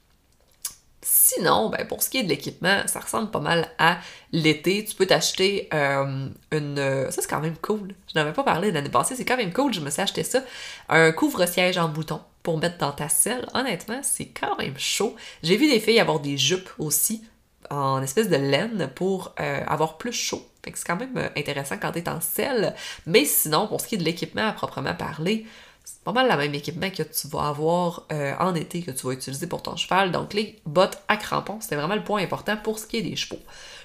Sinon, 1.05 1.68
ben, 1.68 1.87
pour 1.88 2.03
ce 2.03 2.11
qui 2.11 2.18
est 2.18 2.23
de 2.23 2.29
l'équipement, 2.29 2.83
ça 2.87 3.01
ressemble 3.01 3.31
pas 3.31 3.40
mal 3.40 3.68
à 3.79 3.99
l'été. 4.31 4.85
Tu 4.85 4.95
peux 4.95 5.07
t'acheter 5.07 5.68
euh, 5.75 6.29
une... 6.53 7.11
Ça, 7.11 7.23
c'est 7.23 7.29
quand 7.29 7.40
même 7.40 7.57
cool. 7.57 7.95
Je 8.12 8.18
n'avais 8.18 8.33
pas 8.33 8.45
parlé 8.45 8.71
l'année 8.71 8.88
passée. 8.88 9.16
C'est 9.16 9.25
quand 9.25 9.37
même 9.37 9.53
cool. 9.53 9.75
Je 9.75 9.81
me 9.81 9.90
suis 9.90 10.01
acheté 10.01 10.23
ça. 10.23 10.45
Un 10.88 11.11
couvre-siège 11.11 11.77
en 11.77 11.88
bouton 11.88 12.21
pour 12.45 12.59
mettre 12.59 12.79
dans 12.79 12.92
ta 12.92 13.09
selle. 13.09 13.47
Honnêtement, 13.53 14.01
c'est 14.03 14.27
quand 14.27 14.57
même 14.59 14.79
chaud. 14.79 15.16
J'ai 15.42 15.57
vu 15.57 15.68
des 15.68 15.81
filles 15.81 15.99
avoir 15.99 16.21
des 16.21 16.38
jupes 16.38 16.71
aussi 16.79 17.25
en 17.72 18.02
espèce 18.02 18.28
de 18.28 18.37
laine 18.37 18.90
pour 18.94 19.35
euh, 19.40 19.62
avoir 19.66 19.98
plus 19.98 20.12
chaud. 20.12 20.46
Fait 20.64 20.70
que 20.70 20.78
c'est 20.78 20.87
quand 20.87 20.96
même 20.96 21.16
euh, 21.16 21.28
intéressant 21.37 21.76
quand 21.80 21.92
t'es 21.92 22.08
en 22.08 22.20
selle. 22.20 22.74
Mais 23.06 23.24
sinon, 23.24 23.66
pour 23.66 23.80
ce 23.80 23.88
qui 23.88 23.94
est 23.96 23.98
de 23.98 24.04
l'équipement 24.04 24.46
à 24.46 24.52
proprement 24.52 24.94
parler, 24.94 25.46
c'est 25.85 26.02
pas 26.04 26.12
mal 26.12 26.30
le 26.30 26.37
même 26.37 26.54
équipement 26.54 26.90
que 26.90 27.02
tu 27.02 27.28
vas 27.28 27.48
avoir 27.48 28.06
euh, 28.12 28.35
en 28.38 28.54
été 28.54 28.82
que 28.82 28.90
tu 28.90 29.06
vas 29.06 29.12
utiliser 29.12 29.46
pour 29.46 29.62
ton 29.62 29.76
cheval. 29.76 30.12
Donc 30.12 30.35
les 30.35 30.61
bottes 30.66 30.98
à 31.08 31.16
crampons, 31.16 31.61
c'était 31.61 31.76
vraiment 31.76 31.96
le 31.96 32.04
point 32.04 32.22
important 32.22 32.56
pour 32.56 32.78
ce 32.78 32.87
qui 32.87 32.98
est 32.98 33.02
des 33.02 33.16
chevaux. 33.16 33.40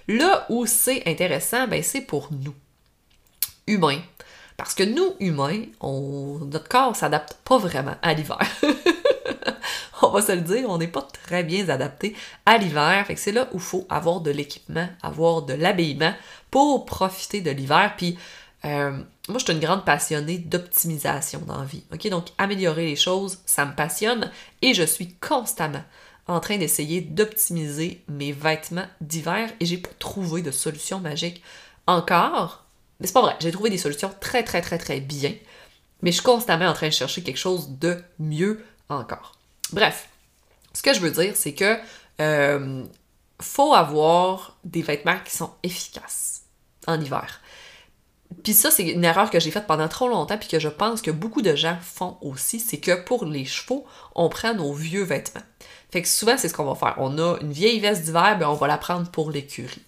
Là 0.08 0.46
où 0.50 0.66
c'est 0.66 1.08
intéressant, 1.08 1.68
ben 1.68 1.82
c'est 1.82 2.02
pour 2.02 2.30
nous, 2.32 2.56
humains. 3.66 4.02
Parce 4.58 4.74
que 4.74 4.84
nous, 4.84 5.16
humains, 5.20 5.64
notre 5.82 6.68
corps 6.68 6.96
s'adapte 6.96 7.38
pas 7.44 7.58
vraiment 7.58 7.96
à 8.02 8.14
l'hiver. 8.14 8.40
on 10.02 10.10
va 10.10 10.22
se 10.22 10.32
le 10.32 10.42
dire, 10.42 10.70
on 10.70 10.78
n'est 10.78 10.88
pas 10.88 11.08
très 11.24 11.44
bien 11.44 11.68
adapté 11.70 12.16
à 12.46 12.58
l'hiver. 12.58 13.06
Fait 13.06 13.16
que 13.16 13.20
c'est 13.20 13.32
là 13.32 13.48
où 13.52 13.56
il 13.56 13.62
faut 13.62 13.86
avoir 13.90 14.22
de 14.22 14.32
l'équipement, 14.32 14.88
avoir 15.02 15.44
de 15.44 15.54
l'habillement 15.54 16.14
pour 16.52 16.86
profiter 16.86 17.42
de 17.42 17.52
l'hiver. 17.52 17.94
Puis 17.98 18.18
euh, 18.66 18.92
moi, 19.30 19.40
je 19.40 19.44
suis 19.44 19.54
une 19.54 19.60
grande 19.60 19.86
passionnée 19.86 20.38
d'optimisation 20.38 21.42
dans 21.46 21.60
la 21.60 21.66
vie. 21.66 21.84
Donc, 22.10 22.28
améliorer 22.38 22.86
les 22.86 22.96
choses, 22.96 23.40
ça 23.46 23.66
me 23.66 23.76
passionne 23.76 24.32
et 24.62 24.74
je 24.74 24.84
suis 24.84 25.14
constamment 25.16 25.84
en 26.28 26.40
train 26.40 26.58
d'essayer 26.58 27.02
d'optimiser 27.02 28.04
mes 28.08 28.32
vêtements 28.32 28.88
d'hiver 29.00 29.50
et 29.60 29.66
j'ai 29.66 29.78
pas 29.78 29.90
trouvé 30.00 30.42
de 30.42 30.52
solution 30.52 31.00
magique 31.00 31.42
encore. 31.86 32.66
Mais 33.00 33.08
c'est 33.08 33.14
pas 33.14 33.22
vrai, 33.22 33.36
j'ai 33.40 33.52
trouvé 33.52 33.70
des 33.70 33.78
solutions 33.78 34.12
très, 34.20 34.44
très, 34.44 34.62
très, 34.62 34.78
très 34.78 35.00
bien. 35.00 35.34
Mais 36.02 36.12
je 36.12 36.16
suis 36.16 36.24
constamment 36.24 36.68
en 36.68 36.74
train 36.74 36.88
de 36.88 36.94
chercher 36.94 37.24
quelque 37.24 37.38
chose 37.38 37.70
de 37.80 38.02
mieux 38.20 38.64
encore. 38.90 39.34
Bref, 39.72 40.10
ce 40.74 40.82
que 40.82 40.94
je 40.94 41.00
veux 41.00 41.12
dire, 41.12 41.36
c'est 41.36 41.54
que 41.54 41.78
euh, 42.22 42.84
faut 43.42 43.74
avoir 43.74 44.58
des 44.64 44.82
vêtements 44.82 45.18
qui 45.24 45.36
sont 45.36 45.52
efficaces 45.64 46.44
en 46.88 47.00
hiver. 47.00 47.42
Puis 48.44 48.54
ça, 48.54 48.72
c'est 48.72 48.84
une 48.84 49.06
erreur 49.06 49.30
que 49.30 49.40
j'ai 49.40 49.52
faite 49.52 49.68
pendant 49.68 49.88
trop 49.88 50.08
longtemps, 50.08 50.38
puis 50.38 50.50
que 50.50 50.60
je 50.60 50.70
pense 50.70 51.02
que 51.02 51.12
beaucoup 51.12 51.42
de 51.42 51.56
gens 51.56 51.78
font 51.82 52.18
aussi, 52.22 52.60
c'est 52.60 52.80
que 52.80 52.96
pour 53.04 53.26
les 53.26 53.46
chevaux, 53.46 53.86
on 54.16 54.30
prend 54.30 54.54
nos 54.54 54.74
vieux 54.74 55.04
vêtements. 55.04 55.44
Fait 55.92 56.02
que 56.02 56.08
souvent, 56.08 56.38
c'est 56.38 56.50
ce 56.50 56.54
qu'on 56.54 56.66
va 56.66 56.76
faire. 56.76 56.96
On 56.98 57.18
a 57.18 57.38
une 57.42 57.54
vieille 57.54 57.80
veste 57.80 58.04
d'hiver, 58.04 58.38
ben 58.38 58.50
on 58.50 58.54
va 58.54 58.68
la 58.68 58.78
prendre 58.78 59.10
pour 59.10 59.32
l'écurie. 59.32 59.82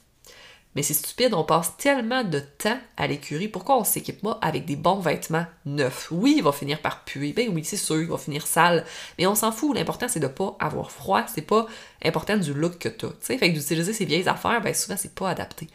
Mais 0.76 0.84
c'est 0.84 0.94
stupide, 0.94 1.34
on 1.34 1.44
passe 1.44 1.76
tellement 1.78 2.24
de 2.24 2.40
temps 2.40 2.78
à 2.96 3.08
l'écurie. 3.08 3.48
Pourquoi 3.48 3.80
on 3.80 3.84
s'équipe 3.84 4.22
pas 4.22 4.38
avec 4.42 4.66
des 4.66 4.76
bons 4.76 5.00
vêtements 5.00 5.46
neufs? 5.66 6.10
Oui, 6.12 6.36
il 6.38 6.44
va 6.44 6.52
finir 6.52 6.80
par 6.82 7.04
puer. 7.04 7.34
Ben 7.34 7.50
oui, 7.52 7.66
c'est 7.66 7.76
sûr, 7.76 8.00
il 8.00 8.08
va 8.08 8.18
finir 8.18 8.46
sale. 8.46 8.86
Mais 9.18 9.26
on 9.26 9.34
s'en 9.34 9.52
fout. 9.52 9.76
L'important, 9.76 10.08
c'est 10.08 10.20
de 10.20 10.28
pas 10.28 10.56
avoir 10.60 10.92
froid. 10.92 11.26
C'est 11.34 11.42
pas 11.42 11.66
important 12.06 12.38
du 12.38 12.54
look 12.54 12.78
que 12.78 12.90
t'as. 12.90 13.10
Tu 13.10 13.16
sais, 13.22 13.38
fait 13.40 13.52
que 13.52 13.58
d'utiliser 13.58 13.94
ces 13.94 14.06
vieilles 14.06 14.30
affaires, 14.30 14.62
ben 14.62 14.74
souvent, 14.76 14.98
c'est 14.98 15.16
pas 15.16 15.30
adapté. 15.30 15.68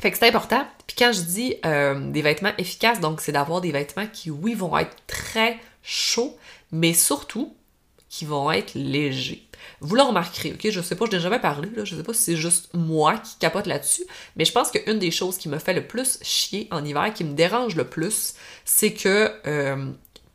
Fait 0.00 0.10
que 0.10 0.18
c'est 0.18 0.28
important. 0.28 0.66
Puis 0.86 0.96
quand 0.96 1.12
je 1.12 1.20
dis 1.20 1.56
euh, 1.66 2.10
des 2.10 2.22
vêtements 2.22 2.52
efficaces, 2.56 3.00
donc 3.00 3.20
c'est 3.20 3.32
d'avoir 3.32 3.60
des 3.60 3.72
vêtements 3.72 4.06
qui, 4.06 4.30
oui, 4.30 4.54
vont 4.54 4.78
être 4.78 4.96
très 5.06 5.58
chauds, 5.82 6.36
mais 6.72 6.94
surtout 6.94 7.54
qui 8.08 8.24
vont 8.24 8.50
être 8.50 8.74
légers. 8.74 9.47
Vous 9.80 9.94
le 9.94 10.02
remarquerez, 10.02 10.52
ok? 10.52 10.70
Je 10.70 10.80
sais 10.80 10.96
pas, 10.96 11.06
je 11.06 11.12
n'ai 11.12 11.20
jamais 11.20 11.38
parlé, 11.38 11.68
là, 11.74 11.84
je 11.84 11.96
sais 11.96 12.02
pas 12.02 12.14
si 12.14 12.22
c'est 12.22 12.36
juste 12.36 12.70
moi 12.74 13.18
qui 13.18 13.36
capote 13.38 13.66
là-dessus, 13.66 14.04
mais 14.36 14.44
je 14.44 14.52
pense 14.52 14.70
qu'une 14.70 14.98
des 14.98 15.10
choses 15.10 15.38
qui 15.38 15.48
me 15.48 15.58
fait 15.58 15.74
le 15.74 15.86
plus 15.86 16.18
chier 16.22 16.68
en 16.70 16.84
hiver, 16.84 17.12
qui 17.14 17.24
me 17.24 17.34
dérange 17.34 17.76
le 17.76 17.84
plus, 17.84 18.34
c'est 18.64 18.92
que 18.92 19.32
euh, 19.46 19.92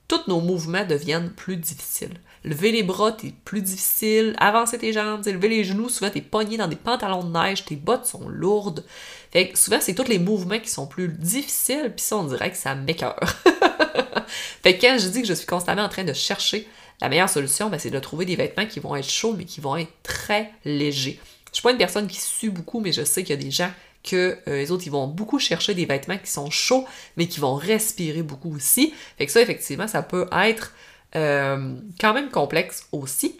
tous 0.08 0.28
nos 0.28 0.42
mouvements 0.42 0.86
deviennent 0.86 1.32
plus 1.32 1.58
difficiles. 1.58 2.20
Lever 2.44 2.74
les 2.74 2.84
bras, 2.84 3.14
t'es 3.14 3.34
plus 3.46 3.62
difficile. 3.62 4.36
Avancer 4.38 4.78
tes 4.78 4.92
jambes, 4.92 5.26
lever 5.26 5.48
les 5.48 5.64
genoux, 5.64 5.88
souvent 5.88 6.10
t'es 6.10 6.22
pogné 6.22 6.58
dans 6.58 6.68
des 6.68 6.76
pantalons 6.76 7.24
de 7.24 7.32
neige, 7.32 7.64
tes 7.64 7.78
bottes 7.78 8.06
sont 8.06 8.28
lourdes. 8.28 8.84
Fait 9.32 9.50
que 9.50 9.58
souvent, 9.58 9.80
c'est 9.80 9.96
tous 9.96 10.08
les 10.10 10.20
mouvements 10.20 10.60
qui 10.60 10.70
sont 10.70 10.86
plus 10.86 11.08
difficiles, 11.08 11.94
puis 11.96 12.06
ça, 12.06 12.18
on 12.18 12.26
dirait 12.26 12.52
que 12.52 12.58
ça 12.58 12.76
m'écœure. 12.76 13.20
fait 14.62 14.78
que 14.78 14.82
quand 14.82 14.98
je 15.00 15.08
dis 15.08 15.22
que 15.22 15.28
je 15.28 15.34
suis 15.34 15.48
constamment 15.48 15.84
en 15.84 15.90
train 15.90 16.04
de 16.04 16.14
chercher 16.14 16.68
la 17.04 17.10
meilleure 17.10 17.30
solution, 17.30 17.70
ben, 17.70 17.78
c'est 17.78 17.90
de 17.90 18.00
trouver 18.00 18.24
des 18.24 18.38
vêtements 18.38 18.66
qui 18.66 18.80
vont 18.80 18.96
être 18.96 19.10
chauds, 19.10 19.36
mais 19.38 19.44
qui 19.44 19.60
vont 19.60 19.76
être 19.76 19.92
très 20.04 20.52
légers. 20.64 21.20
Je 21.52 21.56
suis 21.56 21.62
pas 21.62 21.72
une 21.72 21.78
personne 21.78 22.08
qui 22.08 22.20
sue 22.20 22.50
beaucoup, 22.50 22.80
mais 22.80 22.94
je 22.94 23.04
sais 23.04 23.24
qu'il 23.24 23.36
y 23.36 23.40
a 23.40 23.44
des 23.44 23.52
gens 23.52 23.70
que 24.04 24.38
euh, 24.48 24.58
les 24.58 24.72
autres, 24.72 24.84
ils 24.86 24.92
vont 24.92 25.08
beaucoup 25.08 25.38
chercher 25.38 25.74
des 25.74 25.86
vêtements 25.86 26.18
qui 26.18 26.32
sont 26.32 26.50
chauds, 26.50 26.88
mais 27.18 27.28
qui 27.28 27.42
vont 27.42 27.56
respirer 27.56 28.24
beaucoup 28.24 28.56
aussi. 28.56 28.94
Fait 29.18 29.26
que 29.26 29.34
ça, 29.34 29.42
effectivement, 29.42 29.88
ça 29.88 30.02
peut 30.02 30.30
être 30.32 30.74
euh, 31.18 31.76
quand 32.00 32.14
même 32.14 32.30
complexe 32.30 32.88
aussi. 32.94 33.38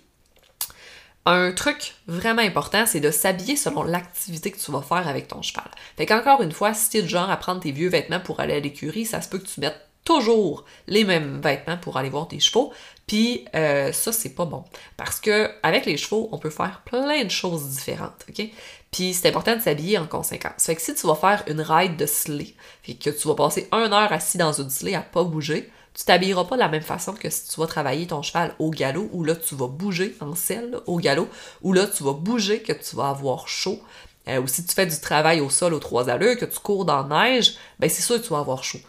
Un 1.26 1.54
truc 1.54 1.96
vraiment 2.08 2.42
important, 2.42 2.86
c'est 2.86 3.00
de 3.00 3.12
s'habiller 3.12 3.56
selon 3.56 3.84
l'activité 3.84 4.52
que 4.52 4.60
tu 4.60 4.72
vas 4.74 4.82
faire 4.82 5.08
avec 5.08 5.30
ton 5.30 5.42
cheval. 5.42 5.72
Fait 5.96 6.06
qu'encore 6.06 6.42
une 6.42 6.52
fois, 6.52 6.74
si 6.74 6.90
tu 6.90 6.98
es 6.98 7.02
du 7.02 7.08
genre 7.08 7.30
à 7.30 7.38
prendre 7.38 7.62
tes 7.62 7.72
vieux 7.72 7.88
vêtements 7.88 8.20
pour 8.20 8.42
aller 8.42 8.56
à 8.56 8.60
l'écurie, 8.60 9.06
ça 9.06 9.22
se 9.22 9.30
peut 9.30 9.38
que 9.38 9.48
tu 9.48 9.62
mettes 9.62 9.80
toujours 10.04 10.66
les 10.88 11.04
mêmes 11.04 11.40
vêtements 11.42 11.78
pour 11.78 11.98
aller 11.98 12.10
voir 12.10 12.28
tes 12.28 12.40
chevaux. 12.40 12.74
Puis 13.08 13.46
euh, 13.54 13.92
ça, 13.92 14.12
c'est 14.12 14.34
pas 14.34 14.46
bon. 14.46 14.64
Parce 14.98 15.20
que 15.20 15.52
avec 15.62 15.86
les 15.86 15.98
chevaux, 15.98 16.30
on 16.32 16.38
peut 16.38 16.50
faire 16.50 16.82
plein 16.86 17.24
de 17.24 17.30
choses 17.30 17.68
différentes, 17.68 18.26
OK? 18.30 18.46
Puis 18.92 19.14
c'est 19.14 19.28
important 19.28 19.56
de 19.56 19.62
s'habiller 19.62 19.98
en 19.98 20.08
conséquence. 20.08 20.66
Fait 20.66 20.76
que 20.76 20.82
si 20.82 20.94
tu 20.94 21.08
vas 21.08 21.16
faire 21.16 21.44
une 21.48 21.62
ride 21.62 21.98
de 21.98 22.06
sleigh, 22.06 22.56
et 22.88 22.96
que 22.96 23.10
tu 23.10 23.28
vas 23.28 23.36
passer 23.36 23.68
une 23.72 23.94
heure 23.94 24.14
assis 24.14 24.38
dans 24.38 24.54
une 24.54 24.70
sleigh 24.70 24.96
à 24.96 25.02
pas 25.02 25.24
bouger, 25.24 25.72
tu 25.94 26.06
t'habilleras 26.06 26.46
pas 26.46 26.56
de 26.56 26.62
la 26.62 26.70
même 26.70 26.82
façon 26.82 27.14
que 27.14 27.30
si 27.30 27.50
tu 27.50 27.60
vas 27.60 27.68
travailler 27.68 28.08
ton 28.08 28.22
cheval 28.22 28.56
au 28.60 28.72
galop, 28.72 29.10
où 29.12 29.24
là 29.24 29.36
tu 29.36 29.56
vas 29.56 29.68
bouger 29.68 30.16
en 30.22 30.36
selle 30.36 30.80
au 30.88 30.98
galop, 30.98 31.28
où 31.62 31.74
là 31.74 31.86
tu 31.88 32.04
vas 32.04 32.14
bouger 32.14 32.62
que 32.62 32.74
tu 32.74 32.96
vas 32.96 33.10
avoir 33.10 33.48
chaud. 33.48 33.80
Euh, 34.28 34.42
ou 34.42 34.48
si 34.48 34.66
tu 34.66 34.74
fais 34.74 34.86
du 34.86 35.00
travail 35.00 35.42
au 35.42 35.50
sol 35.50 35.74
aux 35.74 35.80
trois 35.80 36.10
allures, 36.10 36.38
que 36.38 36.46
tu 36.46 36.60
cours 36.60 36.86
dans 36.86 37.08
la 37.08 37.26
neige, 37.26 37.56
ben 37.80 37.90
c'est 37.90 38.02
sûr 38.02 38.16
que 38.16 38.26
tu 38.26 38.30
vas 38.30 38.40
avoir 38.40 38.64
chaud. 38.64 38.80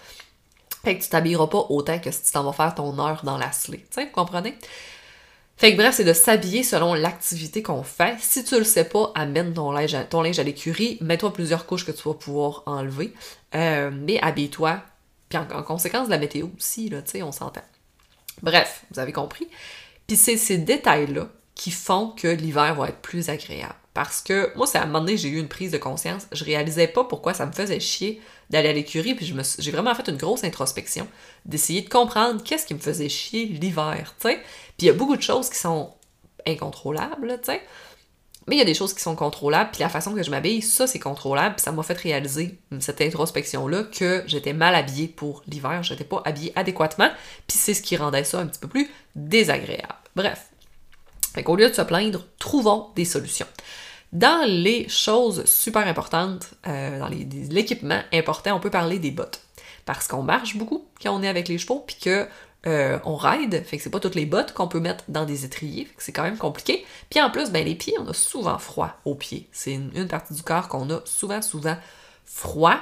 Fait 0.85 0.99
que 0.99 1.03
tu 1.03 1.09
t'habilleras 1.09 1.47
pas 1.47 1.67
autant 1.71 1.99
que 1.99 2.11
si 2.11 2.23
tu 2.23 2.33
t'en 2.33 2.45
vas 2.45 2.53
faire 2.53 2.75
ton 2.75 2.99
heure 2.99 3.23
dans 3.25 3.39
la 3.39 3.51
sleigh. 3.53 3.81
Tu 3.81 3.87
sais, 3.91 4.05
vous 4.05 4.13
comprenez? 4.13 4.57
Fait 5.57 5.73
que 5.73 5.77
bref, 5.77 5.95
c'est 5.95 6.05
de 6.05 6.13
s'habiller 6.13 6.63
selon 6.63 6.95
l'activité 6.95 7.63
qu'on 7.63 7.85
fait. 7.85 8.17
Si 8.21 8.45
tu 8.45 8.59
le 8.59 8.65
sais 8.65 8.85
pas, 8.85 9.13
amène 9.15 9.55
ton 9.55 9.71
linge 9.71 9.95
à, 9.95 10.05
ton 10.05 10.21
linge 10.21 10.39
à 10.39 10.43
l'écurie, 10.43 10.99
mets-toi 11.01 11.33
plusieurs 11.33 11.67
couches 11.67 11.87
que 11.87 11.93
tu 11.93 12.09
vas 12.09 12.15
pouvoir 12.15 12.65
enlever. 12.67 13.15
Euh, 13.55 13.91
mais 13.93 14.21
habille-toi 14.21 14.83
puis 15.29 15.39
en, 15.39 15.63
conséquence 15.63 16.07
de 16.07 16.11
la 16.11 16.19
météo 16.19 16.49
aussi, 16.57 16.89
là, 16.89 17.03
tu 17.03 17.13
sais, 17.13 17.23
on 17.23 17.33
s'entend. 17.33 17.63
Bref, 18.43 18.85
vous 18.91 19.01
avez 19.01 19.13
compris. 19.13 19.49
Puis 20.07 20.17
c'est 20.17 20.37
ces 20.37 20.59
détails-là 20.59 21.29
qui 21.55 21.71
font 21.71 22.09
que 22.09 22.29
l'hiver 22.29 22.75
va 22.75 22.89
être 22.89 23.01
plus 23.01 23.31
agréable. 23.31 23.75
Parce 23.95 24.21
que 24.21 24.53
moi, 24.57 24.67
c'est 24.67 24.79
à 24.79 24.83
un 24.83 24.87
moment 24.87 25.01
donné, 25.01 25.17
j'ai 25.17 25.29
eu 25.29 25.39
une 25.39 25.49
prise 25.49 25.71
de 25.71 25.79
conscience. 25.79 26.27
Je 26.33 26.45
réalisais 26.45 26.89
pas 26.89 27.05
pourquoi 27.05 27.33
ça 27.33 27.47
me 27.47 27.53
faisait 27.53 27.79
chier 27.79 28.21
d'aller 28.51 28.69
à 28.69 28.73
l'écurie, 28.73 29.15
puis 29.15 29.33
j'ai 29.59 29.71
vraiment 29.71 29.95
fait 29.95 30.09
une 30.09 30.17
grosse 30.17 30.45
introspection, 30.45 31.07
d'essayer 31.47 31.81
de 31.81 31.89
comprendre 31.89 32.43
qu'est-ce 32.43 32.67
qui 32.67 32.75
me 32.75 32.81
faisait 32.81 33.09
chier 33.09 33.47
l'hiver, 33.47 34.15
tu 34.21 34.29
sais. 34.29 34.37
Puis 34.77 34.81
il 34.81 34.87
y 34.87 34.91
a 34.91 34.93
beaucoup 34.93 35.17
de 35.17 35.23
choses 35.23 35.49
qui 35.49 35.59
sont 35.59 35.95
incontrôlables, 36.47 37.39
tu 37.41 37.53
sais. 37.53 37.63
Mais 38.47 38.57
il 38.57 38.59
y 38.59 38.63
a 38.63 38.67
des 38.67 38.75
choses 38.75 38.93
qui 38.93 39.01
sont 39.01 39.17
contrôlables, 39.17 39.71
puis 39.71 39.81
la 39.81 39.89
façon 39.89 40.15
que 40.15 40.23
je 40.23 40.31
m'habille, 40.31 40.61
ça 40.61 40.87
c'est 40.87 40.99
contrôlable, 40.99 41.55
puis 41.55 41.65
ça 41.65 41.73
m'a 41.73 41.83
fait 41.83 41.97
réaliser 41.97 42.59
cette 42.81 43.01
introspection-là 43.01 43.85
que 43.85 44.23
j'étais 44.27 44.53
mal 44.53 44.75
habillée 44.75 45.09
pour 45.09 45.43
l'hiver, 45.47 45.83
j'étais 45.83 46.05
pas 46.05 46.21
habillée 46.27 46.53
adéquatement, 46.55 47.11
puis 47.47 47.57
c'est 47.57 47.73
ce 47.73 47.81
qui 47.81 47.97
rendait 47.97 48.25
ça 48.25 48.41
un 48.41 48.47
petit 48.47 48.61
peu 48.61 48.69
plus 48.69 48.91
désagréable. 49.17 49.95
Bref. 50.15 50.51
Fait 51.35 51.43
qu'au 51.43 51.57
lieu 51.57 51.69
de 51.69 51.75
se 51.75 51.83
plaindre, 51.83 52.25
trouvons 52.39 52.91
des 52.95 53.05
solutions. 53.05 53.47
Dans 54.13 54.49
les 54.49 54.89
choses 54.89 55.45
super 55.47 55.87
importantes, 55.89 56.55
euh, 56.69 57.01
dans 57.01 57.09
l'équipement 57.09 58.01
important, 58.13 58.57
on 58.57 58.61
peut 58.61 58.71
parler 58.71 59.01
des 59.01 59.11
bottes. 59.11 59.41
Parce 59.85 60.07
qu'on 60.07 60.23
marche 60.23 60.57
beaucoup 60.57 60.87
quand 61.03 61.15
on 61.15 61.23
est 61.23 61.29
avec 61.29 61.49
les 61.49 61.59
chevaux, 61.59 61.83
puis 61.85 61.97
que 62.01 62.29
euh, 62.67 62.99
on 63.05 63.17
ride, 63.17 63.65
fait 63.67 63.77
que 63.77 63.83
c'est 63.83 63.91
pas 63.91 64.01
toutes 64.01 64.15
les 64.15 64.25
bottes 64.25 64.55
qu'on 64.55 64.69
peut 64.69 64.81
mettre 64.81 65.05
dans 65.09 65.25
des 65.25 65.45
étriers, 65.45 65.85
fait 65.85 65.95
que 65.95 66.03
c'est 66.03 66.13
quand 66.13 66.23
même 66.23 66.39
compliqué. 66.39 66.87
Puis 67.11 67.21
en 67.21 67.31
plus, 67.31 67.51
ben 67.51 67.65
les 67.65 67.75
pieds, 67.75 67.95
on 67.99 68.09
a 68.09 68.15
souvent 68.15 68.59
froid 68.59 68.97
aux 69.05 69.17
pieds. 69.17 69.49
C'est 69.51 69.75
une, 69.75 70.09
partie 70.09 70.33
du 70.33 70.43
corps 70.43 70.69
qu'on 70.69 70.89
a 70.91 71.01
souvent, 71.05 71.43
souvent 71.43 71.77
froid. 72.25 72.79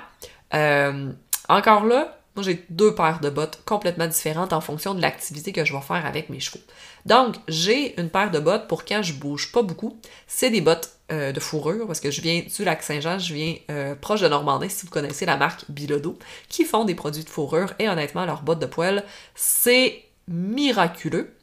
Euh, 0.55 1.11
encore 1.49 1.87
là, 1.87 2.22
moi 2.35 2.43
j'ai 2.43 2.65
deux 2.71 2.95
paires 2.95 3.21
de 3.21 3.31
bottes 3.31 3.61
complètement 3.65 4.07
différentes 4.07 4.53
en 4.53 4.61
fonction 4.61 4.95
de 4.95 5.01
l'activité 5.01 5.53
que 5.53 5.65
je 5.65 5.73
vais 5.73 5.81
faire 5.81 6.07
avec 6.07 6.31
mes 6.31 6.41
chevaux. 6.41 6.61
Donc, 7.05 7.37
j'ai 7.49 8.01
une 8.01 8.09
paire 8.09 8.31
de 8.31 8.39
bottes 8.39 8.69
pour 8.69 8.85
quand 8.85 9.03
je 9.03 9.13
bouge 9.15 9.53
pas 9.53 9.63
beaucoup. 9.63 9.99
C'est 10.27 10.51
des 10.51 10.61
bottes 10.61 10.91
euh, 11.11 11.33
de 11.33 11.41
fourrure, 11.41 11.87
parce 11.87 12.01
que 12.01 12.11
je 12.11 12.21
viens 12.21 12.43
du 12.43 12.65
lac 12.65 12.83
Saint-Jean, 12.83 13.19
je 13.19 13.35
viens 13.35 13.55
proche 14.01 14.21
de 14.21 14.29
Normandie, 14.29 14.71
si 14.71 14.87
vous 14.87 14.93
connaissez 14.93 15.27
la 15.27 15.37
marque 15.37 15.65
Bilodo, 15.69 16.19
qui 16.49 16.65
font 16.65 16.85
des 16.85 16.95
produits 16.95 17.25
de 17.25 17.29
fourrure, 17.29 17.75
et 17.79 17.89
honnêtement, 17.89 18.25
leurs 18.25 18.43
bottes 18.43 18.61
de 18.61 18.67
poêle, 18.67 19.05
c'est 19.35 20.05
miraculeux. 20.29 21.35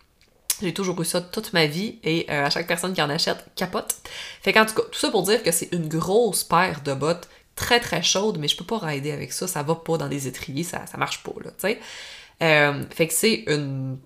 J'ai 0.62 0.74
toujours 0.74 1.00
eu 1.02 1.06
ça 1.06 1.22
toute 1.22 1.54
ma 1.54 1.68
vie 1.68 2.00
et 2.04 2.26
euh, 2.30 2.46
à 2.46 2.50
chaque 2.50 2.68
personne 2.68 2.94
qui 2.94 3.02
en 3.02 3.10
achète 3.10 3.46
capote. 3.56 3.96
Fait 4.42 4.52
qu'en 4.52 4.66
tout 4.66 4.76
cas, 4.76 4.84
tout 4.92 5.00
ça 5.00 5.10
pour 5.10 5.24
dire 5.24 5.42
que 5.42 5.52
c'est 5.52 5.72
une 5.72 5.88
grosse 5.88 6.44
paire 6.44 6.82
de 6.84 6.94
bottes 6.94 7.30
très 7.60 7.80
très 7.80 8.02
chaudes, 8.02 8.38
mais 8.40 8.48
je 8.48 8.58
peux 8.58 8.66
pas 8.66 8.80
rider 8.80 9.12
avec 9.12 9.34
ça, 9.34 9.48
ça 9.48 9.62
va 9.64 9.76
pas 9.76 9.98
dans 9.98 10.08
des 10.08 10.28
étriers, 10.28 10.64
ça, 10.64 10.86
ça 10.88 10.98
marche 10.98 11.22
pas 11.24 11.34
là, 11.44 11.52
tu 11.52 11.68
sais. 11.68 11.80
Euh, 12.42 12.84
fait 12.90 13.08
que 13.08 13.14
c'est 13.14 13.44
une 13.48 14.00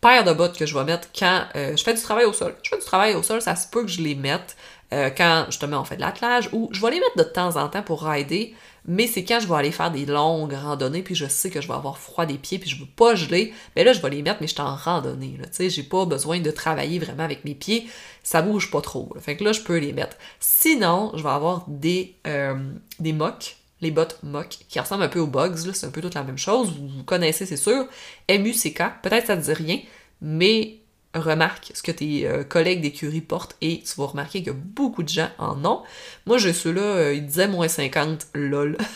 paire 0.00 0.24
de 0.24 0.32
bottes 0.32 0.58
que 0.58 0.66
je 0.66 0.76
vais 0.76 0.84
mettre 0.84 1.08
quand 1.16 1.46
je 1.54 1.82
fais 1.82 1.94
du 1.94 2.02
travail 2.02 2.24
au 2.24 2.32
sol. 2.32 2.54
Je 2.62 2.70
fais 2.70 2.78
du 2.78 2.84
travail 2.84 3.14
au 3.14 3.22
sol, 3.22 3.40
ça 3.40 3.56
se 3.56 3.66
peut 3.68 3.82
que 3.82 3.88
je 3.88 4.02
les 4.02 4.14
mette 4.14 4.56
euh, 4.92 5.08
quand 5.08 5.46
justement 5.46 5.80
on 5.80 5.84
fait 5.84 5.96
de 5.96 6.02
l'attelage, 6.02 6.50
ou 6.52 6.68
je 6.70 6.80
vais 6.82 6.90
les 6.90 7.00
mettre 7.00 7.16
de 7.16 7.22
temps 7.22 7.56
en 7.56 7.68
temps 7.68 7.82
pour 7.82 8.04
rider, 8.04 8.54
mais 8.86 9.06
c'est 9.06 9.24
quand 9.24 9.40
je 9.40 9.48
vais 9.48 9.54
aller 9.54 9.70
faire 9.70 9.90
des 9.90 10.06
longues 10.06 10.54
randonnées, 10.54 11.02
puis 11.02 11.14
je 11.14 11.26
sais 11.26 11.50
que 11.50 11.60
je 11.60 11.68
vais 11.68 11.74
avoir 11.74 11.98
froid 11.98 12.26
des 12.26 12.38
pieds, 12.38 12.58
puis 12.58 12.68
je 12.68 12.78
veux 12.78 12.86
pas 12.86 13.14
geler, 13.14 13.52
mais 13.76 13.84
là 13.84 13.92
je 13.92 14.00
vais 14.00 14.10
les 14.10 14.22
mettre, 14.22 14.38
mais 14.40 14.46
je 14.46 14.54
suis 14.54 14.62
en 14.62 14.74
randonnée, 14.74 15.38
tu 15.38 15.48
sais, 15.52 15.70
j'ai 15.70 15.82
pas 15.82 16.04
besoin 16.04 16.40
de 16.40 16.50
travailler 16.50 16.98
vraiment 16.98 17.24
avec 17.24 17.44
mes 17.44 17.54
pieds, 17.54 17.86
ça 18.22 18.42
bouge 18.42 18.70
pas 18.70 18.80
trop, 18.80 19.14
fait 19.20 19.36
que 19.36 19.44
là 19.44 19.52
je 19.52 19.60
peux 19.60 19.78
les 19.78 19.92
mettre. 19.92 20.16
Sinon, 20.40 21.12
je 21.14 21.22
vais 21.22 21.28
avoir 21.28 21.64
des, 21.68 22.16
euh, 22.26 22.56
des 22.98 23.12
mocks, 23.12 23.56
les 23.80 23.90
bottes 23.90 24.18
mock, 24.22 24.58
qui 24.68 24.78
ressemblent 24.78 25.02
un 25.04 25.08
peu 25.08 25.20
aux 25.20 25.26
bugs, 25.26 25.56
c'est 25.72 25.86
un 25.86 25.90
peu 25.90 26.00
toute 26.00 26.14
la 26.14 26.24
même 26.24 26.38
chose, 26.38 26.72
vous 26.72 27.04
connaissez 27.04 27.46
c'est 27.46 27.56
sûr, 27.56 27.86
MUCK, 28.28 28.82
peut-être 29.02 29.26
ça 29.26 29.36
ne 29.36 29.42
dit 29.42 29.52
rien, 29.52 29.78
mais 30.20 30.81
remarque 31.14 31.72
ce 31.74 31.82
que 31.82 31.92
tes 31.92 32.26
euh, 32.26 32.44
collègues 32.44 32.80
d'écurie 32.80 33.20
portent 33.20 33.56
et 33.60 33.82
tu 33.82 34.00
vas 34.00 34.06
remarquer 34.06 34.42
que 34.42 34.50
beaucoup 34.50 35.02
de 35.02 35.08
gens 35.08 35.28
en 35.38 35.64
ont. 35.64 35.82
Moi, 36.26 36.38
j'ai 36.38 36.52
ceux-là, 36.52 36.80
euh, 36.80 37.14
ils 37.14 37.26
disaient 37.26 37.48
moins 37.48 37.68
50, 37.68 38.28
lol. 38.34 38.78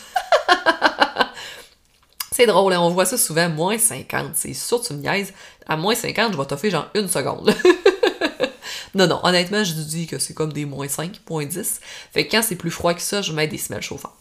c'est 2.31 2.45
drôle, 2.45 2.73
hein, 2.73 2.81
on 2.81 2.89
voit 2.89 3.05
ça 3.05 3.17
souvent, 3.17 3.49
moins 3.49 3.77
50. 3.77 4.31
C'est 4.35 4.53
sûr, 4.53 4.81
tu 4.81 4.93
me 4.93 5.01
niaises. 5.01 5.33
À 5.67 5.77
moins 5.77 5.95
50, 5.95 6.33
je 6.33 6.37
vais 6.37 6.45
t'offrir 6.45 6.71
genre 6.71 6.89
une 6.95 7.07
seconde. 7.07 7.53
non, 8.95 9.07
non, 9.07 9.19
honnêtement, 9.23 9.63
je 9.63 9.73
dis 9.73 10.07
que 10.07 10.17
c'est 10.17 10.33
comme 10.33 10.53
des 10.53 10.65
moins 10.65 10.87
5, 10.87 11.19
moins 11.29 11.45
10. 11.45 11.79
Fait 12.13 12.25
que 12.25 12.31
quand 12.31 12.41
c'est 12.41 12.55
plus 12.55 12.71
froid 12.71 12.93
que 12.93 13.01
ça, 13.01 13.21
je 13.21 13.33
mets 13.33 13.47
des 13.47 13.57
semelles 13.57 13.81
chauffantes. 13.81 14.13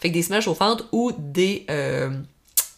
Fait 0.00 0.08
que 0.08 0.14
des 0.14 0.22
semelles 0.22 0.42
chauffantes 0.42 0.84
ou 0.92 1.12
des, 1.16 1.64
euh, 1.70 2.10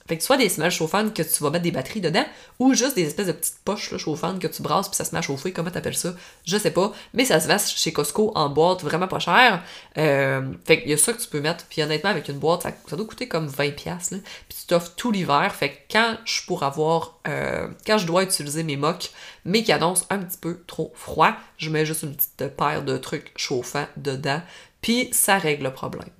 fait 0.07 0.18
que 0.18 0.22
soit 0.22 0.36
des 0.36 0.50
semelles 0.50 0.70
chauffantes 0.70 1.14
que 1.14 1.22
tu 1.22 1.42
vas 1.42 1.48
mettre 1.48 1.62
des 1.62 1.70
batteries 1.70 2.02
dedans, 2.02 2.26
ou 2.59 2.74
juste 2.74 2.94
des 2.94 3.07
espèces 3.07 3.28
de 3.28 3.32
petites 3.32 3.59
poches 3.64 3.96
chauffantes 3.96 4.38
que 4.38 4.46
tu 4.46 4.61
brasses 4.61 4.88
puis 4.88 4.96
ça 4.96 5.05
se 5.07 5.12
met 5.12 5.18
à 5.18 5.22
chauffer, 5.22 5.50
comment 5.52 5.70
t'appelles 5.70 5.96
ça? 5.96 6.14
Je 6.44 6.59
sais 6.59 6.72
pas, 6.72 6.92
mais 7.14 7.24
ça 7.24 7.40
se 7.40 7.48
vend 7.48 7.57
chez 7.59 7.90
Costco 7.90 8.30
en 8.34 8.50
boîte 8.50 8.82
vraiment 8.82 9.09
pas 9.09 9.18
cher. 9.18 9.62
Euh, 9.96 10.52
fait 10.66 10.82
qu'il 10.82 10.90
y 10.90 10.92
a 10.92 10.98
ça 10.98 11.14
que 11.14 11.22
tu 11.22 11.28
peux 11.28 11.40
mettre, 11.40 11.64
puis 11.70 11.82
honnêtement 11.82 12.11
avec 12.11 12.28
une 12.28 12.38
boîte, 12.38 12.62
ça, 12.62 12.96
doit 12.96 13.07
coûter 13.07 13.28
comme 13.28 13.48
20$, 13.48 13.86
là, 13.86 14.18
puis 14.48 14.59
tu 14.61 14.66
t'offres 14.66 14.92
tout 14.94 15.11
l'hiver, 15.11 15.55
fait 15.55 15.70
que 15.70 15.76
quand 15.92 16.18
je 16.26 16.44
pourrais 16.44 16.66
avoir, 16.66 17.18
euh, 17.26 17.68
quand 17.86 17.96
je 17.96 18.07
dois 18.07 18.24
utiliser 18.24 18.62
mes 18.62 18.76
mocs, 18.76 19.11
mais 19.46 19.62
qui 19.62 19.72
annoncent 19.72 20.05
un 20.11 20.18
petit 20.18 20.38
peu 20.38 20.61
trop 20.66 20.92
froid, 20.94 21.32
je 21.57 21.70
mets 21.70 21.86
juste 21.86 22.02
une 22.02 22.14
petite 22.14 22.55
paire 22.57 22.82
de 22.82 22.98
trucs 22.98 23.32
chauffants 23.36 23.86
dedans, 23.96 24.42
puis 24.82 25.09
ça 25.12 25.38
règle 25.38 25.64
le 25.64 25.72
problème. 25.72 26.11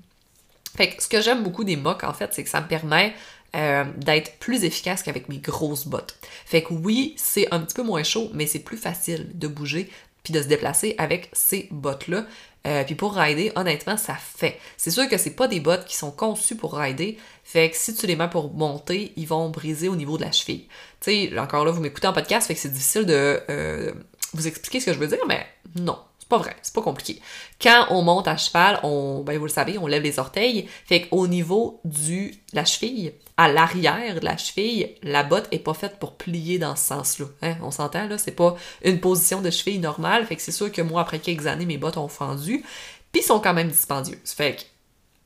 Fait 0.75 0.89
que 0.89 1.03
ce 1.03 1.09
que 1.09 1.21
j'aime 1.21 1.43
beaucoup 1.43 1.65
des 1.65 1.77
mocs, 1.77 2.03
en 2.03 2.13
fait, 2.13 2.33
c'est 2.33 2.43
que 2.43 2.51
ça 2.51 2.61
me 2.61 2.67
permet 2.67 3.15
euh, 3.55 3.85
d'être 3.97 4.39
plus 4.39 4.65
efficace 4.65 5.03
qu'avec 5.03 5.29
mes 5.29 5.39
grosses 5.39 5.87
bottes. 5.87 6.17
Fait 6.45 6.63
que 6.63 6.73
oui, 6.73 7.15
c'est 7.17 7.47
un 7.53 7.61
petit 7.61 7.75
peu 7.75 7.83
moins 7.83 8.03
chaud, 8.03 8.31
mais 8.33 8.47
c'est 8.47 8.61
plus 8.61 8.77
facile 8.77 9.31
de 9.35 9.49
bouger 9.49 9.91
puis 10.23 10.33
de 10.33 10.43
se 10.43 10.49
déplacer 10.49 10.95
avec 10.99 11.29
ces 11.33 11.69
bottes-là. 11.71 12.25
Euh, 12.67 12.83
puis 12.83 12.95
pour 12.95 13.15
rider, 13.15 13.53
honnêtement, 13.57 13.99
ça 13.99 14.15
fait. 14.15 14.59
C'est 14.79 14.91
sûr 14.91 15.07
que 15.07 15.19
c'est 15.19 15.37
pas 15.37 15.49
des 15.49 15.61
bottes 15.61 15.85
qui 15.85 15.97
sont 15.97 16.11
conçues 16.11 16.57
pour 16.57 16.75
rider. 16.75 17.19
Fait 17.45 17.71
que 17.71 17.77
si 17.77 17.95
tu 17.95 18.07
les 18.07 18.17
mets 18.17 18.31
pour 18.31 18.55
monter, 18.55 19.13
ils 19.17 19.29
vont 19.29 19.51
briser 19.51 19.89
au 19.89 19.97
niveau 19.97 20.17
de 20.17 20.23
la 20.23 20.33
cheville. 20.33 20.67
Tu 21.01 21.29
sais, 21.29 21.39
encore 21.39 21.67
là, 21.67 21.73
vous 21.73 21.83
m'écoutez 21.83 22.07
en 22.07 22.15
podcast, 22.15 22.47
fait 22.47 22.55
que 22.55 22.61
c'est 22.61 22.73
difficile 22.73 23.05
de 23.05 23.43
euh, 23.51 23.93
vous 24.33 24.47
expliquer 24.47 24.81
ce 24.81 24.87
que 24.87 24.95
je 24.95 24.99
veux 24.99 25.09
dire, 25.09 25.19
mais 25.29 25.47
non, 25.77 25.99
c'est 26.19 26.29
pas 26.29 26.39
vrai, 26.39 26.57
c'est 26.63 26.75
pas 26.75 26.81
compliqué. 26.81 27.21
Quand 27.61 27.89
on 27.91 28.01
monte 28.01 28.29
à 28.29 28.39
cheval, 28.39 28.81
on, 28.83 29.23
ben 29.23 29.37
vous 29.37 29.45
le 29.45 29.51
savez, 29.51 29.77
on 29.77 29.87
lève 29.87 30.03
les 30.03 30.19
orteils. 30.19 30.67
Fait 30.87 31.03
qu'au 31.07 31.27
niveau 31.27 31.83
du 31.85 32.35
la 32.55 32.65
cheville, 32.65 33.13
à 33.37 33.49
l'arrière 33.49 34.21
de 34.21 34.25
la 34.25 34.37
cheville, 34.37 34.95
la 35.03 35.25
botte 35.25 35.49
est 35.51 35.59
pas 35.59 35.75
faite 35.75 35.99
pour 35.99 36.15
plier 36.15 36.59
dans 36.59 36.77
ce 36.77 36.87
sens-là. 36.87 37.27
Hein? 37.43 37.57
On 37.63 37.71
s'entend 37.71 38.07
là, 38.07 38.17
c'est 38.17 38.33
pas 38.33 38.57
une 38.85 39.01
position 39.01 39.41
de 39.41 39.51
cheville 39.51 39.81
normale. 39.81 40.25
Fait 40.27 40.37
que 40.37 40.43
c'est 40.43 40.53
sûr 40.53 40.71
que 40.71 40.83
moi, 40.83 41.03
après 41.03 41.19
quelques 41.19 41.47
années, 41.47 41.67
mes 41.67 41.79
bottes 41.79 41.97
ont 41.97 42.09
fendu, 42.09 42.65
puis 43.11 43.23
sont 43.23 43.41
quand 43.41 43.55
même 43.55 43.69
dispendieuses. 43.69 44.19
Fait 44.25 44.57
que 44.57 44.63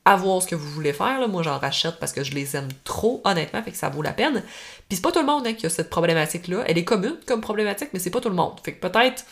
à 0.05 0.15
voir 0.15 0.41
ce 0.41 0.47
que 0.47 0.55
vous 0.55 0.69
voulez 0.69 0.93
faire. 0.93 1.19
Là. 1.19 1.27
Moi, 1.27 1.43
j'en 1.43 1.59
rachète 1.59 1.99
parce 1.99 2.13
que 2.13 2.23
je 2.23 2.33
les 2.33 2.55
aime 2.55 2.69
trop, 2.83 3.21
honnêtement, 3.25 3.61
fait 3.61 3.71
que 3.71 3.77
ça 3.77 3.89
vaut 3.89 4.01
la 4.01 4.11
peine. 4.11 4.41
Puis 4.87 4.95
c'est 4.95 5.01
pas 5.01 5.11
tout 5.11 5.19
le 5.19 5.25
monde 5.25 5.45
hein, 5.45 5.53
qui 5.53 5.67
a 5.67 5.69
cette 5.69 5.91
problématique-là. 5.91 6.63
Elle 6.65 6.79
est 6.79 6.83
commune 6.83 7.17
comme 7.27 7.41
problématique, 7.41 7.89
mais 7.93 7.99
c'est 7.99 8.09
pas 8.09 8.21
tout 8.21 8.29
le 8.29 8.35
monde. 8.35 8.59
Fait 8.63 8.73
que 8.73 8.79
peut-être, 8.79 9.23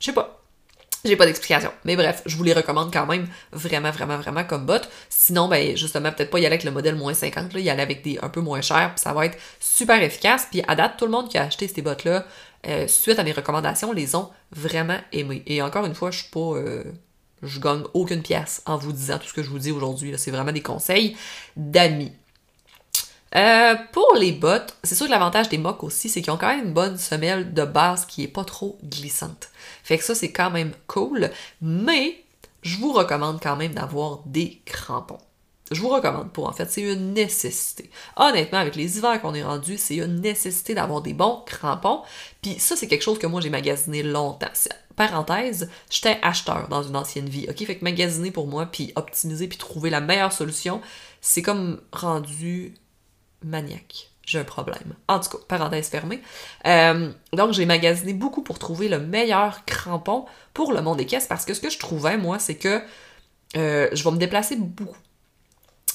je 0.00 0.06
sais 0.06 0.12
pas, 0.12 0.39
j'ai 1.04 1.16
pas 1.16 1.26
d'explication. 1.26 1.70
Mais 1.84 1.96
bref, 1.96 2.22
je 2.26 2.36
vous 2.36 2.44
les 2.44 2.52
recommande 2.52 2.92
quand 2.92 3.06
même 3.06 3.26
vraiment, 3.52 3.90
vraiment, 3.90 4.18
vraiment 4.18 4.44
comme 4.44 4.66
bottes. 4.66 4.88
Sinon, 5.08 5.48
ben, 5.48 5.76
justement, 5.76 6.12
peut-être 6.12 6.30
pas 6.30 6.38
y 6.38 6.46
aller 6.46 6.54
avec 6.54 6.64
le 6.64 6.70
modèle 6.70 6.94
moins 6.94 7.14
50, 7.14 7.54
là, 7.54 7.60
y 7.60 7.70
aller 7.70 7.82
avec 7.82 8.02
des 8.02 8.18
un 8.20 8.28
peu 8.28 8.40
moins 8.40 8.60
chers, 8.60 8.94
puis 8.94 9.00
ça 9.02 9.12
va 9.12 9.26
être 9.26 9.38
super 9.58 10.02
efficace. 10.02 10.46
Puis 10.50 10.62
à 10.68 10.74
date, 10.74 10.96
tout 10.98 11.06
le 11.06 11.10
monde 11.10 11.28
qui 11.28 11.38
a 11.38 11.44
acheté 11.44 11.68
ces 11.68 11.82
bottes-là, 11.82 12.26
euh, 12.66 12.86
suite 12.86 13.18
à 13.18 13.24
mes 13.24 13.32
recommandations, 13.32 13.92
les 13.92 14.14
ont 14.14 14.30
vraiment 14.52 14.98
aimées. 15.12 15.42
Et 15.46 15.62
encore 15.62 15.86
une 15.86 15.94
fois, 15.94 16.10
je 16.10 16.18
suis 16.18 16.30
pas. 16.30 16.56
Euh, 16.56 16.84
je 17.42 17.58
gagne 17.58 17.84
aucune 17.94 18.20
pièce 18.20 18.62
en 18.66 18.76
vous 18.76 18.92
disant 18.92 19.18
tout 19.18 19.26
ce 19.26 19.32
que 19.32 19.42
je 19.42 19.48
vous 19.48 19.58
dis 19.58 19.72
aujourd'hui. 19.72 20.12
C'est 20.18 20.30
vraiment 20.30 20.52
des 20.52 20.60
conseils 20.60 21.16
d'amis. 21.56 22.12
Euh, 23.36 23.74
pour 23.92 24.14
les 24.16 24.32
bottes, 24.32 24.76
c'est 24.82 24.94
sûr 24.94 25.06
que 25.06 25.10
l'avantage 25.10 25.48
des 25.48 25.58
mocs 25.58 25.84
aussi, 25.84 26.08
c'est 26.08 26.20
qu'ils 26.20 26.32
ont 26.32 26.36
quand 26.36 26.48
même 26.48 26.66
une 26.66 26.72
bonne 26.72 26.98
semelle 26.98 27.54
de 27.54 27.64
base 27.64 28.04
qui 28.06 28.24
est 28.24 28.28
pas 28.28 28.44
trop 28.44 28.78
glissante. 28.84 29.50
Fait 29.84 29.98
que 29.98 30.04
ça, 30.04 30.14
c'est 30.14 30.32
quand 30.32 30.50
même 30.50 30.72
cool. 30.86 31.30
Mais 31.62 32.24
je 32.62 32.78
vous 32.78 32.92
recommande 32.92 33.40
quand 33.40 33.56
même 33.56 33.74
d'avoir 33.74 34.20
des 34.26 34.60
crampons. 34.64 35.18
Je 35.70 35.80
vous 35.80 35.88
recommande 35.88 36.32
pour 36.32 36.48
en 36.48 36.52
fait, 36.52 36.68
c'est 36.68 36.82
une 36.82 37.14
nécessité. 37.14 37.90
Honnêtement, 38.16 38.58
avec 38.58 38.74
les 38.74 38.98
hivers 38.98 39.20
qu'on 39.22 39.34
est 39.34 39.44
rendu, 39.44 39.78
c'est 39.78 39.96
une 39.96 40.20
nécessité 40.20 40.74
d'avoir 40.74 41.00
des 41.00 41.14
bons 41.14 41.44
crampons. 41.46 42.02
Puis 42.42 42.58
ça, 42.58 42.74
c'est 42.74 42.88
quelque 42.88 43.04
chose 43.04 43.20
que 43.20 43.28
moi 43.28 43.40
j'ai 43.40 43.50
magasiné 43.50 44.02
longtemps. 44.02 44.48
Parenthèse, 44.96 45.70
j'étais 45.88 46.18
acheteur 46.22 46.66
dans 46.68 46.82
une 46.82 46.96
ancienne 46.96 47.28
vie, 47.28 47.46
ok? 47.48 47.64
Fait 47.64 47.76
que 47.76 47.84
magasiner 47.84 48.32
pour 48.32 48.48
moi, 48.48 48.66
puis 48.66 48.92
optimiser, 48.96 49.46
puis 49.46 49.58
trouver 49.58 49.90
la 49.90 50.00
meilleure 50.00 50.32
solution, 50.32 50.80
c'est 51.20 51.42
comme 51.42 51.80
rendu 51.92 52.74
maniaque. 53.42 54.10
J'ai 54.26 54.38
un 54.38 54.44
problème. 54.44 54.94
En 55.08 55.18
tout 55.18 55.30
cas, 55.30 55.38
parenthèse 55.48 55.88
fermée. 55.88 56.20
Euh, 56.66 57.10
donc, 57.32 57.52
j'ai 57.52 57.66
magasiné 57.66 58.12
beaucoup 58.12 58.42
pour 58.42 58.58
trouver 58.58 58.88
le 58.88 59.00
meilleur 59.00 59.64
crampon 59.64 60.26
pour 60.54 60.72
le 60.72 60.82
monde 60.82 60.98
des 60.98 61.06
caisses 61.06 61.26
parce 61.26 61.44
que 61.44 61.54
ce 61.54 61.60
que 61.60 61.70
je 61.70 61.78
trouvais, 61.78 62.16
moi, 62.16 62.38
c'est 62.38 62.56
que 62.56 62.80
euh, 63.56 63.88
je 63.92 64.04
vais 64.04 64.10
me 64.10 64.18
déplacer 64.18 64.56
beaucoup 64.56 64.96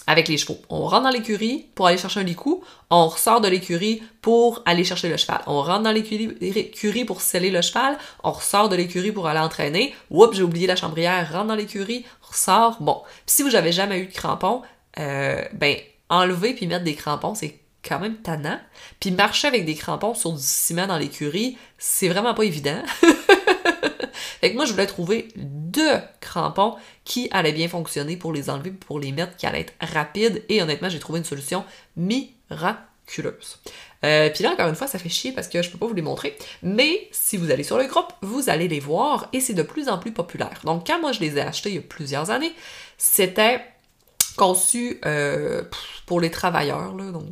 avec 0.08 0.28
les 0.28 0.38
chevaux. 0.38 0.58
On 0.70 0.86
rentre 0.86 1.04
dans 1.04 1.10
l'écurie 1.10 1.68
pour 1.76 1.88
aller 1.88 1.98
chercher 1.98 2.20
un 2.20 2.24
licou, 2.24 2.64
on 2.90 3.08
ressort 3.08 3.42
de 3.42 3.48
l'écurie 3.48 4.04
pour 4.22 4.62
aller 4.66 4.84
chercher 4.84 5.10
le 5.10 5.18
cheval. 5.18 5.42
On 5.48 5.62
rentre 5.62 5.84
dans 5.84 5.92
l'écurie 5.92 7.06
pour 7.06 7.22
sceller 7.22 7.52
le 7.52 7.62
cheval, 7.62 7.98
on 8.24 8.32
ressort 8.32 8.70
de 8.70 8.76
l'écurie 8.76 9.12
pour 9.12 9.28
aller 9.28 9.40
entraîner. 9.40 9.96
Oups, 10.12 10.36
j'ai 10.36 10.44
oublié 10.44 10.68
la 10.68 10.76
chambrière, 10.76 11.32
rentre 11.32 11.48
dans 11.48 11.56
l'écurie, 11.56 12.06
ressort. 12.22 12.78
Bon, 12.82 13.02
si 13.26 13.44
vous 13.44 13.52
n'avez 13.52 13.72
jamais 13.72 14.00
eu 14.00 14.08
de 14.08 14.14
crampons, 14.14 14.62
euh, 15.00 15.44
ben 15.54 15.78
enlever 16.10 16.54
puis 16.54 16.68
mettre 16.68 16.84
des 16.84 16.96
crampons, 16.96 17.36
c'est 17.36 17.60
quand 17.88 18.00
même 18.00 18.18
tannant. 18.18 18.60
Puis 19.00 19.12
marcher 19.12 19.48
avec 19.48 19.66
des 19.66 19.76
crampons 19.76 20.14
sur 20.14 20.34
du 20.34 20.42
ciment 20.42 20.88
dans 20.88 20.98
l'écurie, 20.98 21.58
c'est 21.78 22.10
vraiment 22.10 22.34
pas 22.34 22.44
évident. 22.44 22.82
fait 24.42 24.52
que 24.52 24.56
moi, 24.56 24.66
je 24.66 24.72
voulais 24.72 24.88
trouver 24.88 25.28
deux 25.36 26.00
crampons 26.20 26.76
qui 27.04 27.30
allaient 27.32 27.54
bien 27.54 27.68
fonctionner 27.68 28.18
pour 28.18 28.34
les 28.34 28.50
enlever, 28.50 28.72
pour 28.72 29.00
les 29.00 29.12
mettre, 29.12 29.36
qui 29.38 29.46
allaient 29.46 29.62
être 29.62 29.74
rapides. 29.80 30.44
Et 30.50 30.62
honnêtement, 30.62 30.90
j'ai 30.90 31.00
trouvé 31.00 31.20
une 31.20 31.26
solution 31.26 31.64
miraculeuse. 31.96 33.60
Euh, 34.04 34.30
puis 34.30 34.44
là, 34.44 34.52
encore 34.52 34.68
une 34.68 34.76
fois, 34.76 34.88
ça 34.88 35.00
fait 35.00 35.10
chier 35.10 35.32
parce 35.32 35.48
que 35.48 35.62
je 35.62 35.70
peux 35.70 35.78
pas 35.78 35.88
vous 35.88 35.94
les 35.94 36.02
montrer. 36.02 36.38
Mais 36.62 37.08
si 37.12 37.38
vous 37.38 37.52
allez 37.52 37.64
sur 37.64 37.78
le 37.78 37.86
groupe, 37.86 38.14
vous 38.22 38.50
allez 38.50 38.68
les 38.68 38.80
voir 38.80 39.30
et 39.34 39.40
c'est 39.40 39.54
de 39.54 39.64
plus 39.64 39.90
en 39.90 39.98
plus 39.98 40.12
populaire. 40.12 40.62
Donc, 40.64 40.86
quand 40.86 41.00
moi 41.00 41.12
je 41.12 41.20
les 41.20 41.38
ai 41.38 41.42
achetés 41.42 41.70
il 41.70 41.76
y 41.76 41.80
a 41.80 41.82
plusieurs 41.82 42.30
années, 42.30 42.54
c'était 42.98 43.62
conçu 44.36 45.00
euh, 45.06 45.64
pour 46.06 46.22
les 46.22 46.32
travailleurs. 46.32 46.96
Là, 46.96 47.12
donc, 47.12 47.26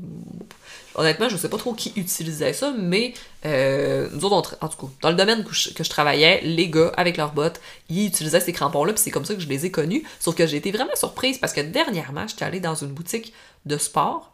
honnêtement, 0.96 1.30
je 1.30 1.38
sais 1.38 1.50
pas 1.50 1.58
trop 1.58 1.74
qui 1.74 1.94
utilisait 1.96 2.54
ça, 2.54 2.74
mais 2.78 3.14
euh, 3.46 4.10
nous 4.14 4.26
autres, 4.26 4.58
en 4.62 4.68
tout 4.68 4.88
cas, 4.88 4.94
dans 5.02 5.10
le 5.10 5.16
domaine 5.16 5.44
que 5.44 5.54
je, 5.54 5.90
travaillais, 5.90 6.42
les 6.44 6.70
gars, 6.70 6.92
avec 6.98 7.18
leurs 7.18 7.34
bottes, 7.34 7.60
ils 7.90 8.08
utilisaient 8.08 8.40
ces 8.40 8.54
crampons-là, 8.54 8.94
puis 8.94 9.02
c'est 9.02 9.12
comme 9.12 9.26
ça 9.26 9.36
que 9.36 9.42
je 9.42 9.48
les 9.48 9.66
ai 9.66 9.72
connus. 9.72 10.04
Sauf 10.20 10.36
que 10.36 10.48
j'ai 10.48 10.58
été 10.58 10.72
vraiment 10.72 10.96
surprise 10.96 11.38
parce 11.38 11.54
que 11.54 11.62
dernièrement, 11.62 12.28
j'étais 12.28 12.46
allée 12.46 12.60
dans 12.60 12.76
une 12.76 12.92
boutique 12.92 13.34
de 13.66 13.78
sport. 13.78 14.32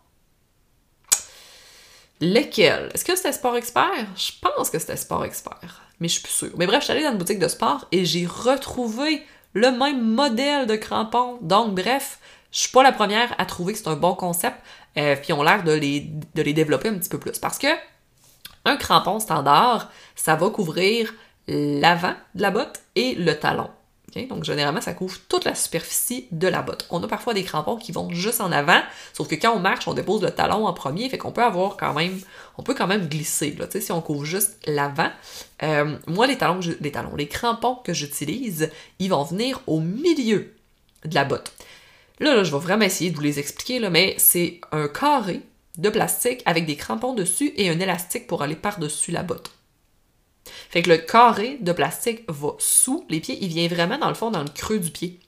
Lequel? 2.22 2.90
Est-ce 2.94 3.06
que 3.06 3.16
c'était 3.16 3.32
Sport 3.32 3.56
Expert? 3.56 4.08
Je 4.18 4.32
pense 4.42 4.70
que 4.70 4.78
c'était 4.78 4.98
Sport 4.98 5.24
Expert, 5.24 5.82
mais 6.02 6.10
je 6.10 6.14
suis 6.14 6.24
plus 6.24 6.34
sûre. 6.34 6.52
Mais 6.58 6.68
bref, 6.68 6.82
j'étais 6.82 6.94
allée 6.94 7.04
dans 7.04 7.14
une 7.14 7.18
boutique 7.18 7.40
de 7.40 7.48
sport 7.48 7.88
et 7.94 8.04
j'ai 8.04 8.26
retrouvé 8.26 9.24
le 9.54 9.72
même 9.72 10.02
modèle 10.02 10.68
de 10.68 10.76
crampons. 10.76 11.38
Donc, 11.42 11.76
bref, 11.76 12.20
je 12.52 12.60
suis 12.60 12.70
pas 12.70 12.84
la 12.84 12.92
première 12.92 13.34
à 13.40 13.46
trouver 13.46 13.74
que 13.74 13.80
c'est 13.80 13.88
un 13.88 13.96
bon 13.96 14.16
concept, 14.16 14.58
euh, 14.98 15.16
puis 15.16 15.34
on 15.34 15.44
l'air 15.44 15.64
de 15.64 15.72
les, 15.72 16.02
développer 16.54 16.90
un 16.90 16.98
petit 16.98 17.10
peu 17.10 17.20
plus. 17.20 17.38
Parce 17.40 17.58
que 17.58 17.68
un 18.66 18.76
crampon 18.76 19.20
standard, 19.20 19.92
ça 20.16 20.36
va 20.36 20.50
couvrir 20.50 21.14
l'avant 21.48 22.14
de 22.36 22.42
la 22.42 22.52
botte 22.52 22.82
et 22.96 23.16
le 23.16 23.38
talon. 23.38 23.70
Donc, 24.28 24.44
généralement, 24.44 24.82
ça 24.82 24.94
couvre 24.94 25.18
toute 25.28 25.46
la 25.46 25.54
superficie 25.54 26.28
de 26.32 26.48
la 26.48 26.62
botte. 26.62 26.88
On 26.90 27.02
a 27.04 27.08
parfois 27.08 27.34
des 27.34 27.44
crampons 27.44 27.78
qui 27.78 27.92
vont 27.92 28.10
juste 28.12 28.42
en 28.42 28.52
avant, 28.52 28.82
sauf 29.14 29.28
que 29.28 29.36
quand 29.36 29.56
on 29.56 29.60
marche, 29.60 29.88
on 29.88 29.94
dépose 29.94 30.24
le 30.24 30.32
talon 30.32 30.66
en 30.66 30.74
premier, 30.74 31.10
fait 31.10 31.18
qu'on 31.18 31.32
peut 31.32 31.44
avoir 31.44 31.78
quand 31.78 31.94
même, 31.94 32.20
on 32.58 32.64
peut 32.64 32.74
quand 32.74 32.88
même 32.88 33.08
glisser, 33.08 33.56
là, 33.58 33.68
si 33.70 33.92
on 33.92 34.02
couvre 34.02 34.26
juste 34.26 34.58
l'avant. 34.66 35.10
Euh, 35.64 35.96
moi, 36.08 36.28
les 36.28 36.38
talons, 36.38 36.60
les 37.16 37.28
crampons 37.28 37.76
que 37.76 37.94
j'utilise, 37.94 38.72
ils 38.98 39.10
vont 39.10 39.24
venir 39.24 39.62
au 39.68 39.80
milieu 39.80 40.56
de 41.06 41.16
la 41.16 41.24
botte. 41.24 41.54
Là, 42.20 42.44
je 42.44 42.52
vais 42.52 42.60
vraiment 42.60 42.86
essayer 42.86 43.12
de 43.12 43.16
vous 43.16 43.22
les 43.22 43.40
expliquer, 43.40 43.80
là, 43.80 43.90
mais 43.90 44.16
c'est 44.18 44.60
un 44.72 44.88
carré 44.88 45.42
de 45.78 45.90
plastique 45.90 46.42
avec 46.46 46.66
des 46.66 46.76
crampons 46.76 47.14
dessus 47.14 47.54
et 47.56 47.70
un 47.70 47.80
élastique 47.80 48.28
pour 48.28 48.42
aller 48.42 48.56
par-dessus 48.56 49.12
la 49.12 49.24
botte. 49.24 49.52
Fait 50.70 50.82
que 50.82 50.90
le 50.90 50.98
carré 50.98 51.58
de 51.62 51.72
plastique 51.72 52.24
va 52.28 52.52
sous 52.60 53.06
les 53.10 53.20
pieds, 53.20 53.38
il 53.42 53.50
vient 53.50 53.68
vraiment 53.68 53.98
dans 53.98 54.10
le 54.10 54.16
fond, 54.16 54.32
dans 54.32 54.44
le 54.44 54.50
creux 54.50 54.80
du 54.80 54.92
pied. 54.92 55.20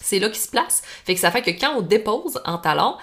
C'est 0.00 0.18
là 0.18 0.28
qu'il 0.28 0.40
se 0.40 0.48
place. 0.48 0.82
Fait 1.04 1.14
que 1.14 1.20
ça 1.20 1.30
fait 1.30 1.42
que 1.42 1.50
quand 1.50 1.76
on 1.76 1.82
dépose 1.82 2.40
en 2.44 2.58
talon, 2.58 2.96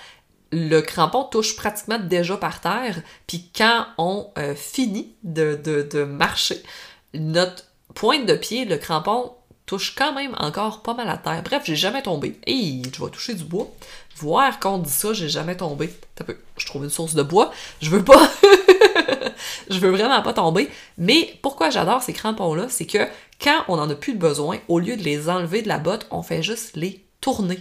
le 0.51 0.81
crampon 0.81 1.23
touche 1.25 1.55
pratiquement 1.55 1.99
déjà 1.99 2.37
par 2.37 2.61
terre, 2.61 3.01
puis 3.27 3.49
quand 3.55 3.85
on 3.97 4.31
euh, 4.37 4.55
finit 4.55 5.15
de, 5.23 6.03
marcher, 6.03 6.61
notre 7.13 7.65
pointe 7.93 8.25
de 8.25 8.35
pied, 8.35 8.65
le 8.65 8.77
crampon 8.77 9.33
touche 9.69 9.93
quand 9.95 10.13
même 10.13 10.35
encore 10.39 10.81
pas 10.81 10.95
mal 10.95 11.07
à 11.09 11.17
terre. 11.17 11.43
Bref, 11.43 11.61
j'ai 11.63 11.75
jamais 11.75 12.01
tombé. 12.01 12.39
Et 12.47 12.81
je 12.83 13.03
vais 13.03 13.11
toucher 13.11 13.35
du 13.35 13.43
bois. 13.43 13.67
Voir 14.15 14.59
qu'on 14.59 14.79
dit 14.79 14.89
ça, 14.89 15.13
j'ai 15.13 15.29
jamais 15.29 15.55
tombé. 15.55 15.93
Je 16.57 16.65
trouve 16.65 16.83
une 16.83 16.89
source 16.89 17.13
de 17.13 17.21
bois. 17.21 17.51
Je 17.79 17.91
veux 17.91 18.03
pas. 18.03 18.19
je 19.69 19.77
veux 19.77 19.91
vraiment 19.91 20.23
pas 20.23 20.33
tomber. 20.33 20.69
Mais 20.97 21.37
pourquoi 21.43 21.69
j'adore 21.69 22.01
ces 22.01 22.13
crampons-là, 22.13 22.65
c'est 22.69 22.87
que 22.87 23.07
quand 23.39 23.63
on 23.67 23.77
en 23.77 23.87
a 23.91 23.95
plus 23.95 24.13
de 24.13 24.17
besoin, 24.17 24.57
au 24.69 24.79
lieu 24.79 24.97
de 24.97 25.03
les 25.03 25.29
enlever 25.29 25.61
de 25.61 25.67
la 25.67 25.77
botte, 25.77 26.07
on 26.09 26.23
fait 26.23 26.41
juste 26.41 26.75
les 26.75 27.05
tourner. 27.21 27.59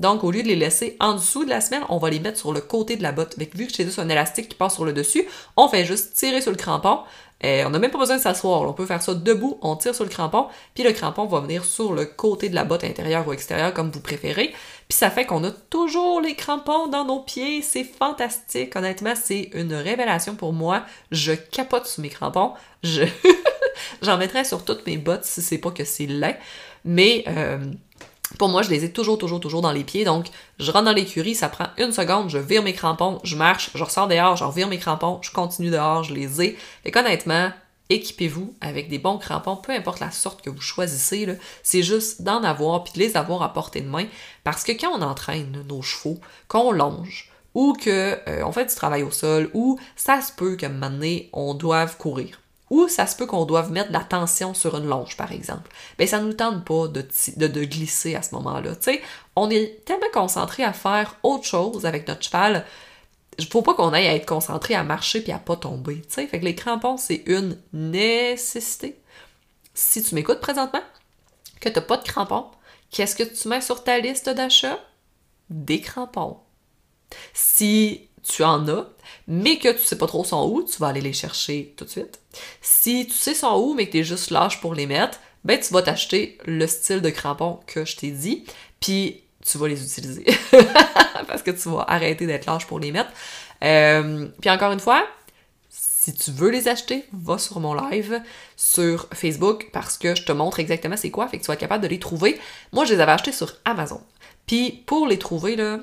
Donc, 0.00 0.24
au 0.24 0.32
lieu 0.32 0.42
de 0.42 0.48
les 0.48 0.56
laisser 0.56 0.96
en 0.98 1.14
dessous 1.14 1.44
de 1.44 1.50
la 1.50 1.60
semelle, 1.60 1.84
on 1.88 1.98
va 1.98 2.10
les 2.10 2.18
mettre 2.18 2.38
sur 2.38 2.52
le 2.52 2.60
côté 2.60 2.96
de 2.96 3.02
la 3.04 3.12
botte. 3.12 3.38
Vu 3.38 3.68
que 3.68 3.72
c'est 3.72 3.84
juste 3.84 4.00
un 4.00 4.08
élastique 4.08 4.48
qui 4.48 4.56
passe 4.56 4.74
sur 4.74 4.84
le 4.84 4.92
dessus, 4.92 5.24
on 5.56 5.68
fait 5.68 5.84
juste 5.84 6.14
tirer 6.14 6.40
sur 6.40 6.50
le 6.50 6.56
crampon. 6.56 6.98
Et 7.44 7.64
on 7.64 7.70
n'a 7.70 7.78
même 7.78 7.90
pas 7.90 7.98
besoin 7.98 8.16
de 8.16 8.22
s'asseoir. 8.22 8.62
On 8.62 8.72
peut 8.72 8.86
faire 8.86 9.02
ça 9.02 9.14
debout, 9.14 9.58
on 9.60 9.76
tire 9.76 9.94
sur 9.94 10.04
le 10.04 10.10
crampon, 10.10 10.46
puis 10.74 10.82
le 10.82 10.92
crampon 10.92 11.26
va 11.26 11.40
venir 11.40 11.64
sur 11.64 11.92
le 11.92 12.06
côté 12.06 12.48
de 12.48 12.54
la 12.54 12.64
botte 12.64 12.84
intérieure 12.84 13.28
ou 13.28 13.34
extérieure, 13.34 13.74
comme 13.74 13.90
vous 13.90 14.00
préférez. 14.00 14.54
Puis 14.88 14.98
ça 14.98 15.10
fait 15.10 15.26
qu'on 15.26 15.44
a 15.44 15.50
toujours 15.50 16.22
les 16.22 16.34
crampons 16.34 16.86
dans 16.88 17.04
nos 17.04 17.20
pieds. 17.20 17.60
C'est 17.60 17.84
fantastique. 17.84 18.74
Honnêtement, 18.76 19.14
c'est 19.14 19.50
une 19.52 19.74
révélation 19.74 20.36
pour 20.36 20.54
moi. 20.54 20.84
Je 21.10 21.32
capote 21.32 21.86
sous 21.86 22.00
mes 22.00 22.08
crampons. 22.08 22.52
J'en 24.02 24.16
mettrais 24.16 24.44
sur 24.44 24.64
toutes 24.64 24.86
mes 24.86 24.96
bottes 24.96 25.24
si 25.24 25.42
c'est 25.42 25.58
pas 25.58 25.70
que 25.70 25.84
c'est 25.84 26.06
laid. 26.06 26.38
Mais... 26.84 27.24
Euh, 27.28 27.58
Pour 28.38 28.48
moi, 28.48 28.62
je 28.62 28.70
les 28.70 28.84
ai 28.84 28.90
toujours, 28.90 29.18
toujours, 29.18 29.40
toujours 29.40 29.62
dans 29.62 29.72
les 29.72 29.84
pieds. 29.84 30.04
Donc, 30.04 30.26
je 30.58 30.70
rentre 30.70 30.86
dans 30.86 30.92
l'écurie, 30.92 31.34
ça 31.34 31.48
prend 31.48 31.66
une 31.78 31.92
seconde, 31.92 32.30
je 32.30 32.38
vire 32.38 32.62
mes 32.62 32.72
crampons, 32.72 33.20
je 33.22 33.36
marche, 33.36 33.70
je 33.74 33.84
ressors 33.84 34.08
dehors, 34.08 34.36
je 34.36 34.44
revire 34.44 34.68
mes 34.68 34.78
crampons, 34.78 35.18
je 35.22 35.30
continue 35.30 35.70
dehors, 35.70 36.02
je 36.02 36.14
les 36.14 36.42
ai. 36.42 36.58
Fait 36.82 36.90
qu'honnêtement, 36.90 37.50
équipez-vous 37.90 38.54
avec 38.60 38.88
des 38.88 38.98
bons 38.98 39.18
crampons, 39.18 39.56
peu 39.56 39.72
importe 39.72 40.00
la 40.00 40.10
sorte 40.10 40.42
que 40.42 40.50
vous 40.50 40.60
choisissez. 40.60 41.38
C'est 41.62 41.82
juste 41.82 42.22
d'en 42.22 42.42
avoir 42.42 42.84
puis 42.84 42.92
de 42.94 42.98
les 42.98 43.16
avoir 43.16 43.42
à 43.42 43.52
portée 43.52 43.80
de 43.80 43.88
main. 43.88 44.06
Parce 44.42 44.64
que 44.64 44.72
quand 44.72 44.90
on 44.90 45.02
entraîne 45.02 45.64
nos 45.68 45.82
chevaux, 45.82 46.18
qu'on 46.48 46.72
longe, 46.72 47.30
ou 47.54 47.72
que 47.72 48.18
euh, 48.28 48.52
fait 48.52 48.66
du 48.66 48.74
travail 48.74 49.04
au 49.04 49.10
sol, 49.10 49.50
ou 49.54 49.78
ça 49.94 50.20
se 50.20 50.32
peut 50.32 50.56
qu'à 50.56 50.68
un 50.68 51.00
on 51.32 51.54
doive 51.54 51.96
courir 51.96 52.40
ou 52.74 52.88
ça 52.88 53.06
se 53.06 53.14
peut 53.14 53.26
qu'on 53.26 53.44
doive 53.44 53.70
mettre 53.70 53.88
de 53.88 53.92
la 53.92 54.02
tension 54.02 54.52
sur 54.52 54.76
une 54.76 54.86
longe, 54.86 55.16
par 55.16 55.30
exemple. 55.30 55.70
Ben, 55.96 56.08
ça 56.08 56.18
nous 56.18 56.32
tente 56.32 56.64
pas 56.64 56.88
de, 56.88 57.64
glisser 57.64 58.16
à 58.16 58.22
ce 58.22 58.34
moment-là. 58.34 58.74
Tu 58.74 58.94
sais, 58.94 59.02
on 59.36 59.48
est 59.48 59.84
tellement 59.84 60.10
concentré 60.12 60.64
à 60.64 60.72
faire 60.72 61.16
autre 61.22 61.44
chose 61.44 61.86
avec 61.86 62.08
notre 62.08 62.24
cheval. 62.24 62.66
Il 63.38 63.46
faut 63.46 63.62
pas 63.62 63.74
qu'on 63.74 63.92
aille 63.92 64.08
à 64.08 64.14
être 64.16 64.26
concentré 64.26 64.74
à 64.74 64.82
marcher 64.82 65.20
puis 65.20 65.30
à 65.30 65.38
pas 65.38 65.54
tomber. 65.54 66.02
Tu 66.02 66.14
sais, 66.14 66.26
fait 66.26 66.40
que 66.40 66.44
les 66.44 66.56
crampons, 66.56 66.96
c'est 66.96 67.22
une 67.26 67.56
nécessité. 67.72 69.00
Si 69.72 70.02
tu 70.02 70.16
m'écoutes 70.16 70.40
présentement, 70.40 70.82
que 71.60 71.68
tu 71.68 71.76
n'as 71.76 71.80
pas 71.80 71.96
de 71.96 72.02
crampons, 72.02 72.46
qu'est-ce 72.90 73.14
que 73.14 73.22
tu 73.22 73.46
mets 73.46 73.60
sur 73.60 73.84
ta 73.84 74.00
liste 74.00 74.28
d'achat? 74.30 74.80
Des 75.48 75.80
crampons. 75.80 76.38
Si 77.34 78.08
tu 78.24 78.42
en 78.42 78.66
as, 78.66 78.88
mais 79.26 79.58
que 79.58 79.72
tu 79.72 79.84
sais 79.84 79.98
pas 79.98 80.06
trop 80.06 80.24
sont 80.24 80.48
où, 80.48 80.62
tu 80.62 80.78
vas 80.78 80.88
aller 80.88 81.00
les 81.00 81.12
chercher 81.12 81.74
tout 81.76 81.84
de 81.84 81.90
suite. 81.90 82.20
Si 82.60 83.06
tu 83.06 83.14
sais 83.14 83.34
sont 83.34 83.56
où, 83.56 83.74
mais 83.74 83.86
que 83.86 83.92
tu 83.92 83.98
es 83.98 84.04
juste 84.04 84.30
lâche 84.30 84.60
pour 84.60 84.74
les 84.74 84.86
mettre, 84.86 85.18
ben 85.44 85.58
tu 85.58 85.72
vas 85.72 85.82
t'acheter 85.82 86.38
le 86.44 86.66
style 86.66 87.00
de 87.00 87.10
crampon 87.10 87.60
que 87.66 87.84
je 87.84 87.96
t'ai 87.96 88.10
dit, 88.10 88.44
puis 88.80 89.22
tu 89.44 89.58
vas 89.58 89.68
les 89.68 89.82
utiliser. 89.82 90.24
Parce 91.26 91.42
que 91.42 91.50
tu 91.50 91.68
vas 91.68 91.84
arrêter 91.88 92.26
d'être 92.26 92.46
lâche 92.46 92.66
pour 92.66 92.80
les 92.80 92.92
mettre. 92.92 93.10
Euh, 93.62 94.28
puis 94.40 94.50
encore 94.50 94.72
une 94.72 94.80
fois, 94.80 95.06
si 96.04 96.12
tu 96.12 96.30
veux 96.32 96.50
les 96.50 96.68
acheter, 96.68 97.04
va 97.12 97.38
sur 97.38 97.60
mon 97.60 97.72
live 97.72 98.20
sur 98.56 99.08
Facebook 99.14 99.70
parce 99.72 99.96
que 99.96 100.14
je 100.14 100.22
te 100.24 100.32
montre 100.32 100.60
exactement 100.60 100.98
c'est 100.98 101.10
quoi, 101.10 101.28
fait 101.28 101.38
que 101.38 101.42
tu 101.42 101.46
vas 101.46 101.54
être 101.54 101.60
capable 101.60 101.82
de 101.82 101.88
les 101.88 101.98
trouver. 101.98 102.38
Moi, 102.72 102.84
je 102.84 102.92
les 102.92 103.00
avais 103.00 103.12
achetés 103.12 103.32
sur 103.32 103.54
Amazon. 103.64 104.02
Puis 104.46 104.82
pour 104.84 105.06
les 105.06 105.18
trouver, 105.18 105.56
là, 105.56 105.80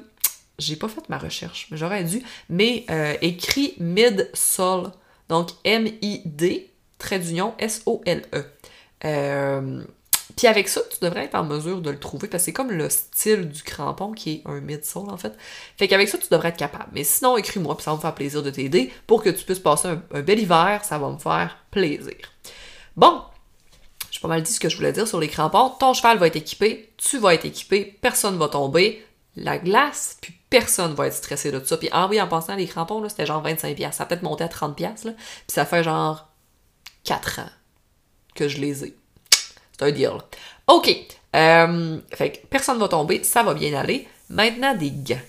j'ai 0.62 0.76
pas 0.76 0.88
fait 0.88 1.08
ma 1.10 1.18
recherche, 1.18 1.68
mais 1.72 1.78
j'aurais 1.78 2.04
dû, 2.04 2.24
mais 2.50 2.86
euh, 2.90 3.16
écrit 3.22 3.76
mid-sol, 3.80 4.92
donc 5.30 5.50
M-I-D, 5.64 6.72
trait 6.98 7.20
d'union, 7.20 7.54
S-O-L-E. 7.60 8.46
Euh, 9.06 9.84
puis 10.36 10.48
avec 10.48 10.70
ça, 10.70 10.82
tu 10.90 10.98
devrais 11.04 11.26
être 11.26 11.36
en 11.36 11.44
mesure 11.44 11.82
de 11.82 11.90
le 11.90 12.00
trouver, 12.00 12.28
parce 12.28 12.44
que 12.44 12.46
c'est 12.46 12.54
comme 12.54 12.72
le 12.72 12.90
style 12.90 13.50
du 13.50 13.64
crampon 13.64 14.12
qui 14.12 14.32
est 14.32 14.42
un 14.46 14.62
mid-sol, 14.62 15.10
en 15.10 15.18
fait. 15.18 15.34
Fait 15.78 15.88
qu'avec 15.88 16.10
ça, 16.10 16.18
tu 16.18 16.28
devrais 16.30 16.50
être 16.50 16.58
capable. 16.58 16.90
Mais 16.94 17.04
sinon, 17.04 17.38
écris-moi, 17.38 17.76
puis 17.76 17.84
ça 17.84 17.92
va 17.92 17.98
me 17.98 18.02
faire 18.02 18.16
plaisir 18.16 18.44
de 18.44 18.50
t'aider 18.50 18.92
pour 19.08 19.24
que 19.24 19.30
tu 19.30 19.44
puisses 19.44 19.60
passer 19.60 19.90
un, 19.90 20.22
bel 20.22 20.40
hiver, 20.40 20.84
ça 20.84 20.98
va 20.98 21.10
me 21.10 21.18
faire 21.18 21.58
plaisir. 21.72 22.16
Bon, 22.96 23.22
j'ai 24.10 24.20
pas 24.20 24.28
mal 24.28 24.44
dit 24.44 24.52
ce 24.52 24.60
que 24.60 24.70
je 24.70 24.78
voulais 24.78 24.94
dire 24.94 25.08
sur 25.08 25.20
les 25.20 25.28
crampons. 25.28 25.70
Ton 25.80 25.94
cheval 25.94 26.18
va 26.18 26.28
être 26.28 26.36
équipé, 26.36 26.92
tu 26.98 27.18
vas 27.18 27.34
être 27.34 27.46
équipé, 27.46 27.98
personne 28.02 28.38
va 28.38 28.48
tomber, 28.48 29.06
la 29.36 29.58
glace, 29.58 30.18
puis 30.22 30.34
personne 30.50 30.94
va 30.94 31.08
être 31.08 31.14
stressé 31.14 31.52
de 31.52 31.64
ça. 31.64 31.78
Puis 31.78 31.90
ah 31.92 32.08
oui, 32.10 32.22
en 32.22 32.28
pensant 32.28 32.56
les 32.56 32.68
crampons, 32.68 33.08
c'était 33.08 33.26
genre 33.26 33.44
25$. 33.44 33.92
Ça 33.92 34.04
a 34.04 34.06
peut-être 34.06 34.24
monté 34.24 34.44
à 34.44 34.48
30$, 34.48 34.82
là. 34.82 34.94
Puis 35.14 35.16
ça 35.48 35.66
fait 35.66 35.84
genre 35.84 36.28
4 37.06 37.40
ans 37.40 37.50
que 38.36 38.48
je 38.48 38.60
les 38.60 38.86
ai. 38.86 38.96
C'est 39.72 39.84
un 39.84 39.92
deal. 39.92 40.18
OK. 40.68 40.96
Euh, 41.36 42.00
fait 42.14 42.32
que 42.32 42.48
personne 42.48 42.78
va 42.80 42.88
tomber, 42.88 43.24
ça 43.24 43.44
va 43.44 43.54
bien 43.54 43.74
aller. 43.74 44.08
Maintenant, 44.30 44.76
des 44.76 44.92
gants. 44.92 45.20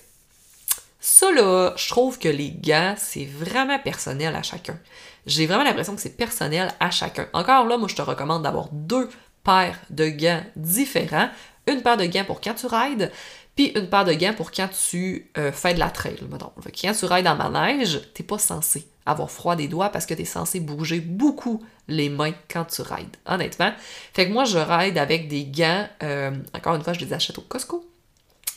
Ça, 0.99 1.31
là, 1.31 1.73
je 1.75 1.89
trouve 1.89 2.17
que 2.17 2.29
les 2.29 2.51
gants, 2.51 2.95
c'est 2.97 3.25
vraiment 3.25 3.79
personnel 3.79 4.35
à 4.35 4.43
chacun. 4.43 4.79
J'ai 5.25 5.45
vraiment 5.47 5.63
l'impression 5.63 5.95
que 5.95 6.01
c'est 6.01 6.15
personnel 6.15 6.73
à 6.79 6.91
chacun. 6.91 7.27
Encore 7.33 7.65
là, 7.65 7.77
moi, 7.77 7.87
je 7.89 7.95
te 7.95 8.01
recommande 8.01 8.43
d'avoir 8.43 8.69
deux 8.71 9.09
paires 9.43 9.79
de 9.89 10.07
gants 10.07 10.43
différents. 10.55 11.29
Une 11.67 11.81
paire 11.81 11.97
de 11.97 12.05
gants 12.05 12.25
pour 12.25 12.41
quand 12.41 12.53
tu 12.53 12.67
rides, 12.67 13.11
puis 13.55 13.67
une 13.75 13.87
paire 13.87 14.05
de 14.05 14.13
gants 14.13 14.33
pour 14.33 14.51
quand 14.51 14.69
tu 14.69 15.31
euh, 15.37 15.51
fais 15.51 15.73
de 15.73 15.79
la 15.79 15.89
trail, 15.89 16.17
mettons. 16.29 16.51
Quand 16.81 16.93
tu 16.93 17.05
rides 17.05 17.27
en 17.27 17.35
manège, 17.35 18.01
t'es 18.13 18.23
pas 18.23 18.39
censé 18.39 18.87
avoir 19.05 19.29
froid 19.29 19.55
des 19.55 19.67
doigts 19.67 19.89
parce 19.89 20.05
que 20.05 20.13
t'es 20.13 20.25
censé 20.25 20.59
bouger 20.59 20.99
beaucoup 20.99 21.63
les 21.87 22.09
mains 22.09 22.33
quand 22.49 22.65
tu 22.65 22.81
rides, 22.81 23.15
honnêtement. 23.25 23.71
Fait 24.13 24.27
que 24.27 24.31
moi, 24.31 24.45
je 24.45 24.57
ride 24.57 24.97
avec 24.97 25.27
des 25.27 25.45
gants, 25.45 25.87
euh, 26.01 26.31
encore 26.53 26.75
une 26.75 26.83
fois, 26.83 26.93
je 26.93 27.01
les 27.01 27.13
achète 27.13 27.37
au 27.37 27.41
Costco, 27.41 27.85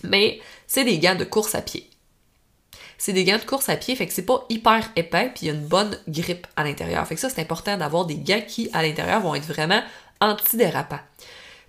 mais 0.03 0.41
c'est 0.67 0.85
des 0.85 0.99
gants 0.99 1.17
de 1.17 1.25
course 1.25 1.55
à 1.55 1.63
pied. 1.63 1.91
C'est 2.99 3.13
des 3.13 3.25
gants 3.25 3.39
de 3.39 3.45
course 3.45 3.69
à 3.69 3.77
pied, 3.77 3.95
fait 3.97 4.07
que 4.07 4.13
c'est 4.13 4.25
pas 4.25 4.47
hyper 4.49 4.91
épais, 4.97 5.31
puis 5.35 5.47
il 5.47 5.49
y 5.49 5.51
a 5.51 5.55
une 5.55 5.67
bonne 5.67 5.99
grippe 6.09 6.47
à 6.57 6.65
l'intérieur. 6.65 7.07
Fait 7.07 7.17
que 7.17 7.21
ça, 7.21 7.29
c'est 7.29 7.43
important 7.43 7.77
d'avoir 7.77 8.07
des 8.07 8.17
gants 8.17 8.43
qui, 8.47 8.71
à 8.73 8.83
l'intérieur, 8.83 9.21
vont 9.21 9.35
être 9.35 9.47
vraiment 9.47 9.83
antidérapants. 10.21 11.01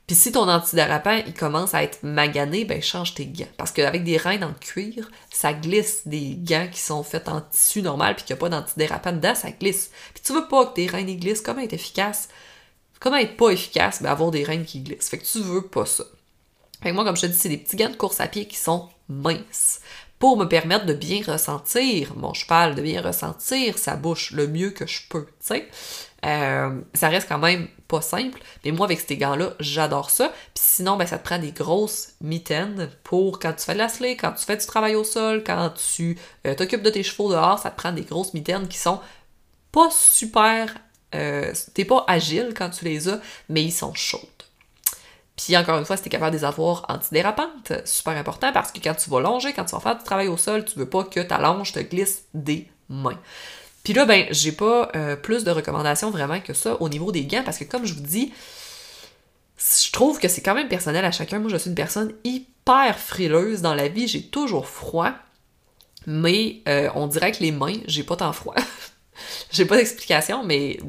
Puis 0.08 0.16
si 0.16 0.32
ton 0.32 0.48
antidérapant, 0.48 1.22
il 1.28 1.34
commence 1.34 1.74
à 1.74 1.84
être 1.84 2.00
magané, 2.02 2.64
ben 2.64 2.82
change 2.82 3.14
tes 3.14 3.26
gants. 3.26 3.46
Parce 3.58 3.72
qu'avec 3.72 4.06
des 4.06 4.16
reins 4.16 4.42
en 4.42 4.54
cuir, 4.54 5.12
ça 5.30 5.52
glisse 5.52 6.08
des 6.08 6.38
gants 6.38 6.70
qui 6.72 6.80
sont 6.80 7.04
faits 7.04 7.28
en 7.28 7.42
tissu 7.42 7.82
normal 7.82 8.16
puis 8.16 8.24
qu'il 8.24 8.34
n'y 8.34 8.40
a 8.40 8.42
pas 8.42 8.50
d'antidérapant 8.50 9.12
dedans, 9.12 9.36
ça 9.36 9.52
glisse. 9.52 9.92
Puis 10.14 10.24
tu 10.24 10.32
veux 10.32 10.48
pas 10.48 10.66
que 10.66 10.76
tes 10.76 10.88
reins 10.88 11.04
glissent. 11.04 11.42
Comment 11.42 11.60
être 11.60 11.74
efficace? 11.74 12.30
Comment 13.02 13.18
être 13.18 13.36
pas 13.36 13.50
efficace? 13.50 14.02
Ben 14.02 14.10
avoir 14.10 14.32
des 14.32 14.46
reins 14.46 14.64
qui 14.64 14.80
glissent. 14.80 15.10
Fait 15.10 15.18
que 15.18 15.26
tu 15.26 15.42
veux 15.42 15.68
pas 15.68 15.86
ça. 15.86 16.06
Fait 16.82 16.90
que 16.90 16.96
moi, 16.96 17.04
comme 17.04 17.18
je 17.18 17.24
te 17.24 17.28
dis, 17.28 17.38
c'est 17.38 17.50
des 17.50 17.58
petits 17.58 17.76
gants 17.76 17.90
de 17.90 17.96
course 17.96 18.22
à 18.22 18.28
pied 18.28 18.48
qui 18.48 18.58
sont 18.58 18.88
minces 19.10 19.82
pour 20.20 20.38
me 20.38 20.46
permettre 20.46 20.86
de 20.86 20.94
bien 20.94 21.22
ressentir 21.26 22.16
mon 22.16 22.34
cheval, 22.34 22.76
de 22.76 22.82
bien 22.82 23.02
ressentir 23.02 23.78
sa 23.78 23.98
bouche 23.98 24.32
le 24.32 24.48
mieux 24.48 24.72
que 24.72 24.88
je 24.88 25.02
peux, 25.10 25.26
tu 25.26 25.32
sais. 25.42 25.68
Euh, 26.26 26.82
ça 26.94 27.10
reste 27.10 27.28
quand 27.28 27.38
même 27.38 27.68
pas 27.88 28.02
simple, 28.02 28.42
mais 28.64 28.72
moi 28.72 28.86
avec 28.86 29.00
ces 29.00 29.18
gants-là, 29.18 29.54
j'adore 29.60 30.10
ça. 30.10 30.30
Puis 30.54 30.64
sinon, 30.64 30.98
ben, 30.98 31.06
ça 31.06 31.18
te 31.18 31.24
prend 31.24 31.40
des 31.40 31.52
grosses 31.52 32.10
mitaines 32.22 32.90
pour 33.04 33.40
quand 33.40 33.54
tu 33.54 33.66
fais 33.66 33.74
de 33.74 33.80
la 33.80 33.88
quand 34.16 34.34
tu 34.34 34.46
fais 34.46 34.58
du 34.58 34.66
travail 34.66 34.96
au 34.96 35.04
sol, 35.04 35.44
quand 35.46 35.74
tu 35.96 36.18
euh, 36.46 36.56
t'occupes 36.56 36.84
de 36.84 36.90
tes 36.90 37.04
chevaux 37.04 37.32
dehors, 37.32 37.60
ça 37.60 37.72
te 37.72 37.78
prend 37.78 37.92
des 37.92 38.04
grosses 38.04 38.34
mitaines 38.34 38.68
qui 38.68 38.78
sont 38.78 39.00
pas 39.72 39.90
super... 39.92 40.76
Euh, 41.16 41.54
t'es 41.74 41.86
pas 41.86 42.04
agile 42.08 42.54
quand 42.56 42.70
tu 42.70 42.84
les 42.84 43.08
as, 43.08 43.20
mais 43.48 43.64
ils 43.64 43.72
sont 43.72 43.94
chaudes. 43.94 44.22
Puis 45.38 45.56
encore 45.56 45.78
une 45.78 45.86
fois, 45.86 45.96
si 45.96 46.04
t'es 46.04 46.10
capable 46.10 46.32
de 46.36 46.40
les 46.40 46.46
avoir 46.46 46.86
antidérapantes, 46.90 47.72
super 47.86 48.18
important 48.18 48.52
parce 48.52 48.72
que 48.72 48.80
quand 48.80 48.96
tu 48.96 49.10
vas 49.10 49.22
longer, 49.22 49.54
quand 49.54 49.66
tu 49.66 49.72
vas 49.76 49.80
faire 49.80 49.98
du 49.98 50.04
travail 50.04 50.28
au 50.28 50.36
sol, 50.36 50.66
tu 50.66 50.78
veux 50.78 50.90
pas 50.90 51.04
que 51.04 51.20
ta 51.20 51.38
longe 51.38 51.72
te 51.72 51.80
glisse 51.80 52.24
des 52.34 52.68
mains. 52.90 53.20
Puis 53.88 53.94
là, 53.94 54.04
ben, 54.04 54.26
j'ai 54.32 54.52
pas 54.52 54.92
euh, 54.98 55.16
plus 55.16 55.46
de 55.46 55.50
recommandations 55.50 56.12
vraiment 56.12 56.42
que 56.42 56.54
ça 56.54 56.76
au 56.82 56.90
niveau 56.90 57.14
des 57.14 57.24
gants, 57.24 57.44
parce 57.46 57.58
que 57.58 57.64
comme 57.64 57.86
je 57.86 57.94
vous 57.94 58.02
dis, 58.02 58.34
je 59.58 59.92
trouve 59.94 60.20
que 60.20 60.28
c'est 60.28 60.42
quand 60.42 60.56
même 60.56 60.68
personnel 60.68 61.06
à 61.06 61.12
chacun. 61.12 61.40
Moi, 61.40 61.50
je 61.50 61.56
suis 61.56 61.70
une 61.70 61.76
personne 61.76 62.12
hyper 62.26 63.00
frileuse 63.00 63.62
dans 63.62 63.74
la 63.74 63.88
vie, 63.88 64.10
j'ai 64.10 64.24
toujours 64.24 64.68
froid, 64.68 65.14
mais 66.06 66.64
euh, 66.68 66.90
on 66.96 67.08
dirait 67.08 67.32
que 67.32 67.42
les 67.42 67.54
mains, 67.54 67.78
j'ai 67.86 68.04
pas 68.04 68.18
tant 68.18 68.34
froid. 68.34 68.56
j'ai 69.52 69.66
pas 69.66 69.78
d'explication, 69.78 70.44
mais 70.44 70.80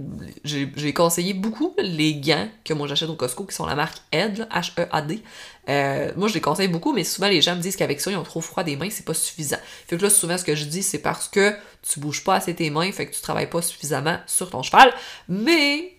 j'ai 0.44 0.92
conseillé 0.92 1.34
beaucoup 1.34 1.74
les 1.78 2.14
gants 2.16 2.48
que 2.64 2.74
moi 2.74 2.86
j'achète 2.86 3.08
au 3.08 3.16
Costco, 3.16 3.44
qui 3.44 3.54
sont 3.54 3.66
la 3.66 3.74
marque 3.74 3.98
ED, 4.12 4.46
H-E-A-D. 4.50 5.22
Euh, 5.68 6.12
moi, 6.16 6.28
je 6.28 6.34
les 6.34 6.40
conseille 6.40 6.68
beaucoup, 6.68 6.92
mais 6.92 7.04
souvent 7.04 7.28
les 7.28 7.42
gens 7.42 7.54
me 7.54 7.60
disent 7.60 7.76
qu'avec 7.76 8.00
ça, 8.00 8.10
ils 8.10 8.16
ont 8.16 8.22
trop 8.22 8.40
froid 8.40 8.64
des 8.64 8.76
mains, 8.76 8.88
c'est 8.90 9.04
pas 9.04 9.14
suffisant. 9.14 9.58
Fait 9.86 9.96
que 9.98 10.02
là, 10.02 10.10
souvent, 10.10 10.38
ce 10.38 10.44
que 10.44 10.54
je 10.54 10.64
dis, 10.64 10.82
c'est 10.82 11.00
parce 11.00 11.28
que 11.28 11.54
tu 11.82 12.00
bouges 12.00 12.24
pas 12.24 12.36
assez 12.36 12.54
tes 12.54 12.70
mains, 12.70 12.90
fait 12.90 13.06
que 13.06 13.14
tu 13.14 13.20
travailles 13.20 13.50
pas 13.50 13.60
suffisamment 13.60 14.18
sur 14.26 14.48
ton 14.50 14.62
cheval. 14.62 14.92
Mais 15.28 15.94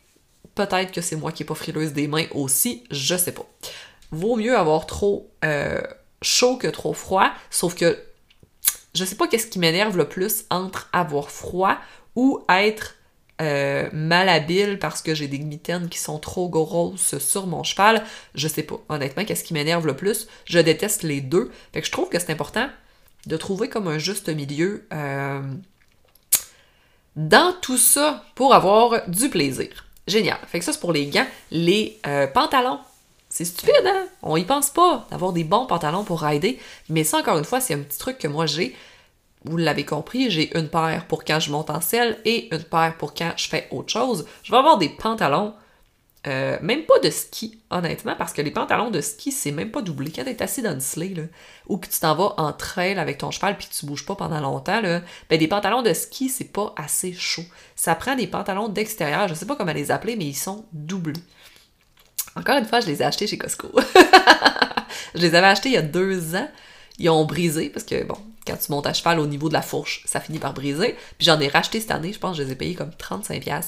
peut-être 0.56 0.92
que 0.92 1.02
c'est 1.02 1.16
moi 1.16 1.32
qui 1.32 1.44
est 1.44 1.46
pas 1.46 1.56
frileuse 1.56 1.94
des 1.94 2.08
mains 2.08 2.26
aussi, 2.34 2.84
je 2.90 3.16
sais 3.16 3.32
pas. 3.32 3.46
Vaut 4.12 4.36
mieux 4.36 4.58
avoir 4.58 4.88
trop 4.88 5.32
euh, 5.46 5.82
chaud 6.22 6.58
que 6.58 6.68
trop 6.68 6.94
froid, 6.94 7.32
sauf 7.52 7.76
que 7.76 7.98
je 8.96 9.06
sais 9.06 9.16
pas 9.16 9.28
qu'est-ce 9.28 9.48
qui 9.48 9.60
m'énerve 9.60 9.98
le 9.98 10.10
plus 10.10 10.46
entre 10.50 10.90
avoir 10.94 11.30
froid 11.30 11.78
ou 12.20 12.43
être 12.49 12.95
euh, 13.39 13.88
malhabile 13.93 14.78
parce 14.78 15.01
que 15.01 15.15
j'ai 15.15 15.30
des 15.30 15.39
mitaines 15.39 15.88
qui 15.88 15.97
sont 15.97 16.20
trop 16.20 16.49
grosses 16.49 17.17
sur 17.20 17.47
mon 17.47 17.63
cheval. 17.63 18.03
Je 18.36 18.49
sais 18.49 18.63
pas, 18.63 18.82
honnêtement, 18.89 19.24
qu'est-ce 19.24 19.45
qui 19.45 19.53
m'énerve 19.53 19.88
le 19.88 19.95
plus? 19.95 20.28
Je 20.43 20.59
déteste 20.59 21.03
les 21.03 21.22
deux. 21.22 21.49
Fait 21.72 21.80
que 21.80 21.88
je 21.88 21.91
trouve 21.93 22.09
que 22.09 22.20
c'est 22.20 22.34
important 22.34 22.67
de 23.26 23.38
trouver 23.38 23.70
comme 23.70 23.88
un 23.88 23.97
juste 23.97 24.28
milieu 24.28 24.86
euh, 24.91 25.41
dans 27.15 27.53
tout 27.61 27.78
ça 27.78 28.26
pour 28.36 28.53
avoir 28.53 29.07
du 29.07 29.30
plaisir. 29.30 29.86
Génial. 30.05 30.39
Fait 30.47 30.59
que 30.59 30.65
ça, 30.65 30.74
c'est 30.74 30.80
pour 30.82 30.91
les 30.91 31.07
gants. 31.07 31.28
Les 31.51 31.97
euh, 32.05 32.28
pantalons. 32.28 32.80
C'est 33.30 33.45
stupide, 33.45 33.86
hein? 33.86 34.07
On 34.22 34.36
y 34.36 34.43
pense 34.43 34.72
pas 34.72 35.07
d'avoir 35.11 35.32
des 35.32 35.45
bons 35.45 35.65
pantalons 35.65 36.03
pour 36.03 36.22
rider. 36.24 36.59
Mais 36.89 37.05
ça, 37.05 37.20
encore 37.20 37.38
une 37.38 37.45
fois, 37.45 37.61
c'est 37.61 37.76
un 37.76 37.80
petit 37.80 37.99
truc 37.99 38.17
que 38.17 38.28
moi 38.28 38.47
j'ai 38.47 38.76
vous 39.46 39.58
l'avez 39.58 39.86
compris, 39.86 40.30
j'ai 40.30 40.58
une 40.58 40.68
paire 40.70 41.06
pour 41.08 41.24
quand 41.24 41.40
je 41.40 41.52
monte 41.52 41.70
en 41.70 41.82
selle 41.82 42.18
et 42.26 42.54
une 42.54 42.64
paire 42.64 42.96
pour 42.98 43.14
quand 43.14 43.32
je 43.38 43.48
fais 43.48 43.68
autre 43.72 43.92
chose. 43.92 44.26
Je 44.44 44.52
vais 44.52 44.58
avoir 44.58 44.78
des 44.78 44.90
pantalons 44.90 45.54
Euh, 46.28 46.58
même 46.62 46.84
pas 46.84 47.00
de 47.00 47.10
ski, 47.10 47.62
honnêtement, 47.70 48.14
parce 48.18 48.34
que 48.34 48.42
les 48.42 48.52
pantalons 48.52 48.92
de 48.92 49.00
ski, 49.00 49.32
c'est 49.32 49.52
même 49.52 49.72
pas 49.72 49.82
doublé. 49.82 50.12
Quand 50.12 50.26
t'es 50.26 50.44
assis 50.44 50.62
dans 50.62 50.74
le 50.74 50.82
sleigh, 50.82 51.30
ou 51.68 51.78
que 51.78 51.88
tu 51.88 51.98
t'en 51.98 52.14
vas 52.14 52.34
en 52.38 52.52
trail 52.52 53.00
avec 53.00 53.20
ton 53.20 53.32
cheval 53.32 53.58
puis 53.58 53.70
que 53.70 53.74
tu 53.74 53.86
bouges 53.86 54.06
pas 54.06 54.16
pendant 54.16 54.42
longtemps, 54.42 54.82
ben 54.82 55.40
des 55.40 55.48
pantalons 55.48 55.82
de 55.82 55.94
ski, 55.94 56.28
c'est 56.28 56.52
pas 56.52 56.74
assez 56.76 57.14
chaud. 57.14 57.46
Ça 57.78 57.96
prend 57.96 58.16
des 58.18 58.28
pantalons 58.28 58.68
d'extérieur, 58.68 59.30
je 59.30 59.34
sais 59.34 59.46
pas 59.46 59.56
comment 59.56 59.72
les 59.72 59.92
appeler, 59.92 60.18
mais 60.18 60.26
ils 60.26 60.36
sont 60.36 60.66
doublés. 60.74 61.22
Encore 62.36 62.58
une 62.58 62.66
fois, 62.66 62.82
je 62.82 62.88
les 62.88 63.02
ai 63.02 63.06
achetés 63.06 63.26
chez 63.26 63.38
Costco. 63.38 63.70
je 65.16 65.22
les 65.22 65.36
avais 65.36 65.48
achetés 65.48 65.70
il 65.70 65.76
y 65.76 65.78
a 65.78 65.82
deux 65.82 66.36
ans. 66.36 66.50
Ils 66.98 67.10
ont 67.10 67.24
brisé, 67.24 67.70
parce 67.70 67.86
que, 67.86 68.04
bon, 68.04 68.18
quand 68.46 68.58
tu 68.58 68.72
montes 68.72 68.88
à 68.88 68.94
cheval 68.94 69.20
au 69.20 69.28
niveau 69.28 69.50
de 69.50 69.54
la 69.54 69.62
fourche, 69.62 70.04
ça 70.06 70.20
finit 70.20 70.40
par 70.40 70.54
briser. 70.54 70.96
Puis 71.18 71.26
j'en 71.26 71.40
ai 71.40 71.48
racheté 71.48 71.80
cette 71.80 71.92
année, 71.92 72.14
je 72.14 72.20
pense 72.20 72.38
que 72.38 72.44
je 72.44 72.48
les 72.48 72.54
ai 72.54 72.56
payés 72.56 72.76
comme 72.76 72.92
35$. 72.92 73.66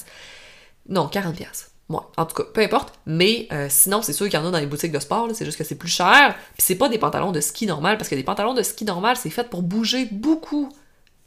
Non, 0.90 1.08
40$. 1.08 1.72
Moi, 1.92 2.10
en 2.16 2.26
tout 2.26 2.36
cas, 2.36 2.44
peu 2.54 2.62
importe. 2.62 2.94
Mais 3.06 3.48
euh, 3.52 3.68
sinon, 3.70 4.02
c'est 4.02 4.14
sûr 4.14 4.28
qu'il 4.30 4.40
y 4.40 4.42
en 4.42 4.48
a 4.48 4.52
dans 4.52 4.60
les 4.60 4.66
boutiques 4.66 4.94
de 4.94 5.00
sport, 5.00 5.28
c'est 5.34 5.44
juste 5.44 5.58
que 5.58 5.66
c'est 5.66 5.76
plus 5.76 5.90
cher. 5.90 6.36
Puis 6.54 6.64
c'est 6.64 6.76
pas 6.76 6.88
des 6.88 6.98
pantalons 6.98 7.34
de 7.34 7.42
ski 7.42 7.66
normal, 7.66 7.98
parce 7.98 8.10
que 8.10 8.16
des 8.16 8.24
pantalons 8.24 8.54
de 8.54 8.64
ski 8.64 8.86
normal, 8.86 9.18
c'est 9.18 9.30
fait 9.30 9.50
pour 9.50 9.62
bouger 9.62 10.08
beaucoup. 10.10 10.72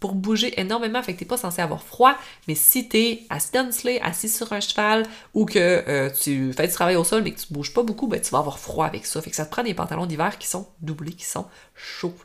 Pour 0.00 0.14
bouger 0.14 0.58
énormément, 0.58 1.02
fait 1.02 1.14
que 1.14 1.18
t'es 1.18 1.24
pas 1.26 1.36
censé 1.36 1.60
avoir 1.60 1.82
froid. 1.82 2.14
Mais 2.48 2.54
si 2.54 2.88
t'es 2.88 3.26
dans 3.52 3.72
sleigh, 3.72 4.00
assis 4.02 4.30
sur 4.30 4.52
un 4.54 4.60
cheval, 4.60 5.04
ou 5.34 5.44
que 5.44 5.58
euh, 5.58 6.10
tu 6.10 6.52
fais 6.54 6.66
du 6.66 6.72
travail 6.72 6.96
au 6.96 7.04
sol, 7.04 7.22
mais 7.22 7.32
que 7.32 7.40
tu 7.40 7.52
bouges 7.52 7.74
pas 7.74 7.82
beaucoup, 7.82 8.06
ben 8.06 8.20
tu 8.20 8.30
vas 8.30 8.38
avoir 8.38 8.58
froid 8.58 8.86
avec 8.86 9.04
ça. 9.04 9.20
Fait 9.20 9.30
que 9.30 9.36
ça 9.36 9.44
te 9.44 9.50
prend 9.50 9.62
des 9.62 9.74
pantalons 9.74 10.06
d'hiver 10.06 10.38
qui 10.38 10.46
sont 10.46 10.66
doublés, 10.80 11.12
qui 11.12 11.26
sont 11.26 11.46
chauds. 11.74 12.16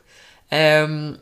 Euh, 0.52 1.14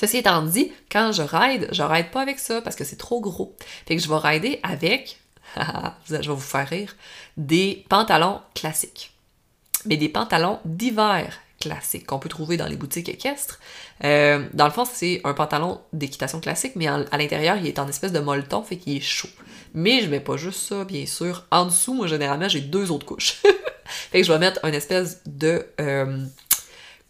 Ceci 0.00 0.16
étant 0.18 0.42
dit, 0.42 0.72
quand 0.90 1.12
je 1.12 1.22
ride, 1.22 1.68
je 1.70 1.82
ride 1.82 2.10
pas 2.10 2.20
avec 2.20 2.40
ça 2.40 2.60
parce 2.60 2.74
que 2.74 2.82
c'est 2.82 2.96
trop 2.96 3.20
gros. 3.20 3.54
Fait 3.86 3.94
que 3.94 4.02
je 4.02 4.08
vais 4.08 4.16
rider 4.16 4.58
avec 4.64 5.18
je 6.08 6.16
vais 6.16 6.26
vous 6.26 6.40
faire 6.40 6.68
rire, 6.68 6.96
des 7.36 7.84
pantalons 7.88 8.40
classiques. 8.54 9.12
Mais 9.86 9.96
des 9.96 10.08
pantalons 10.08 10.58
d'hiver 10.64 11.38
classiques 11.60 12.06
qu'on 12.06 12.18
peut 12.18 12.28
trouver 12.28 12.56
dans 12.56 12.66
les 12.66 12.76
boutiques 12.76 13.08
équestres. 13.08 13.60
Euh, 14.04 14.46
dans 14.52 14.64
le 14.64 14.70
fond, 14.70 14.84
c'est 14.84 15.20
un 15.24 15.34
pantalon 15.34 15.80
d'équitation 15.92 16.40
classique, 16.40 16.72
mais 16.76 16.86
à 16.86 17.16
l'intérieur, 17.16 17.56
il 17.56 17.66
est 17.66 17.78
en 17.78 17.88
espèce 17.88 18.12
de 18.12 18.18
molleton, 18.18 18.62
fait 18.62 18.76
qu'il 18.76 18.96
est 18.96 19.00
chaud. 19.00 19.28
Mais 19.72 20.02
je 20.02 20.08
mets 20.08 20.20
pas 20.20 20.36
juste 20.36 20.60
ça, 20.60 20.84
bien 20.84 21.06
sûr. 21.06 21.46
En 21.50 21.66
dessous, 21.66 21.94
moi, 21.94 22.06
généralement, 22.06 22.48
j'ai 22.48 22.60
deux 22.60 22.90
autres 22.90 23.06
couches. 23.06 23.42
fait 23.84 24.20
que 24.20 24.26
je 24.26 24.32
vais 24.32 24.38
mettre 24.38 24.64
une 24.64 24.74
espèce 24.74 25.22
de 25.26 25.66
euh, 25.80 26.18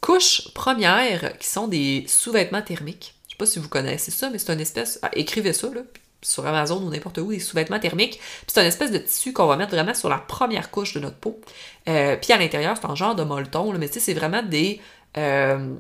couche 0.05 0.53
première 0.53 1.39
qui 1.39 1.49
sont 1.49 1.67
des 1.67 2.05
sous-vêtements 2.07 2.61
thermiques. 2.61 3.15
Je 3.27 3.33
sais 3.33 3.39
pas 3.39 3.47
si 3.47 3.59
vous 3.59 3.71
connaissez 3.71 4.11
ça, 4.11 4.29
mais 4.29 4.39
c'est 4.39 4.53
une 4.53 4.61
espèce. 4.61 4.99
Ah, 5.01 5.11
écrivez 5.15 5.55
ça, 5.55 5.69
là, 5.75 5.81
sur 6.21 6.47
Amazon 6.47 6.83
ou 6.83 6.91
n'importe 6.91 7.17
où, 7.19 7.31
des 7.31 7.41
sous-vêtements 7.41 7.81
thermiques. 7.81 8.19
Puis 8.19 8.49
c'est 8.49 8.61
une 8.61 8.67
espèce 8.67 8.91
de 8.91 8.99
tissu 8.99 9.33
qu'on 9.33 9.47
va 9.47 9.57
mettre 9.57 9.71
vraiment 9.71 9.95
sur 9.95 10.11
la 10.11 10.19
première 10.19 10.71
couche 10.71 10.93
de 10.93 11.01
notre 11.01 11.17
peau. 11.17 11.41
Euh, 11.89 12.17
puis 12.21 12.35
à 12.35 12.37
l'intérieur, 12.37 12.77
c'est 12.79 12.87
un 12.87 12.95
genre 12.95 13.15
de 13.15 13.25
molleton, 13.25 13.73
mais 13.79 13.89
tu 13.89 13.95
sais, 13.95 14.01
c'est 14.01 14.15
vraiment 14.15 14.43
des... 14.43 14.79
Euh, 15.17 15.75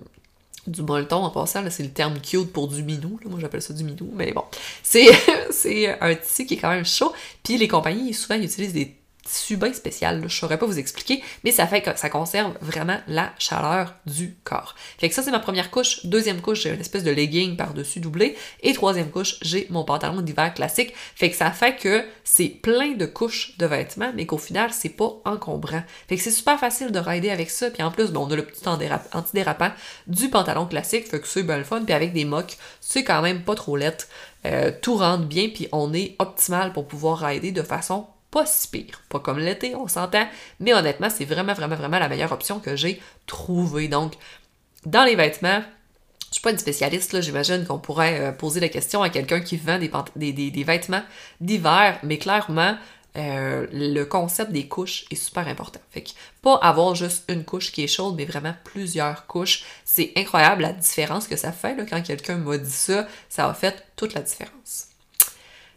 du 0.67 0.81
molleton 0.81 1.23
en 1.23 1.29
passant, 1.29 1.63
c'est 1.69 1.83
le 1.83 1.91
terme 1.91 2.19
cute 2.19 2.51
pour 2.51 2.69
du 2.69 2.83
minou. 2.83 3.21
Moi, 3.27 3.39
j'appelle 3.39 3.61
ça 3.61 3.75
du 3.75 3.85
minou, 3.85 4.11
mais 4.15 4.33
bon. 4.33 4.45
C'est 4.83 6.01
un 6.01 6.15
tissu 6.15 6.47
qui 6.47 6.55
est 6.55 6.57
quand 6.57 6.71
même 6.71 6.87
chaud. 6.87 7.13
Puis 7.43 7.59
les 7.59 7.69
compagnies, 7.69 8.15
souvent, 8.15 8.41
utilisent 8.41 8.73
des 8.73 8.97
tissu 9.25 9.59
spécial, 9.73 10.23
je 10.27 10.37
saurais 10.37 10.59
pas 10.59 10.67
vous 10.67 10.79
expliquer, 10.79 11.23
mais 11.43 11.51
ça 11.51 11.67
fait 11.67 11.83
que 11.83 11.97
ça 11.97 12.11
conserve 12.11 12.53
vraiment 12.61 12.99
la 13.09 13.33
chaleur 13.39 13.95
du 14.07 14.37
corps. 14.45 14.75
Fait 14.99 15.09
que 15.09 15.15
ça, 15.15 15.23
c'est 15.23 15.31
ma 15.31 15.39
première 15.39 15.71
couche. 15.71 16.05
Deuxième 16.05 16.41
couche, 16.41 16.63
j'ai 16.63 16.71
une 16.71 16.81
espèce 16.81 17.05
de 17.05 17.11
legging 17.11 17.57
par-dessus 17.57 18.01
doublé. 18.01 18.37
Et 18.63 18.73
troisième 18.73 19.11
couche, 19.11 19.37
j'ai 19.43 19.67
mon 19.71 19.85
pantalon 19.85 20.21
d'hiver 20.21 20.53
classique. 20.55 20.93
Fait 21.15 21.31
que 21.31 21.37
ça 21.37 21.51
fait 21.51 21.77
que 21.77 22.05
c'est 22.23 22.49
plein 22.49 22.93
de 22.93 23.07
couches 23.07 23.57
de 23.59 23.67
vêtements, 23.67 24.13
mais 24.15 24.27
qu'au 24.27 24.39
final, 24.39 24.71
c'est 24.73 24.91
pas 24.91 25.13
encombrant. 25.25 25.83
Fait 26.09 26.17
que 26.17 26.23
c'est 26.23 26.31
super 26.31 26.59
facile 26.59 26.93
de 26.93 26.99
rider 26.99 27.31
avec 27.31 27.51
ça. 27.51 27.71
Puis 27.71 27.83
en 27.83 27.91
plus, 27.91 28.11
bon, 28.11 28.27
on 28.27 28.31
a 28.31 28.37
le 28.37 28.45
petit 28.45 28.65
antidérapant 29.13 29.71
du 30.07 30.29
pantalon 30.29 30.67
classique, 30.67 31.09
fait 31.09 31.21
que 31.21 31.29
c'est 31.29 31.43
bien 31.43 31.59
le 31.59 31.65
fun. 31.65 31.83
Puis 31.85 31.95
avec 31.95 32.13
des 32.13 32.25
mocs, 32.25 32.57
c'est 32.81 33.05
quand 33.05 33.23
même 33.23 33.43
pas 33.43 33.55
trop 33.55 33.77
lettre. 33.77 34.07
Euh, 34.47 34.71
tout 34.83 34.97
rentre 34.97 35.25
bien, 35.25 35.49
puis 35.49 35.69
on 35.73 35.95
est 35.95 36.17
optimal 36.19 36.73
pour 36.73 36.87
pouvoir 36.87 37.19
rider 37.19 37.51
de 37.51 37.63
façon 37.63 38.07
pas 38.35 38.47
si 38.47 38.67
pire. 38.67 39.01
Pas 39.09 39.21
comme 39.21 39.39
l'été, 39.39 39.77
on 39.77 39.87
s'entend, 39.87 40.27
mais 40.59 40.75
honnêtement, 40.75 41.09
c'est 41.09 41.25
vraiment, 41.25 41.55
vraiment, 41.55 41.77
vraiment 41.77 42.01
la 42.01 42.09
meilleure 42.09 42.33
option 42.33 42.59
que 42.59 42.75
j'ai 42.75 43.01
trouvée. 43.27 43.87
Donc, 43.87 44.15
dans 44.87 45.05
les 45.05 45.15
vêtements, 45.15 45.63
je 46.31 46.35
suis 46.35 46.43
pas 46.43 46.51
une 46.51 46.59
spécialiste, 46.59 47.13
là, 47.13 47.21
j'imagine 47.21 47.65
qu'on 47.65 47.79
pourrait 47.79 48.21
euh, 48.21 48.33
poser 48.33 48.59
la 48.59 48.69
question 48.69 49.03
à 49.03 49.09
quelqu'un 49.09 49.41
qui 49.41 49.57
vend 49.57 49.79
des, 49.79 50.33
des, 50.33 50.65
vêtements 50.65 51.05
d'hiver, 51.41 52.01
mais 52.03 52.19
clairement, 52.19 52.77
euh, 53.17 53.69
le 53.73 54.03
concept 54.03 54.51
des 54.51 54.67
couches 54.67 55.05
est 55.13 55.15
super 55.15 55.47
important. 55.47 55.79
Fait 55.93 56.03
que 56.03 56.11
pas 56.43 56.57
avoir 56.57 56.97
juste 56.97 57.23
une 57.29 57.45
couche 57.45 57.71
qui 57.71 57.85
est 57.85 57.87
chaude, 57.87 58.17
mais 58.17 58.25
vraiment 58.25 58.57
plusieurs 58.65 59.29
couches. 59.29 59.63
C'est 59.85 60.11
incroyable 60.17 60.63
la 60.63 60.73
différence 60.73 61.29
que 61.29 61.37
ça 61.37 61.53
fait 61.53 61.77
quand 61.89 62.03
quelqu'un 62.03 62.39
m'a 62.39 62.59
dit 62.59 62.69
ça. 62.69 63.07
Ça 63.29 63.49
a 63.49 63.55
fait 63.55 63.85
toute 63.95 64.13
la 64.15 64.23
différence. 64.23 64.89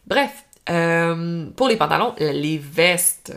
Bref, 0.08 0.46
euh, 0.70 1.49
pour 1.55 1.68
les 1.68 1.78
pantalons, 1.78 2.13
les 2.20 2.57
vestes. 2.57 3.34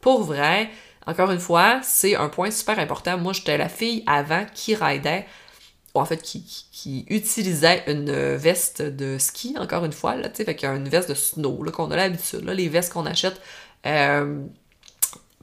Pour 0.00 0.22
vrai, 0.22 0.68
encore 1.06 1.30
une 1.30 1.40
fois, 1.40 1.80
c'est 1.82 2.16
un 2.16 2.28
point 2.28 2.50
super 2.50 2.78
important. 2.78 3.18
Moi, 3.18 3.32
j'étais 3.32 3.56
la 3.56 3.68
fille 3.68 4.02
avant 4.06 4.44
qui 4.54 4.74
ridait, 4.74 5.26
ou 5.94 6.00
en 6.00 6.04
fait, 6.04 6.22
qui, 6.22 7.06
utilisait 7.08 7.84
une 7.86 8.12
veste 8.36 8.82
de 8.82 9.18
ski, 9.18 9.54
encore 9.58 9.84
une 9.84 9.92
fois, 9.92 10.16
là, 10.16 10.28
tu 10.28 10.36
sais, 10.36 10.44
fait 10.44 10.56
qu'il 10.56 10.68
y 10.68 10.72
a 10.72 10.74
une 10.74 10.88
veste 10.88 11.08
de 11.08 11.14
snow, 11.14 11.62
là, 11.62 11.70
qu'on 11.70 11.90
a 11.90 11.96
l'habitude, 11.96 12.44
là, 12.44 12.54
les 12.54 12.68
vestes 12.68 12.92
qu'on 12.92 13.06
achète, 13.06 13.40
euh, 13.86 14.42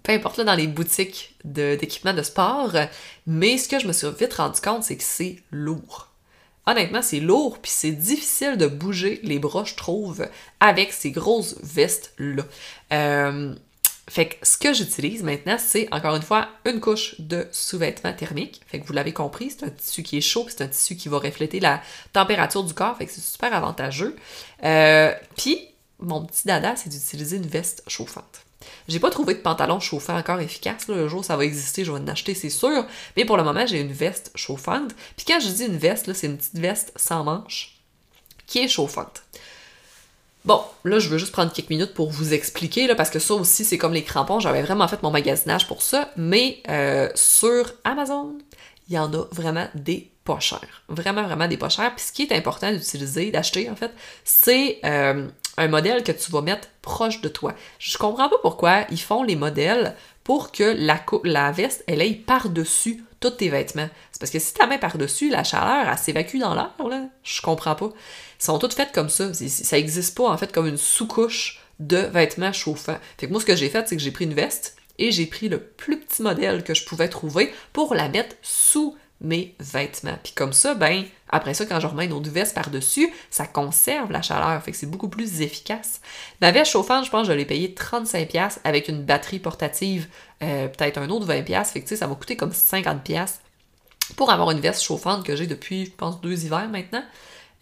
peu 0.03 0.11
importe, 0.11 0.37
là, 0.37 0.43
dans 0.43 0.55
les 0.55 0.67
boutiques 0.67 1.35
d'équipement 1.45 2.13
de 2.13 2.23
sport. 2.23 2.73
Mais 3.27 3.57
ce 3.57 3.69
que 3.69 3.79
je 3.79 3.87
me 3.87 3.93
suis 3.93 4.07
vite 4.19 4.33
rendu 4.33 4.59
compte, 4.59 4.83
c'est 4.83 4.97
que 4.97 5.03
c'est 5.03 5.37
lourd 5.51 6.08
honnêtement, 6.69 7.01
c'est 7.01 7.19
lourd, 7.19 7.59
puis 7.59 7.71
c'est 7.71 7.91
difficile 7.91 8.57
de 8.57 8.67
bouger 8.67 9.19
les 9.23 9.39
bras, 9.39 9.63
je 9.63 9.75
trouve, 9.75 10.27
avec 10.59 10.93
ces 10.93 11.11
grosses 11.11 11.55
vestes-là. 11.63 12.43
Euh, 12.93 13.55
fait 14.09 14.29
que 14.29 14.35
ce 14.41 14.57
que 14.57 14.73
j'utilise 14.73 15.21
maintenant, 15.21 15.57
c'est 15.59 15.87
encore 15.93 16.15
une 16.15 16.23
fois 16.23 16.49
une 16.65 16.79
couche 16.79 17.19
de 17.19 17.47
sous-vêtements 17.51 18.13
thermiques. 18.13 18.61
Fait 18.65 18.79
que 18.79 18.87
vous 18.87 18.93
l'avez 18.93 19.13
compris, 19.13 19.51
c'est 19.51 19.65
un 19.65 19.69
tissu 19.69 20.01
qui 20.01 20.17
est 20.17 20.21
chaud, 20.21 20.47
c'est 20.49 20.63
un 20.63 20.67
tissu 20.67 20.95
qui 20.95 21.09
va 21.09 21.19
refléter 21.19 21.59
la 21.59 21.81
température 22.11 22.63
du 22.63 22.73
corps, 22.73 22.97
fait 22.97 23.05
que 23.05 23.11
c'est 23.11 23.21
super 23.21 23.53
avantageux. 23.53 24.15
Euh, 24.63 25.13
puis, 25.37 25.67
mon 25.99 26.25
petit 26.25 26.47
dada, 26.47 26.75
c'est 26.75 26.89
d'utiliser 26.89 27.37
une 27.37 27.47
veste 27.47 27.83
chauffante. 27.87 28.45
J'ai 28.87 28.99
pas 28.99 29.09
trouvé 29.09 29.35
de 29.35 29.39
pantalon 29.39 29.79
chauffant 29.79 30.17
encore 30.17 30.39
efficace. 30.39 30.87
Le 30.87 31.07
jour 31.07 31.23
ça 31.23 31.37
va 31.37 31.45
exister, 31.45 31.85
je 31.85 31.91
vais 31.91 31.99
en 31.99 32.07
acheter, 32.07 32.33
c'est 32.33 32.49
sûr. 32.49 32.85
Mais 33.15 33.25
pour 33.25 33.37
le 33.37 33.43
moment, 33.43 33.65
j'ai 33.65 33.79
une 33.79 33.93
veste 33.93 34.31
chauffante. 34.35 34.91
Puis 35.15 35.25
quand 35.25 35.39
je 35.39 35.49
dis 35.49 35.65
une 35.65 35.77
veste, 35.77 36.11
c'est 36.13 36.27
une 36.27 36.37
petite 36.37 36.57
veste 36.57 36.91
sans 36.95 37.23
manches 37.23 37.79
qui 38.47 38.59
est 38.59 38.67
chauffante. 38.67 39.23
Bon, 40.45 40.61
là, 40.85 40.99
je 40.99 41.09
veux 41.09 41.17
juste 41.17 41.33
prendre 41.33 41.51
quelques 41.51 41.69
minutes 41.69 41.93
pour 41.93 42.09
vous 42.09 42.33
expliquer, 42.33 42.87
là, 42.87 42.95
parce 42.95 43.09
que 43.09 43.19
ça 43.19 43.35
aussi, 43.35 43.65
c'est 43.65 43.77
comme 43.77 43.93
les 43.93 44.03
crampons. 44.03 44.39
J'avais 44.39 44.61
vraiment 44.61 44.87
fait 44.87 45.03
mon 45.03 45.11
magasinage 45.11 45.67
pour 45.67 45.81
ça. 45.81 46.11
Mais 46.15 46.63
euh, 46.69 47.09
sur 47.13 47.73
Amazon, 47.83 48.37
il 48.87 48.95
y 48.95 48.99
en 48.99 49.13
a 49.13 49.25
vraiment 49.31 49.67
des 49.75 50.09
Vraiment, 50.87 51.23
vraiment 51.23 51.47
des 51.47 51.57
pas 51.57 51.69
chers. 51.69 51.93
Puis 51.95 52.05
ce 52.05 52.11
qui 52.11 52.23
est 52.23 52.33
important 52.33 52.71
d'utiliser, 52.71 53.31
d'acheter 53.31 53.69
en 53.69 53.75
fait, 53.75 53.91
c'est 54.23 54.79
euh, 54.85 55.27
un 55.57 55.67
modèle 55.67 56.03
que 56.03 56.11
tu 56.11 56.31
vas 56.31 56.41
mettre 56.41 56.67
proche 56.81 57.21
de 57.21 57.29
toi. 57.29 57.53
Je 57.79 57.97
comprends 57.97 58.29
pas 58.29 58.37
pourquoi 58.41 58.85
ils 58.89 58.99
font 58.99 59.23
les 59.23 59.35
modèles 59.35 59.95
pour 60.23 60.51
que 60.51 60.75
la, 61.23 61.51
veste, 61.51 61.83
elle 61.87 62.01
aille 62.01 62.15
par-dessus 62.15 63.03
tous 63.19 63.31
tes 63.31 63.49
vêtements. 63.49 63.89
C'est 64.11 64.19
parce 64.19 64.31
que 64.31 64.39
si 64.39 64.53
ta 64.53 64.67
main 64.67 64.77
par-dessus, 64.77 65.29
la 65.29 65.43
chaleur, 65.43 65.87
elle 65.91 65.97
s'évacue 65.97 66.37
dans 66.37 66.53
l'air, 66.53 66.71
là. 66.87 67.05
Je 67.23 67.41
comprends 67.41 67.75
pas. 67.75 67.89
Ils 68.39 68.45
sont 68.45 68.59
toutes 68.59 68.73
faites 68.73 68.91
comme 68.91 69.09
ça. 69.09 69.33
Ça 69.33 69.77
existe 69.77 70.15
pas, 70.15 70.29
en 70.29 70.37
fait, 70.37 70.51
comme 70.51 70.67
une 70.67 70.77
sous-couche 70.77 71.59
de 71.79 71.97
vêtements 71.97 72.53
chauffants. 72.53 72.97
Fait 73.17 73.27
que 73.27 73.31
moi, 73.31 73.41
ce 73.41 73.45
que 73.45 73.55
j'ai 73.55 73.69
fait, 73.69 73.87
c'est 73.87 73.97
que 73.97 74.01
j'ai 74.01 74.11
pris 74.11 74.25
une 74.25 74.33
veste 74.33 74.77
et 74.99 75.11
j'ai 75.11 75.25
pris 75.25 75.49
le 75.49 75.59
plus 75.59 75.99
petit 75.99 76.21
modèle 76.21 76.63
que 76.63 76.73
je 76.73 76.85
pouvais 76.85 77.09
trouver 77.09 77.51
pour 77.73 77.95
la 77.95 78.07
mettre 78.09 78.35
sous 78.41 78.95
mes 79.21 79.55
vêtements. 79.59 80.17
Puis 80.23 80.33
comme 80.33 80.53
ça, 80.53 80.73
ben, 80.73 81.03
après 81.29 81.53
ça, 81.53 81.65
quand 81.65 81.79
je 81.79 81.87
remets 81.87 82.05
une 82.05 82.13
autre 82.13 82.29
veste 82.29 82.55
par-dessus, 82.55 83.11
ça 83.29 83.45
conserve 83.45 84.11
la 84.11 84.21
chaleur, 84.21 84.61
fait 84.63 84.71
que 84.71 84.77
c'est 84.77 84.89
beaucoup 84.89 85.09
plus 85.09 85.41
efficace. 85.41 86.01
Ma 86.41 86.51
veste 86.51 86.71
chauffante, 86.71 87.05
je 87.05 87.11
pense 87.11 87.27
que 87.27 87.33
je 87.33 87.37
l'ai 87.37 87.45
payée 87.45 87.75
35$ 87.77 88.59
avec 88.63 88.87
une 88.87 89.03
batterie 89.03 89.39
portative, 89.39 90.07
euh, 90.41 90.67
peut-être 90.67 90.97
un 90.97 91.09
autre 91.09 91.27
20$, 91.27 91.65
fait 91.65 91.81
que 91.81 91.85
tu 91.85 91.89
sais, 91.89 91.95
ça 91.97 92.07
m'a 92.07 92.15
coûté 92.15 92.37
comme 92.37 92.51
50$ 92.51 93.39
pour 94.15 94.31
avoir 94.31 94.51
une 94.51 94.59
veste 94.59 94.81
chauffante 94.81 95.25
que 95.25 95.35
j'ai 95.35 95.47
depuis, 95.47 95.85
je 95.85 95.91
pense, 95.91 96.21
deux 96.21 96.45
hivers 96.45 96.69
maintenant. 96.69 97.03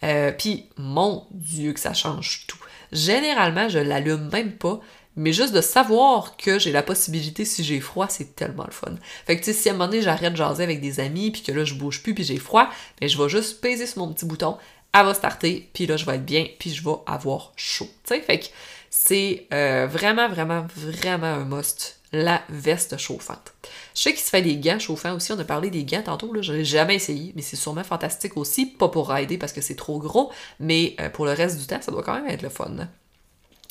Euh, 0.04 0.32
puis, 0.32 0.68
mon 0.76 1.26
Dieu, 1.32 1.72
que 1.72 1.80
ça 1.80 1.92
change 1.92 2.44
tout. 2.46 2.58
Généralement, 2.92 3.68
je 3.68 3.78
l'allume 3.78 4.30
même 4.30 4.52
pas. 4.52 4.80
Mais 5.18 5.32
juste 5.32 5.52
de 5.52 5.60
savoir 5.60 6.36
que 6.36 6.60
j'ai 6.60 6.70
la 6.70 6.84
possibilité, 6.84 7.44
si 7.44 7.64
j'ai 7.64 7.80
froid, 7.80 8.06
c'est 8.08 8.36
tellement 8.36 8.64
le 8.64 8.72
fun. 8.72 8.94
Fait 9.26 9.36
que, 9.36 9.44
tu 9.44 9.52
sais, 9.52 9.52
si 9.52 9.68
à 9.68 9.72
un 9.72 9.74
moment 9.74 9.90
donné, 9.90 10.00
j'arrête 10.00 10.32
de 10.32 10.36
jaser 10.36 10.62
avec 10.62 10.80
des 10.80 11.00
amis, 11.00 11.32
puis 11.32 11.42
que 11.42 11.50
là, 11.50 11.64
je 11.64 11.74
bouge 11.74 12.04
plus, 12.04 12.14
puis 12.14 12.22
j'ai 12.22 12.36
froid, 12.36 12.70
ben, 13.00 13.08
je 13.08 13.20
vais 13.20 13.28
juste 13.28 13.60
peser 13.60 13.88
sur 13.88 13.98
mon 13.98 14.12
petit 14.12 14.24
bouton, 14.24 14.56
elle 14.94 15.04
va 15.04 15.14
starter, 15.14 15.68
puis 15.74 15.86
là, 15.86 15.96
je 15.96 16.06
vais 16.06 16.14
être 16.14 16.24
bien, 16.24 16.46
puis 16.60 16.72
je 16.72 16.84
vais 16.84 16.94
avoir 17.06 17.52
chaud. 17.56 17.88
Tu 18.04 18.14
sais, 18.14 18.20
fait 18.20 18.38
que 18.38 18.46
c'est 18.90 19.48
euh, 19.52 19.88
vraiment, 19.90 20.28
vraiment, 20.28 20.64
vraiment 20.76 21.26
un 21.26 21.44
must. 21.44 21.96
La 22.12 22.40
veste 22.48 22.96
chauffante. 22.96 23.52
Je 23.94 24.00
sais 24.00 24.12
qu'il 24.12 24.22
se 24.22 24.30
fait 24.30 24.40
des 24.40 24.56
gants 24.56 24.78
chauffants 24.78 25.14
aussi. 25.14 25.30
On 25.32 25.38
a 25.38 25.44
parlé 25.44 25.68
des 25.68 25.84
gants 25.84 26.00
tantôt. 26.02 26.32
Là, 26.32 26.40
je 26.40 26.54
n'ai 26.54 26.64
jamais 26.64 26.94
essayé, 26.94 27.34
mais 27.36 27.42
c'est 27.42 27.56
sûrement 27.56 27.84
fantastique 27.84 28.38
aussi. 28.38 28.64
Pas 28.64 28.88
pour 28.88 29.10
rider 29.10 29.36
parce 29.36 29.52
que 29.52 29.60
c'est 29.60 29.74
trop 29.74 29.98
gros, 29.98 30.32
mais 30.58 30.96
euh, 31.00 31.10
pour 31.10 31.26
le 31.26 31.32
reste 31.32 31.58
du 31.58 31.66
temps, 31.66 31.82
ça 31.82 31.92
doit 31.92 32.02
quand 32.02 32.14
même 32.14 32.28
être 32.28 32.40
le 32.40 32.48
fun. 32.48 32.88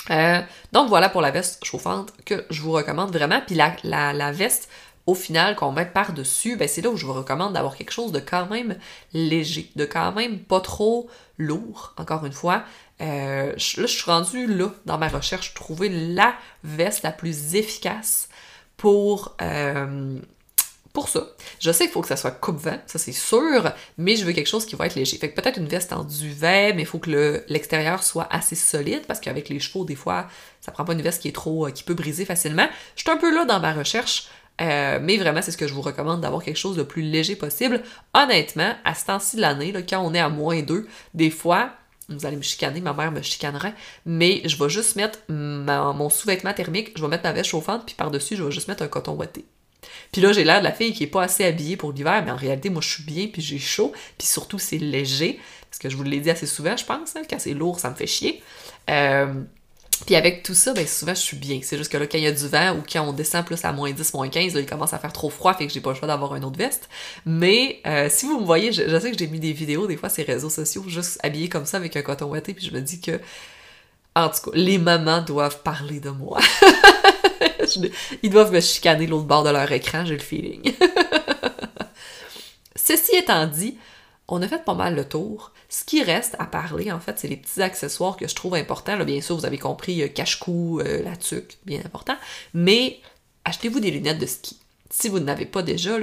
Euh, 0.10 0.42
donc 0.72 0.90
voilà 0.90 1.10
pour 1.10 1.22
la 1.22 1.32
veste 1.32 1.64
chauffante 1.64 2.14
que 2.26 2.46
je 2.50 2.62
vous 2.62 2.72
recommande 2.72 3.12
vraiment. 3.12 3.42
Puis 3.46 3.56
la, 3.56 3.76
la, 3.84 4.32
veste, 4.32 4.70
au 5.06 5.16
final, 5.16 5.56
qu'on 5.56 5.72
met 5.72 5.86
par-dessus, 5.86 6.56
ben 6.56 6.68
c'est 6.68 6.82
là 6.82 6.90
où 6.90 6.98
je 6.98 7.06
vous 7.06 7.14
recommande 7.14 7.54
d'avoir 7.54 7.76
quelque 7.76 7.92
chose 7.92 8.12
de 8.12 8.20
quand 8.20 8.50
même 8.50 8.78
léger, 9.14 9.72
de 9.76 9.86
quand 9.86 10.12
même 10.12 10.40
pas 10.40 10.62
trop 10.62 11.10
lourd, 11.38 11.94
encore 11.98 12.26
une 12.26 12.34
fois. 12.34 12.64
Euh, 13.02 13.52
là, 13.52 13.58
je 13.58 13.86
suis 13.86 14.10
rendue 14.10 14.48
là, 14.48 14.70
dans 14.86 14.98
ma 14.98 15.08
recherche, 15.08 15.54
trouver 15.54 15.90
la 15.90 16.34
veste 16.64 17.04
la 17.04 17.12
plus 17.12 17.56
efficace 17.56 18.30
pour, 18.76 19.36
euh, 19.42 20.20
pour 20.98 21.10
ça. 21.10 21.28
Je 21.60 21.72
sais 21.72 21.84
qu'il 21.84 21.94
faut 21.94 22.02
que 22.02 22.08
ça 22.08 22.18
soit 22.18 22.32
coupe-vent, 22.32 22.80
ça 22.88 22.98
c'est 22.98 23.12
sûr, 23.12 23.72
mais 24.00 24.16
je 24.16 24.26
veux 24.26 24.34
quelque 24.34 24.48
chose 24.48 24.66
qui 24.66 24.76
va 24.76 24.88
être 24.88 24.96
léger. 24.96 25.16
Fait 25.18 25.30
que 25.30 25.40
peut-être 25.40 25.60
une 25.60 25.68
veste 25.68 25.94
en 25.94 26.04
duvet, 26.04 26.74
mais 26.74 26.82
il 26.82 26.86
faut 26.88 26.98
que 26.98 27.44
l'extérieur 27.50 28.02
soit 28.02 28.28
assez 28.32 28.56
solide, 28.56 29.06
parce 29.08 29.20
qu'avec 29.20 29.48
les 29.48 29.60
chevaux, 29.60 29.86
des 29.86 29.94
fois, 29.94 30.26
ça 30.60 30.72
prend 30.72 30.86
pas 30.86 30.94
une 30.94 31.04
veste 31.04 31.22
qui 31.22 31.28
est 31.28 31.36
trop, 31.36 31.68
euh, 31.68 31.70
qui 31.70 31.84
peut 31.84 31.94
briser 31.94 32.26
facilement. 32.26 32.68
Je 32.96 33.02
suis 33.02 33.12
un 33.12 33.18
peu 33.18 33.32
là 33.32 33.46
dans 33.46 33.60
ma 33.60 33.74
recherche, 33.74 34.28
mais 34.60 35.18
vraiment, 35.18 35.44
c'est 35.44 35.52
ce 35.52 35.58
que 35.58 35.68
je 35.68 35.74
vous 35.76 35.84
recommande 35.84 36.20
d'avoir 36.20 36.42
quelque 36.42 36.58
chose 36.58 36.76
de 36.76 36.82
plus 36.82 37.04
léger 37.04 37.36
possible. 37.36 37.84
Honnêtement, 38.16 38.74
à 38.84 38.96
ce 38.96 39.06
temps-ci 39.06 39.36
de 39.36 39.42
l'année, 39.42 39.72
quand 39.88 40.02
on 40.02 40.16
est 40.16 40.20
à 40.20 40.30
moins 40.30 40.64
2, 40.64 40.88
des 41.14 41.30
fois, 41.30 41.74
vous 42.10 42.26
allez 42.26 42.38
me 42.38 42.42
chicaner, 42.42 42.82
ma 42.82 42.94
mère 42.94 43.12
me 43.12 43.22
chicanerait, 43.22 43.76
mais 44.08 44.42
je 44.46 44.58
vais 44.58 44.70
juste 44.70 44.96
mettre 44.96 45.20
mon 45.30 46.10
sous-vêtement 46.10 46.54
thermique, 46.54 46.94
je 46.96 47.04
vais 47.04 47.08
mettre 47.08 47.26
ma 47.26 47.34
veste 47.34 47.52
chauffante, 47.52 47.86
puis 47.86 47.94
par-dessus, 47.94 48.36
je 48.36 48.44
vais 48.44 48.52
juste 48.52 48.68
mettre 48.68 48.82
un 48.82 48.88
coton 48.88 49.14
ouaté. 49.14 49.46
Puis 50.12 50.22
là, 50.22 50.32
j'ai 50.32 50.44
l'air 50.44 50.60
de 50.60 50.64
la 50.64 50.72
fille 50.72 50.94
qui 50.94 51.04
est 51.04 51.08
pas 51.08 51.24
assez 51.24 51.46
habillée 51.46 51.78
pour 51.78 51.92
l'hiver, 51.92 52.24
mais 52.26 52.32
en 52.32 52.36
réalité, 52.36 52.70
moi, 52.70 52.82
je 52.82 52.90
suis 52.90 53.04
bien, 53.04 53.28
puis 53.28 53.42
j'ai 53.42 53.60
chaud, 53.60 53.92
puis 54.18 54.28
surtout, 54.28 54.60
c'est 54.60 54.78
léger, 54.78 55.40
parce 55.70 55.80
que 55.80 55.90
je 55.90 55.98
vous 55.98 56.04
l'ai 56.04 56.20
dit 56.20 56.30
assez 56.30 56.48
souvent, 56.48 56.76
je 56.76 56.86
pense, 56.86 57.16
hein, 57.16 57.22
quand 57.30 57.40
c'est 57.40 57.54
lourd, 57.54 57.80
ça 57.80 57.90
me 57.90 57.96
fait 57.96 58.08
chier. 58.08 58.42
Euh, 58.90 59.34
puis 60.06 60.16
avec 60.16 60.44
tout 60.44 60.54
ça, 60.54 60.74
ben 60.74 60.86
souvent 60.86 61.16
je 61.16 61.22
suis 61.22 61.38
bien. 61.38 61.60
C'est 61.64 61.78
juste 61.78 61.92
que 61.92 61.98
là, 61.98 62.06
quand 62.06 62.18
il 62.18 62.24
y 62.24 62.28
a 62.28 62.32
du 62.32 62.48
vent 62.48 62.76
ou 62.76 62.84
quand 62.90 63.02
on 63.02 63.14
descend 63.14 63.46
plus 63.46 63.64
à 63.66 63.72
moins 63.72 63.92
10, 63.92 64.14
moins 64.14 64.30
15, 64.30 64.54
là, 64.54 64.60
il 64.60 64.66
commence 64.66 64.94
à 64.94 65.00
faire 65.00 65.12
trop 65.12 65.30
froid, 65.30 65.54
fait 65.54 65.66
que 65.66 65.74
j'ai 65.74 65.82
pas 65.82 65.90
le 65.90 65.96
choix 65.96 66.08
d'avoir 66.08 66.36
une 66.36 66.46
autre 66.46 66.58
veste. 66.58 66.88
Mais 67.26 67.82
euh, 67.88 68.08
si 68.10 68.28
vous 68.28 68.40
me 68.40 68.46
voyez, 68.46 68.72
je, 68.72 69.00
sais 69.00 69.12
que 69.12 69.18
j'ai 69.18 69.28
mis 69.28 69.40
des 69.40 69.54
vidéos 69.54 69.88
des 69.88 69.98
fois 69.98 70.10
sur 70.10 70.24
les 70.26 70.34
réseaux 70.34 70.50
sociaux, 70.50 70.84
juste 70.88 71.20
habillée 71.24 71.50
comme 71.50 71.66
ça 71.66 71.78
avec 71.78 71.96
un 71.96 72.02
coton 72.04 72.28
ouaté, 72.28 72.54
puis 72.54 72.66
je 72.66 72.72
me 72.72 72.82
dis 72.82 73.02
que, 73.02 73.20
en 74.16 74.30
tout 74.30 74.52
cas, 74.52 74.58
les 74.58 74.78
mamans 74.78 75.22
doivent 75.22 75.64
parler 75.64 76.00
de 76.00 76.10
moi. 76.10 76.40
Ils 78.24 78.30
doivent 78.30 78.52
me 78.52 78.60
chicaner 78.60 79.08
l'autre 79.08 79.26
bord 79.26 79.44
de 79.44 79.50
leur 79.50 79.72
écran, 79.72 80.06
j'ai 80.06 80.16
le 80.16 80.22
feeling. 80.22 80.74
Ceci 82.76 83.16
étant 83.16 83.48
dit, 83.48 83.78
on 84.28 84.42
a 84.42 84.48
fait 84.48 84.64
pas 84.64 84.74
mal 84.74 84.96
le 84.96 85.08
tour. 85.08 85.52
Ce 85.70 85.84
qui 85.84 86.04
reste 86.04 86.36
à 86.40 86.46
parler, 86.46 86.92
en 86.92 87.00
fait, 87.00 87.20
c'est 87.20 87.28
les 87.28 87.38
petits 87.38 87.62
accessoires 87.62 88.18
que 88.18 88.28
je 88.28 88.36
trouve 88.36 88.56
importants. 88.56 88.98
Bien 89.04 89.22
sûr, 89.22 89.36
vous 89.36 89.46
avez 89.46 89.58
compris, 89.58 90.02
euh, 90.02 90.08
cache-cou, 90.08 90.80
euh, 90.80 91.04
la 91.04 91.16
tuque, 91.16 91.58
bien 91.66 91.80
important. 91.84 92.16
Mais 92.54 93.00
achetez-vous 93.46 93.80
des 93.80 93.92
lunettes 93.92 94.20
de 94.20 94.26
ski. 94.26 94.60
Si 94.90 95.10
vous 95.10 95.20
n'avez 95.20 95.46
pas 95.46 95.64
déjà, 95.64 95.98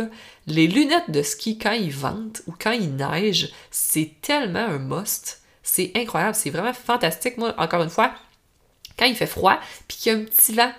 les 0.46 0.66
lunettes 0.66 1.10
de 1.10 1.22
ski, 1.22 1.56
quand 1.58 1.72
ils 1.72 1.92
ventent 1.92 2.42
ou 2.46 2.54
quand 2.58 2.72
il 2.72 2.96
neige, 2.96 3.50
c'est 3.70 4.12
tellement 4.20 4.58
un 4.58 4.78
must. 4.78 5.40
C'est 5.62 5.92
incroyable, 5.94 6.34
c'est 6.34 6.50
vraiment 6.50 6.74
fantastique. 6.74 7.38
Moi, 7.38 7.54
encore 7.56 7.82
une 7.82 7.88
fois, 7.88 8.14
quand 8.98 9.06
il 9.06 9.16
fait 9.16 9.26
froid, 9.26 9.58
puis 9.88 9.96
qu'il 9.96 10.12
y 10.12 10.14
a 10.14 10.18
un 10.18 10.24
petit 10.24 10.52
vent 10.52 10.70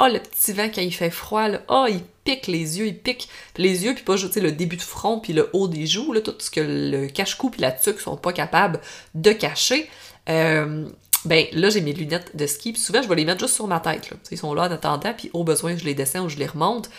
oh, 0.00 0.06
le 0.12 0.18
petit 0.18 0.52
vent 0.52 0.68
quand 0.74 0.80
il 0.80 0.94
fait 0.94 1.10
froid, 1.10 1.48
là, 1.48 1.60
oh, 1.68 1.86
il 1.88 2.02
pique 2.24 2.46
les 2.46 2.78
yeux, 2.78 2.86
il 2.86 2.98
pique 2.98 3.28
les 3.56 3.84
yeux, 3.84 3.94
puis 3.94 4.02
pas 4.02 4.16
juste 4.16 4.36
le 4.36 4.52
début 4.52 4.76
de 4.76 4.82
front, 4.82 5.20
puis 5.20 5.32
le 5.32 5.50
haut 5.52 5.68
des 5.68 5.86
joues, 5.86 6.12
là, 6.12 6.20
tout 6.20 6.34
ce 6.38 6.50
que 6.50 6.60
le 6.60 7.08
cache-cou 7.08 7.50
puis 7.50 7.60
la 7.60 7.72
tuque 7.72 8.00
sont 8.00 8.16
pas 8.16 8.32
capables 8.32 8.80
de 9.14 9.32
cacher. 9.32 9.88
Euh, 10.28 10.88
ben 11.24 11.46
là, 11.52 11.68
j'ai 11.68 11.82
mes 11.82 11.92
lunettes 11.92 12.34
de 12.34 12.46
ski, 12.46 12.72
puis 12.72 12.80
souvent, 12.80 13.02
je 13.02 13.08
vais 13.08 13.14
les 13.14 13.24
mettre 13.24 13.40
juste 13.40 13.54
sur 13.54 13.66
ma 13.66 13.80
tête. 13.80 14.10
Là. 14.10 14.16
Ils 14.30 14.38
sont 14.38 14.54
là 14.54 14.62
en 14.62 14.72
attendant, 14.72 15.12
puis 15.12 15.30
au 15.34 15.44
besoin, 15.44 15.76
je 15.76 15.84
les 15.84 15.94
descends 15.94 16.24
ou 16.24 16.28
je 16.28 16.36
les 16.36 16.46
remonte. 16.46 16.90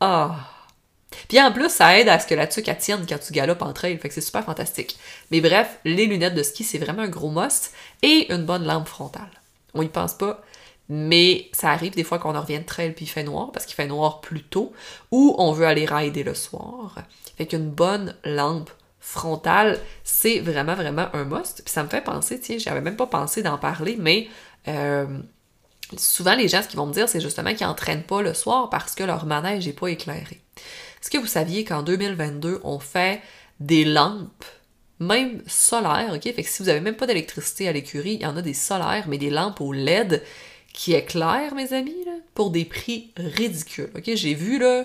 Ah! 0.00 0.36
Puis 1.28 1.40
en 1.40 1.52
plus, 1.52 1.70
ça 1.70 1.98
aide 1.98 2.08
à 2.08 2.18
ce 2.18 2.26
que 2.26 2.34
la 2.34 2.46
tuque 2.46 2.70
tienne 2.78 3.06
quand 3.08 3.18
tu 3.18 3.32
galopes 3.32 3.62
entre 3.62 3.84
elles, 3.84 3.98
fait 3.98 4.08
que 4.08 4.14
c'est 4.14 4.20
super 4.20 4.44
fantastique. 4.44 4.98
Mais 5.30 5.40
bref, 5.40 5.78
les 5.84 6.06
lunettes 6.06 6.34
de 6.34 6.42
ski, 6.42 6.64
c'est 6.64 6.78
vraiment 6.78 7.02
un 7.02 7.08
gros 7.08 7.30
must, 7.30 7.72
et 8.02 8.32
une 8.32 8.44
bonne 8.44 8.66
lampe 8.66 8.88
frontale. 8.88 9.30
On 9.74 9.82
y 9.82 9.88
pense 9.88 10.14
pas, 10.14 10.42
mais 10.88 11.48
ça 11.52 11.70
arrive 11.70 11.94
des 11.94 12.04
fois 12.04 12.18
qu'on 12.18 12.34
en 12.34 12.40
revient 12.40 12.60
de 12.60 12.64
trail 12.64 12.92
puis 12.92 13.04
il 13.04 13.08
fait 13.08 13.22
noir 13.22 13.52
parce 13.52 13.66
qu'il 13.66 13.74
fait 13.74 13.86
noir 13.86 14.20
plus 14.20 14.42
tôt 14.42 14.72
ou 15.10 15.34
on 15.38 15.52
veut 15.52 15.66
aller 15.66 15.84
rider 15.84 16.22
le 16.22 16.34
soir. 16.34 16.96
Fait 17.36 17.46
qu'une 17.46 17.70
bonne 17.70 18.14
lampe 18.24 18.70
frontale, 19.00 19.78
c'est 20.04 20.40
vraiment 20.40 20.74
vraiment 20.74 21.06
un 21.12 21.24
must. 21.24 21.62
Puis 21.64 21.72
ça 21.72 21.82
me 21.82 21.88
fait 21.88 22.00
penser, 22.00 22.40
tiens, 22.40 22.58
j'avais 22.58 22.80
même 22.80 22.96
pas 22.96 23.06
pensé 23.06 23.42
d'en 23.42 23.58
parler, 23.58 23.96
mais 23.98 24.28
euh, 24.66 25.06
souvent 25.96 26.34
les 26.34 26.48
gens 26.48 26.62
ce 26.62 26.68
qu'ils 26.68 26.78
vont 26.78 26.86
me 26.86 26.92
dire, 26.92 27.08
c'est 27.08 27.20
justement 27.20 27.54
qu'ils 27.54 27.66
n'entraînent 27.66 28.02
pas 28.02 28.22
le 28.22 28.34
soir 28.34 28.70
parce 28.70 28.94
que 28.94 29.04
leur 29.04 29.26
manège 29.26 29.66
n'est 29.66 29.72
pas 29.72 29.88
éclairé. 29.88 30.42
Est-ce 31.00 31.10
que 31.10 31.18
vous 31.18 31.26
saviez 31.26 31.64
qu'en 31.64 31.82
2022, 31.82 32.60
on 32.64 32.78
fait 32.78 33.20
des 33.60 33.84
lampes 33.84 34.44
même 35.00 35.42
solaires, 35.46 36.12
ok? 36.14 36.22
Fait 36.22 36.42
que 36.42 36.48
si 36.48 36.62
vous 36.62 36.68
avez 36.68 36.80
même 36.80 36.96
pas 36.96 37.06
d'électricité 37.06 37.68
à 37.68 37.72
l'écurie, 37.72 38.14
il 38.14 38.22
y 38.22 38.26
en 38.26 38.36
a 38.36 38.42
des 38.42 38.54
solaires, 38.54 39.04
mais 39.06 39.18
des 39.18 39.30
lampes 39.30 39.60
au 39.60 39.72
LED 39.72 40.22
qui 40.78 41.04
clair, 41.04 41.56
mes 41.56 41.72
amis, 41.72 42.04
là, 42.06 42.12
pour 42.34 42.50
des 42.50 42.64
prix 42.64 43.10
ridicules. 43.16 43.90
Ok, 43.96 44.10
j'ai 44.14 44.34
vu 44.34 44.60
là, 44.60 44.84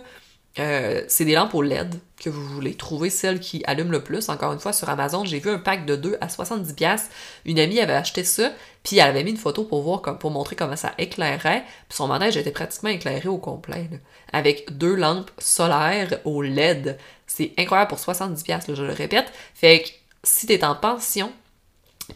euh, 0.57 1.03
c'est 1.07 1.23
des 1.23 1.35
lampes 1.35 1.53
au 1.53 1.61
LED 1.61 1.99
que 2.19 2.31
vous 2.31 2.43
voulez 2.43 2.73
trouver 2.73 3.11
celles 3.11 3.39
qui 3.39 3.63
allument 3.67 3.91
le 3.91 4.03
plus. 4.03 4.27
Encore 4.29 4.53
une 4.53 4.59
fois, 4.59 4.73
sur 4.73 4.89
Amazon, 4.89 5.23
j'ai 5.23 5.37
vu 5.37 5.51
un 5.51 5.59
pack 5.59 5.85
de 5.85 5.95
deux 5.95 6.17
à 6.19 6.29
70$. 6.29 6.99
Une 7.45 7.59
amie 7.59 7.79
avait 7.79 7.93
acheté 7.93 8.23
ça, 8.23 8.51
puis 8.81 8.97
elle 8.97 9.07
avait 9.07 9.23
mis 9.23 9.29
une 9.31 9.37
photo 9.37 9.65
pour 9.65 9.83
voir, 9.83 10.01
pour 10.17 10.31
montrer 10.31 10.55
comment 10.55 10.75
ça 10.75 10.95
éclairait. 10.97 11.63
Puis 11.87 11.95
son 11.95 12.07
manège 12.07 12.37
était 12.37 12.49
pratiquement 12.49 12.89
éclairé 12.89 13.29
au 13.29 13.37
complet, 13.37 13.87
avec 14.31 14.75
deux 14.75 14.95
lampes 14.95 15.29
solaires 15.37 16.21
au 16.25 16.41
LED. 16.41 16.97
C'est 17.27 17.53
incroyable 17.59 17.89
pour 17.89 17.99
70$, 17.99 18.73
je 18.73 18.83
le 18.83 18.93
répète. 18.93 19.31
Fait 19.53 19.83
que 19.83 19.89
si 20.23 20.47
t'es 20.47 20.65
en 20.65 20.73
pension, 20.73 21.31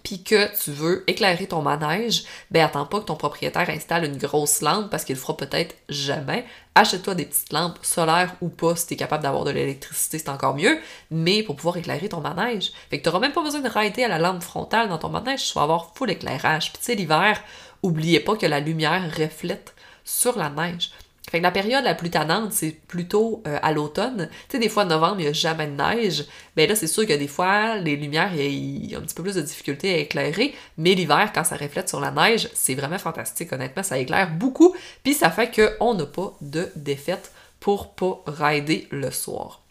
puis 0.04 0.24
que 0.24 0.54
tu 0.62 0.72
veux 0.72 1.04
éclairer 1.08 1.48
ton 1.48 1.62
manège, 1.62 2.24
ben 2.52 2.66
attends 2.66 2.86
pas 2.86 3.00
que 3.00 3.06
ton 3.06 3.16
propriétaire 3.16 3.70
installe 3.70 4.06
une 4.06 4.18
grosse 4.18 4.62
lampe 4.62 4.90
parce 4.90 5.06
qu'il 5.06 5.16
le 5.16 5.22
fera 5.22 5.38
peut-être 5.38 5.76
jamais. 5.90 6.46
Achète-toi 6.76 7.16
des 7.16 7.26
petites 7.26 7.52
lampes 7.54 7.80
solaires 7.82 8.36
ou 8.42 8.50
pas 8.50 8.76
si 8.76 8.88
t'es 8.88 8.96
capable 8.96 9.24
d'avoir 9.24 9.46
de 9.46 9.52
l'électricité, 9.52 10.20
c'est 10.20 10.30
encore 10.30 10.56
mieux, 10.56 10.80
mais 11.10 11.44
pour 11.44 11.56
pouvoir 11.56 11.78
éclairer 11.78 12.10
ton 12.10 12.22
manège. 12.22 12.72
Fait 12.90 13.00
que 13.00 13.04
t'auras 13.04 13.20
même 13.20 13.32
pas 13.32 13.44
besoin 13.44 13.62
de 13.62 13.70
rider 13.70 14.04
à 14.04 14.08
la 14.08 14.20
lampe 14.20 14.44
frontale 14.44 14.90
dans 14.90 14.98
ton 14.98 15.10
manège, 15.10 15.48
tu 15.48 15.54
vas 15.54 15.64
avoir 15.64 15.94
full 15.96 16.12
éclairage. 16.12 16.72
Puis 16.74 16.80
tu 16.80 16.86
sais, 16.86 16.96
l'hiver, 16.96 17.42
oubliez 17.82 18.20
pas 18.20 18.36
que 18.36 18.46
la 18.46 18.60
lumière 18.60 19.04
reflète 19.18 19.74
sur 20.04 20.38
la 20.38 20.50
neige. 20.50 20.92
Fait 21.30 21.40
que 21.40 21.44
la 21.44 21.52
période 21.52 21.84
la 21.84 21.94
plus 21.94 22.10
tannante, 22.10 22.54
c'est 22.54 22.72
plutôt 22.72 23.44
euh, 23.48 23.60
à 23.62 23.74
l'automne. 23.74 24.30
Tu 24.48 24.54
sais, 24.54 24.60
des 24.60 24.70
fois, 24.70 24.86
novembre, 24.86 25.18
il 25.20 25.24
n'y 25.24 25.30
a 25.30 25.34
jamais 25.34 25.68
de 25.68 25.74
neige. 25.74 26.26
Ben 26.56 26.70
là, 26.70 26.76
c'est 26.76 26.88
sûr 26.88 27.06
que 27.06 27.12
des 27.14 27.28
fois, 27.28 27.76
les 27.76 27.98
lumières, 27.98 28.34
il 28.34 28.86
y, 28.86 28.96
a 28.96 28.98
un 28.98 29.02
petit 29.02 29.14
peu 29.14 29.24
plus 29.24 29.36
de 29.36 29.42
difficulté 29.42 29.94
à 29.94 29.98
éclairer. 29.98 30.56
Mais 30.78 30.94
l'hiver, 30.94 31.32
quand 31.36 31.44
ça 31.44 31.58
reflète 31.58 31.90
sur 31.90 32.00
la 32.00 32.12
neige, 32.12 32.50
c'est 32.54 32.76
vraiment 32.76 32.98
fantastique. 32.98 33.52
Honnêtement, 33.52 33.84
ça 33.84 33.98
éclaire 33.98 34.32
beaucoup. 34.32 34.74
Puis 35.04 35.14
ça 35.14 35.30
fait 35.30 35.52
qu'on 35.54 35.96
n'a 35.96 36.06
pas 36.06 36.34
de 36.40 36.72
défaite 36.78 37.34
pour 37.60 37.94
pas 37.94 38.24
rider 38.26 38.88
le 38.92 39.12
soir. 39.12 39.62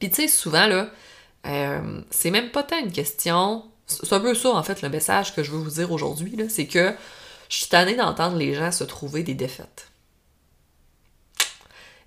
Puis 0.00 0.10
tu 0.10 0.22
sais, 0.22 0.28
souvent, 0.28 0.66
là, 0.66 0.88
euh, 1.46 2.00
c'est 2.10 2.32
même 2.32 2.50
pas 2.50 2.64
tant 2.64 2.78
une 2.78 2.92
question... 2.92 3.64
C'est 3.86 4.12
un 4.12 4.20
peu 4.20 4.34
ça, 4.34 4.50
en 4.50 4.62
fait, 4.62 4.82
le 4.82 4.88
message 4.88 5.34
que 5.34 5.42
je 5.42 5.50
veux 5.50 5.58
vous 5.58 5.70
dire 5.70 5.90
aujourd'hui, 5.90 6.36
c'est 6.48 6.66
que 6.66 6.94
je 7.48 7.56
suis 7.56 7.68
tannée 7.68 7.96
d'entendre 7.96 8.36
les 8.36 8.54
gens 8.54 8.70
se 8.70 8.84
trouver 8.84 9.24
des 9.24 9.34
défaites. 9.34 9.89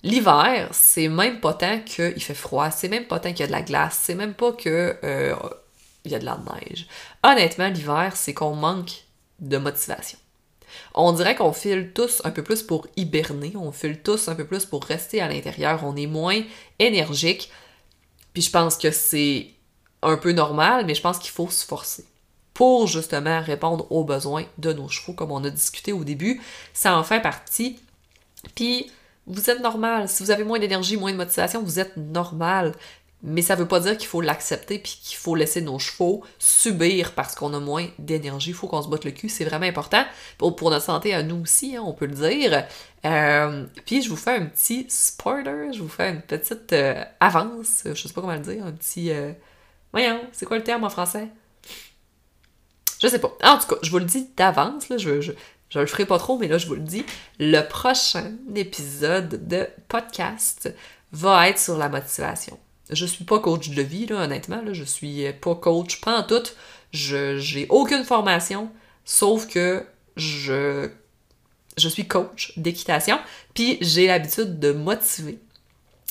L'hiver, 0.04 0.70
c'est 0.72 1.08
même 1.08 1.40
pas 1.40 1.54
tant 1.54 1.80
qu'il 1.80 2.22
fait 2.22 2.34
froid, 2.34 2.70
c'est 2.72 2.90
même 2.90 3.06
pas 3.06 3.20
tant 3.20 3.30
qu'il 3.30 3.40
y 3.40 3.44
a 3.44 3.48
de 3.48 3.54
la 3.54 3.62
glace, 3.62 4.00
c'est 4.04 4.16
même 4.16 4.34
pas 4.34 4.52
que 4.52 4.98
euh, 5.04 5.34
y 6.06 6.14
a 6.14 6.20
de 6.20 6.26
la 6.26 6.38
neige. 6.38 6.88
Honnêtement, 7.24 7.70
l'hiver, 7.70 8.12
c'est 8.16 8.34
qu'on 8.34 8.56
manque 8.56 9.06
de 9.40 9.58
motivation. 9.58 10.20
On 10.94 11.12
dirait 11.14 11.36
qu'on 11.36 11.54
file 11.54 11.92
tous 11.94 12.22
un 12.26 12.32
peu 12.32 12.44
plus 12.44 12.64
pour 12.64 12.88
hiberner, 12.98 13.54
on 13.56 13.72
file 13.72 14.02
tous 14.02 14.28
un 14.28 14.36
peu 14.36 14.46
plus 14.46 14.66
pour 14.66 14.84
rester 14.84 15.22
à 15.22 15.30
l'intérieur, 15.30 15.84
on 15.84 15.96
est 15.96 16.08
moins 16.08 16.42
énergique. 16.80 17.52
Puis 18.34 18.42
je 18.42 18.50
pense 18.52 18.78
que 18.78 18.92
c'est 18.92 19.52
un 20.02 20.18
peu 20.18 20.34
normal, 20.34 20.86
mais 20.86 20.96
je 20.96 21.02
pense 21.02 21.20
qu'il 21.20 21.32
faut 21.32 21.50
se 21.50 21.66
forcer 21.66 22.06
pour 22.54 22.88
justement 22.88 23.42
répondre 23.42 23.92
aux 23.92 24.04
besoins 24.04 24.46
de 24.58 24.74
nos 24.74 24.88
chevaux, 24.88 25.14
comme 25.14 25.32
on 25.32 25.44
a 25.44 25.50
discuté 25.50 25.92
au 25.92 26.04
début. 26.04 26.42
Ça 26.74 26.98
en 26.98 27.04
fait 27.04 27.22
partie. 27.22 27.80
Puis 28.56 28.92
vous 29.28 29.50
êtes 29.50 29.62
normal. 29.62 30.10
Si 30.10 30.24
vous 30.24 30.32
avez 30.32 30.44
moins 30.44 30.60
d'énergie, 30.60 30.98
moins 30.98 31.12
de 31.12 31.18
motivation, 31.18 31.62
vous 31.62 31.80
êtes 31.80 31.96
normal. 31.98 32.74
mais 33.26 33.42
ça 33.42 33.56
veut 33.56 33.68
pas 33.68 33.80
dire 33.80 33.98
qu'il 33.98 34.08
faut 34.08 34.20
l'accepter 34.20 34.80
puis 34.80 35.00
qu'il 35.02 35.18
faut 35.18 35.34
laisser 35.34 35.62
nos 35.62 35.80
chevaux 35.80 36.24
subir 36.40 37.14
parce 37.14 37.36
qu'on 37.36 37.54
a 37.54 37.60
moins 37.60 37.88
d'énergie. 37.98 38.50
Il 38.50 38.54
faut 38.54 38.68
qu'on 38.68 38.82
se 38.82 38.90
botte 38.90 39.06
le 39.06 39.12
cul, 39.12 39.30
c'est 39.30 39.46
vraiment 39.46 39.66
important 39.66 40.04
pour, 40.38 40.70
notre 40.70 40.84
santé 40.84 41.14
à 41.14 41.24
nous 41.24 41.42
aussi, 41.42 41.78
hein, 41.78 41.84
on 41.86 41.94
peut 41.94 42.06
le 42.06 42.16
dire. 42.16 42.66
Euh, 43.06 43.66
puis 43.86 44.02
je 44.02 44.10
vous 44.10 44.18
fais 44.18 44.36
un 44.36 44.46
petit 44.46 44.86
spoiler, 44.90 45.72
je 45.74 45.82
vous 45.82 45.88
fais 45.88 46.10
une 46.10 46.22
petite 46.22 46.74
euh, 46.74 47.02
avance, 47.22 47.84
je 47.86 47.94
sais 47.94 48.14
pas 48.14 48.22
comment 48.22 48.34
le 48.34 48.40
dire, 48.40 48.66
un 48.66 48.74
petit... 48.74 49.12
Euh, 49.12 49.32
voyons, 49.94 50.20
c'est 50.34 50.46
quoi 50.46 50.58
le 50.58 50.64
terme 50.64 50.84
en 50.84 50.90
français? 50.90 51.30
Je 53.02 53.08
sais 53.08 53.20
pas. 53.20 53.36
En 53.44 53.58
tout 53.58 53.68
cas, 53.68 53.76
je 53.84 53.92
vous 53.92 54.00
le 54.00 54.06
dis 54.06 54.30
d'avance, 54.36 54.90
là, 54.90 54.98
je, 54.98 55.22
je, 55.22 55.32
je 55.74 55.80
le 55.80 55.86
ferai 55.88 56.06
pas 56.06 56.20
trop, 56.20 56.38
mais 56.38 56.48
là, 56.48 56.58
je 56.58 56.68
vous 56.68 56.76
le 56.76 56.82
dis. 56.82 57.06
Le 57.40 57.62
prochain 57.62 58.34
épisode 58.56 59.48
de 59.48 59.68
podcast 59.88 60.74
va 61.12 61.50
être 61.50 61.60
sur 61.60 61.78
la 61.78 61.90
motivation 61.90 62.58
je 62.90 63.06
suis 63.06 63.24
pas 63.24 63.40
coach 63.40 63.70
de 63.70 63.82
vie, 63.82 64.08
honnêtement. 64.12 64.62
Là, 64.62 64.74
je 64.74 64.84
suis 64.84 65.26
pas 65.42 65.56
coach, 65.56 66.02
pas 66.02 66.20
en 66.20 66.24
tout. 66.24 66.44
Je 66.92 67.38
j'ai 67.38 67.66
aucune 67.70 68.04
formation, 68.04 68.70
sauf 69.06 69.48
que 69.48 69.86
je, 70.16 70.90
je 71.78 71.90
suis 71.90 72.08
coach 72.08 72.54
d'équitation, 72.58 73.18
puis 73.54 73.78
j'ai 73.82 74.08
l'habitude 74.08 74.60
de 74.60 74.72
motiver 74.72 75.40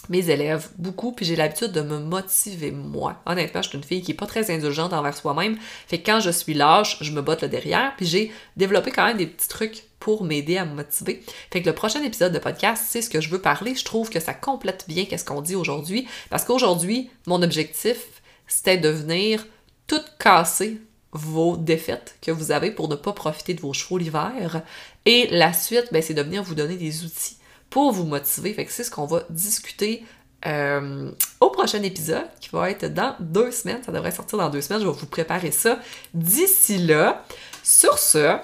mes 0.08 0.30
élèves 0.30 0.68
beaucoup, 0.78 1.12
puis 1.12 1.24
j'ai 1.24 1.36
l'habitude 1.36 1.72
de 1.72 1.80
me 1.80 1.98
motiver 1.98 2.70
moi. 2.70 3.22
Honnêtement, 3.26 3.62
je 3.62 3.68
suis 3.68 3.78
une 3.78 3.84
fille 3.84 4.02
qui 4.02 4.12
est 4.12 4.14
pas 4.14 4.26
très 4.26 4.50
indulgente 4.50 4.92
envers 4.92 5.16
soi-même, 5.16 5.56
fait 5.86 5.98
que 5.98 6.06
quand 6.06 6.20
je 6.20 6.30
suis 6.30 6.54
lâche, 6.54 6.98
je 7.00 7.12
me 7.12 7.22
botte 7.22 7.42
le 7.42 7.48
derrière, 7.48 7.94
puis 7.96 8.06
j'ai 8.06 8.32
développé 8.56 8.90
quand 8.90 9.06
même 9.06 9.16
des 9.16 9.26
petits 9.26 9.48
trucs 9.48 9.84
pour 10.00 10.24
m'aider 10.24 10.58
à 10.58 10.64
me 10.64 10.74
motiver. 10.74 11.22
Fait 11.52 11.62
que 11.62 11.68
le 11.68 11.74
prochain 11.74 12.02
épisode 12.02 12.32
de 12.32 12.38
podcast, 12.40 12.84
c'est 12.88 13.02
ce 13.02 13.10
que 13.10 13.20
je 13.20 13.30
veux 13.30 13.40
parler. 13.40 13.76
Je 13.76 13.84
trouve 13.84 14.10
que 14.10 14.18
ça 14.18 14.34
complète 14.34 14.84
bien 14.88 15.04
qu'est-ce 15.04 15.24
qu'on 15.24 15.42
dit 15.42 15.54
aujourd'hui, 15.54 16.08
parce 16.28 16.44
qu'aujourd'hui, 16.44 17.10
mon 17.26 17.40
objectif, 17.42 17.98
c'était 18.48 18.78
de 18.78 18.88
venir 18.88 19.46
tout 19.86 20.02
casser 20.18 20.80
vos 21.12 21.56
défaites 21.56 22.16
que 22.22 22.30
vous 22.30 22.50
avez 22.50 22.70
pour 22.70 22.88
ne 22.88 22.96
pas 22.96 23.12
profiter 23.12 23.54
de 23.54 23.60
vos 23.60 23.72
chevaux 23.72 23.98
l'hiver. 23.98 24.62
Et 25.04 25.28
la 25.30 25.52
suite, 25.52 25.88
ben, 25.92 26.02
c'est 26.02 26.14
de 26.14 26.22
venir 26.22 26.42
vous 26.42 26.54
donner 26.54 26.76
des 26.76 27.04
outils 27.04 27.36
pour 27.72 27.90
vous 27.90 28.04
motiver. 28.04 28.54
Fait 28.54 28.64
que 28.64 28.70
c'est 28.70 28.84
ce 28.84 28.90
qu'on 28.90 29.06
va 29.06 29.24
discuter 29.30 30.04
euh, 30.46 31.10
au 31.40 31.50
prochain 31.50 31.82
épisode 31.82 32.28
qui 32.38 32.50
va 32.52 32.70
être 32.70 32.92
dans 32.92 33.16
deux 33.18 33.50
semaines. 33.50 33.82
Ça 33.84 33.90
devrait 33.90 34.12
sortir 34.12 34.38
dans 34.38 34.50
deux 34.50 34.60
semaines. 34.60 34.82
Je 34.82 34.86
vais 34.86 34.92
vous 34.92 35.06
préparer 35.06 35.50
ça 35.50 35.78
d'ici 36.14 36.78
là. 36.78 37.24
Sur 37.64 37.98
ce, 37.98 38.36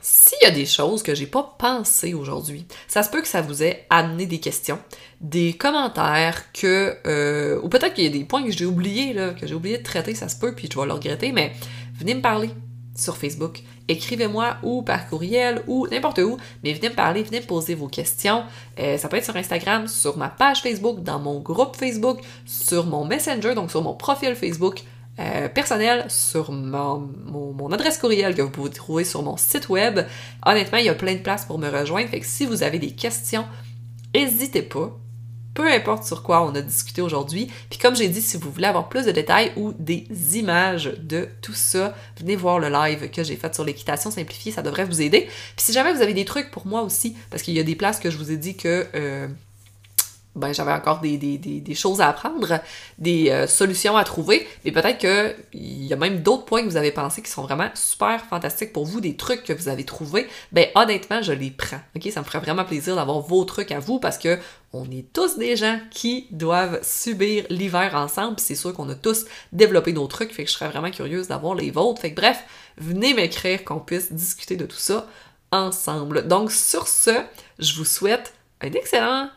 s'il 0.00 0.38
y 0.40 0.46
a 0.46 0.50
des 0.50 0.64
choses 0.64 1.02
que 1.02 1.14
j'ai 1.14 1.26
pas 1.26 1.54
pensé 1.58 2.14
aujourd'hui, 2.14 2.66
ça 2.88 3.02
se 3.02 3.10
peut 3.10 3.20
que 3.20 3.28
ça 3.28 3.42
vous 3.42 3.62
ait 3.62 3.86
amené 3.90 4.24
des 4.24 4.40
questions, 4.40 4.78
des 5.20 5.52
commentaires 5.52 6.50
que 6.52 6.96
euh, 7.06 7.60
ou 7.62 7.68
peut-être 7.68 7.92
qu'il 7.92 8.04
y 8.04 8.06
a 8.06 8.10
des 8.10 8.24
points 8.24 8.44
que 8.44 8.52
j'ai 8.52 8.64
oubliés 8.64 9.12
là, 9.12 9.34
que 9.34 9.46
j'ai 9.46 9.54
oublié 9.54 9.78
de 9.78 9.82
traiter, 9.82 10.14
ça 10.14 10.28
se 10.28 10.36
peut 10.36 10.54
puis 10.54 10.68
je 10.72 10.78
vais 10.78 10.86
le 10.86 10.92
regretter, 10.92 11.32
mais 11.32 11.52
venez 11.98 12.14
me 12.14 12.22
parler 12.22 12.50
sur 12.96 13.16
Facebook, 13.16 13.62
écrivez-moi 13.88 14.56
ou 14.62 14.82
par 14.82 15.08
courriel 15.08 15.62
ou 15.66 15.86
n'importe 15.88 16.18
où, 16.18 16.38
mais 16.64 16.72
venez 16.72 16.88
me 16.88 16.94
parler, 16.94 17.22
venez 17.22 17.40
me 17.40 17.46
poser 17.46 17.74
vos 17.74 17.88
questions. 17.88 18.44
Euh, 18.78 18.98
ça 18.98 19.08
peut 19.08 19.16
être 19.16 19.24
sur 19.24 19.36
Instagram, 19.36 19.86
sur 19.86 20.16
ma 20.16 20.28
page 20.28 20.62
Facebook, 20.62 21.02
dans 21.02 21.18
mon 21.18 21.40
groupe 21.40 21.76
Facebook, 21.76 22.20
sur 22.44 22.86
mon 22.86 23.04
Messenger, 23.04 23.54
donc 23.54 23.70
sur 23.70 23.82
mon 23.82 23.94
profil 23.94 24.34
Facebook. 24.34 24.82
Euh, 25.18 25.48
personnel 25.48 26.04
sur 26.10 26.52
mon, 26.52 27.08
mon, 27.24 27.72
adresse 27.72 27.96
courriel 27.96 28.34
que 28.34 28.42
vous 28.42 28.50
pouvez 28.50 28.68
trouver 28.68 29.02
sur 29.04 29.22
mon 29.22 29.38
site 29.38 29.70
web. 29.70 30.00
Honnêtement, 30.44 30.76
il 30.76 30.84
y 30.84 30.90
a 30.90 30.94
plein 30.94 31.14
de 31.14 31.20
places 31.20 31.46
pour 31.46 31.58
me 31.58 31.70
rejoindre. 31.70 32.10
Fait 32.10 32.20
que 32.20 32.26
si 32.26 32.44
vous 32.44 32.62
avez 32.62 32.78
des 32.78 32.90
questions, 32.90 33.46
n'hésitez 34.14 34.60
pas. 34.60 34.94
Peu 35.56 35.72
importe 35.72 36.04
sur 36.04 36.22
quoi 36.22 36.42
on 36.42 36.54
a 36.54 36.60
discuté 36.60 37.00
aujourd'hui. 37.00 37.50
Puis 37.70 37.78
comme 37.78 37.96
j'ai 37.96 38.08
dit, 38.08 38.20
si 38.20 38.36
vous 38.36 38.50
voulez 38.50 38.66
avoir 38.66 38.90
plus 38.90 39.06
de 39.06 39.10
détails 39.10 39.52
ou 39.56 39.72
des 39.78 40.06
images 40.34 40.92
de 41.00 41.30
tout 41.40 41.54
ça, 41.54 41.94
venez 42.20 42.36
voir 42.36 42.58
le 42.58 42.68
live 42.68 43.10
que 43.10 43.24
j'ai 43.24 43.36
fait 43.36 43.54
sur 43.54 43.64
l'équitation 43.64 44.10
simplifiée, 44.10 44.52
ça 44.52 44.60
devrait 44.60 44.84
vous 44.84 45.00
aider. 45.00 45.22
Puis 45.22 45.64
si 45.64 45.72
jamais 45.72 45.94
vous 45.94 46.02
avez 46.02 46.12
des 46.12 46.26
trucs 46.26 46.50
pour 46.50 46.66
moi 46.66 46.82
aussi, 46.82 47.16
parce 47.30 47.42
qu'il 47.42 47.54
y 47.54 47.58
a 47.58 47.62
des 47.62 47.74
places 47.74 48.00
que 48.00 48.10
je 48.10 48.18
vous 48.18 48.30
ai 48.30 48.36
dit 48.36 48.54
que 48.54 48.86
euh, 48.94 49.28
ben, 50.36 50.52
j'avais 50.52 50.72
encore 50.72 51.00
des, 51.00 51.16
des, 51.16 51.38
des, 51.38 51.74
choses 51.74 52.00
à 52.00 52.08
apprendre, 52.08 52.60
des 52.98 53.30
euh, 53.30 53.46
solutions 53.46 53.96
à 53.96 54.04
trouver, 54.04 54.46
mais 54.64 54.70
peut-être 54.70 54.98
qu'il 54.98 55.84
y 55.84 55.92
a 55.92 55.96
même 55.96 56.20
d'autres 56.20 56.44
points 56.44 56.62
que 56.62 56.68
vous 56.68 56.76
avez 56.76 56.92
pensé 56.92 57.22
qui 57.22 57.30
sont 57.30 57.42
vraiment 57.42 57.70
super 57.74 58.24
fantastiques 58.26 58.72
pour 58.72 58.84
vous, 58.84 59.00
des 59.00 59.16
trucs 59.16 59.44
que 59.44 59.52
vous 59.52 59.68
avez 59.68 59.84
trouvés, 59.84 60.28
ben 60.52 60.68
honnêtement, 60.74 61.22
je 61.22 61.32
les 61.32 61.50
prends. 61.50 61.80
Ok, 61.96 62.08
ça 62.12 62.20
me 62.20 62.24
ferait 62.24 62.40
vraiment 62.40 62.64
plaisir 62.64 62.96
d'avoir 62.96 63.20
vos 63.20 63.44
trucs 63.44 63.72
à 63.72 63.78
vous 63.78 63.98
parce 63.98 64.18
que 64.18 64.38
on 64.72 64.84
est 64.90 65.10
tous 65.12 65.38
des 65.38 65.56
gens 65.56 65.78
qui 65.90 66.26
doivent 66.30 66.80
subir 66.82 67.46
l'hiver 67.48 67.94
ensemble, 67.94 68.38
c'est 68.38 68.54
sûr 68.54 68.74
qu'on 68.74 68.88
a 68.90 68.94
tous 68.94 69.24
développé 69.52 69.92
nos 69.92 70.06
trucs, 70.06 70.32
fait 70.32 70.44
que 70.44 70.50
je 70.50 70.54
serais 70.54 70.68
vraiment 70.68 70.90
curieuse 70.90 71.28
d'avoir 71.28 71.54
les 71.54 71.70
vôtres. 71.70 72.02
Fait 72.02 72.10
que 72.10 72.20
bref, 72.20 72.44
venez 72.76 73.14
m'écrire 73.14 73.64
qu'on 73.64 73.80
puisse 73.80 74.12
discuter 74.12 74.56
de 74.56 74.66
tout 74.66 74.76
ça 74.76 75.06
ensemble. 75.50 76.28
Donc 76.28 76.52
sur 76.52 76.88
ce, 76.88 77.10
je 77.58 77.74
vous 77.76 77.84
souhaite 77.84 78.34
un 78.60 78.72
excellent 78.72 79.30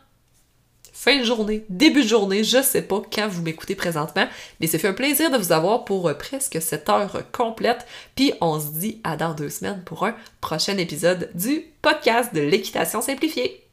fin 1.00 1.18
de 1.18 1.24
journée, 1.24 1.64
début 1.70 2.02
de 2.02 2.08
journée, 2.08 2.44
je 2.44 2.60
sais 2.60 2.82
pas 2.82 3.00
quand 3.10 3.26
vous 3.26 3.40
m'écoutez 3.40 3.74
présentement, 3.74 4.26
mais 4.60 4.66
c'est 4.66 4.78
fait 4.78 4.88
un 4.88 4.92
plaisir 4.92 5.30
de 5.30 5.38
vous 5.38 5.50
avoir 5.50 5.86
pour 5.86 6.06
euh, 6.06 6.12
presque 6.12 6.60
cette 6.60 6.90
heure 6.90 7.22
complète, 7.32 7.86
puis 8.14 8.34
on 8.42 8.60
se 8.60 8.66
dit 8.66 9.00
à 9.02 9.16
dans 9.16 9.32
deux 9.32 9.48
semaines 9.48 9.82
pour 9.86 10.04
un 10.04 10.14
prochain 10.42 10.76
épisode 10.76 11.30
du 11.32 11.64
podcast 11.80 12.34
de 12.34 12.42
l'équitation 12.42 13.00
simplifiée. 13.00 13.69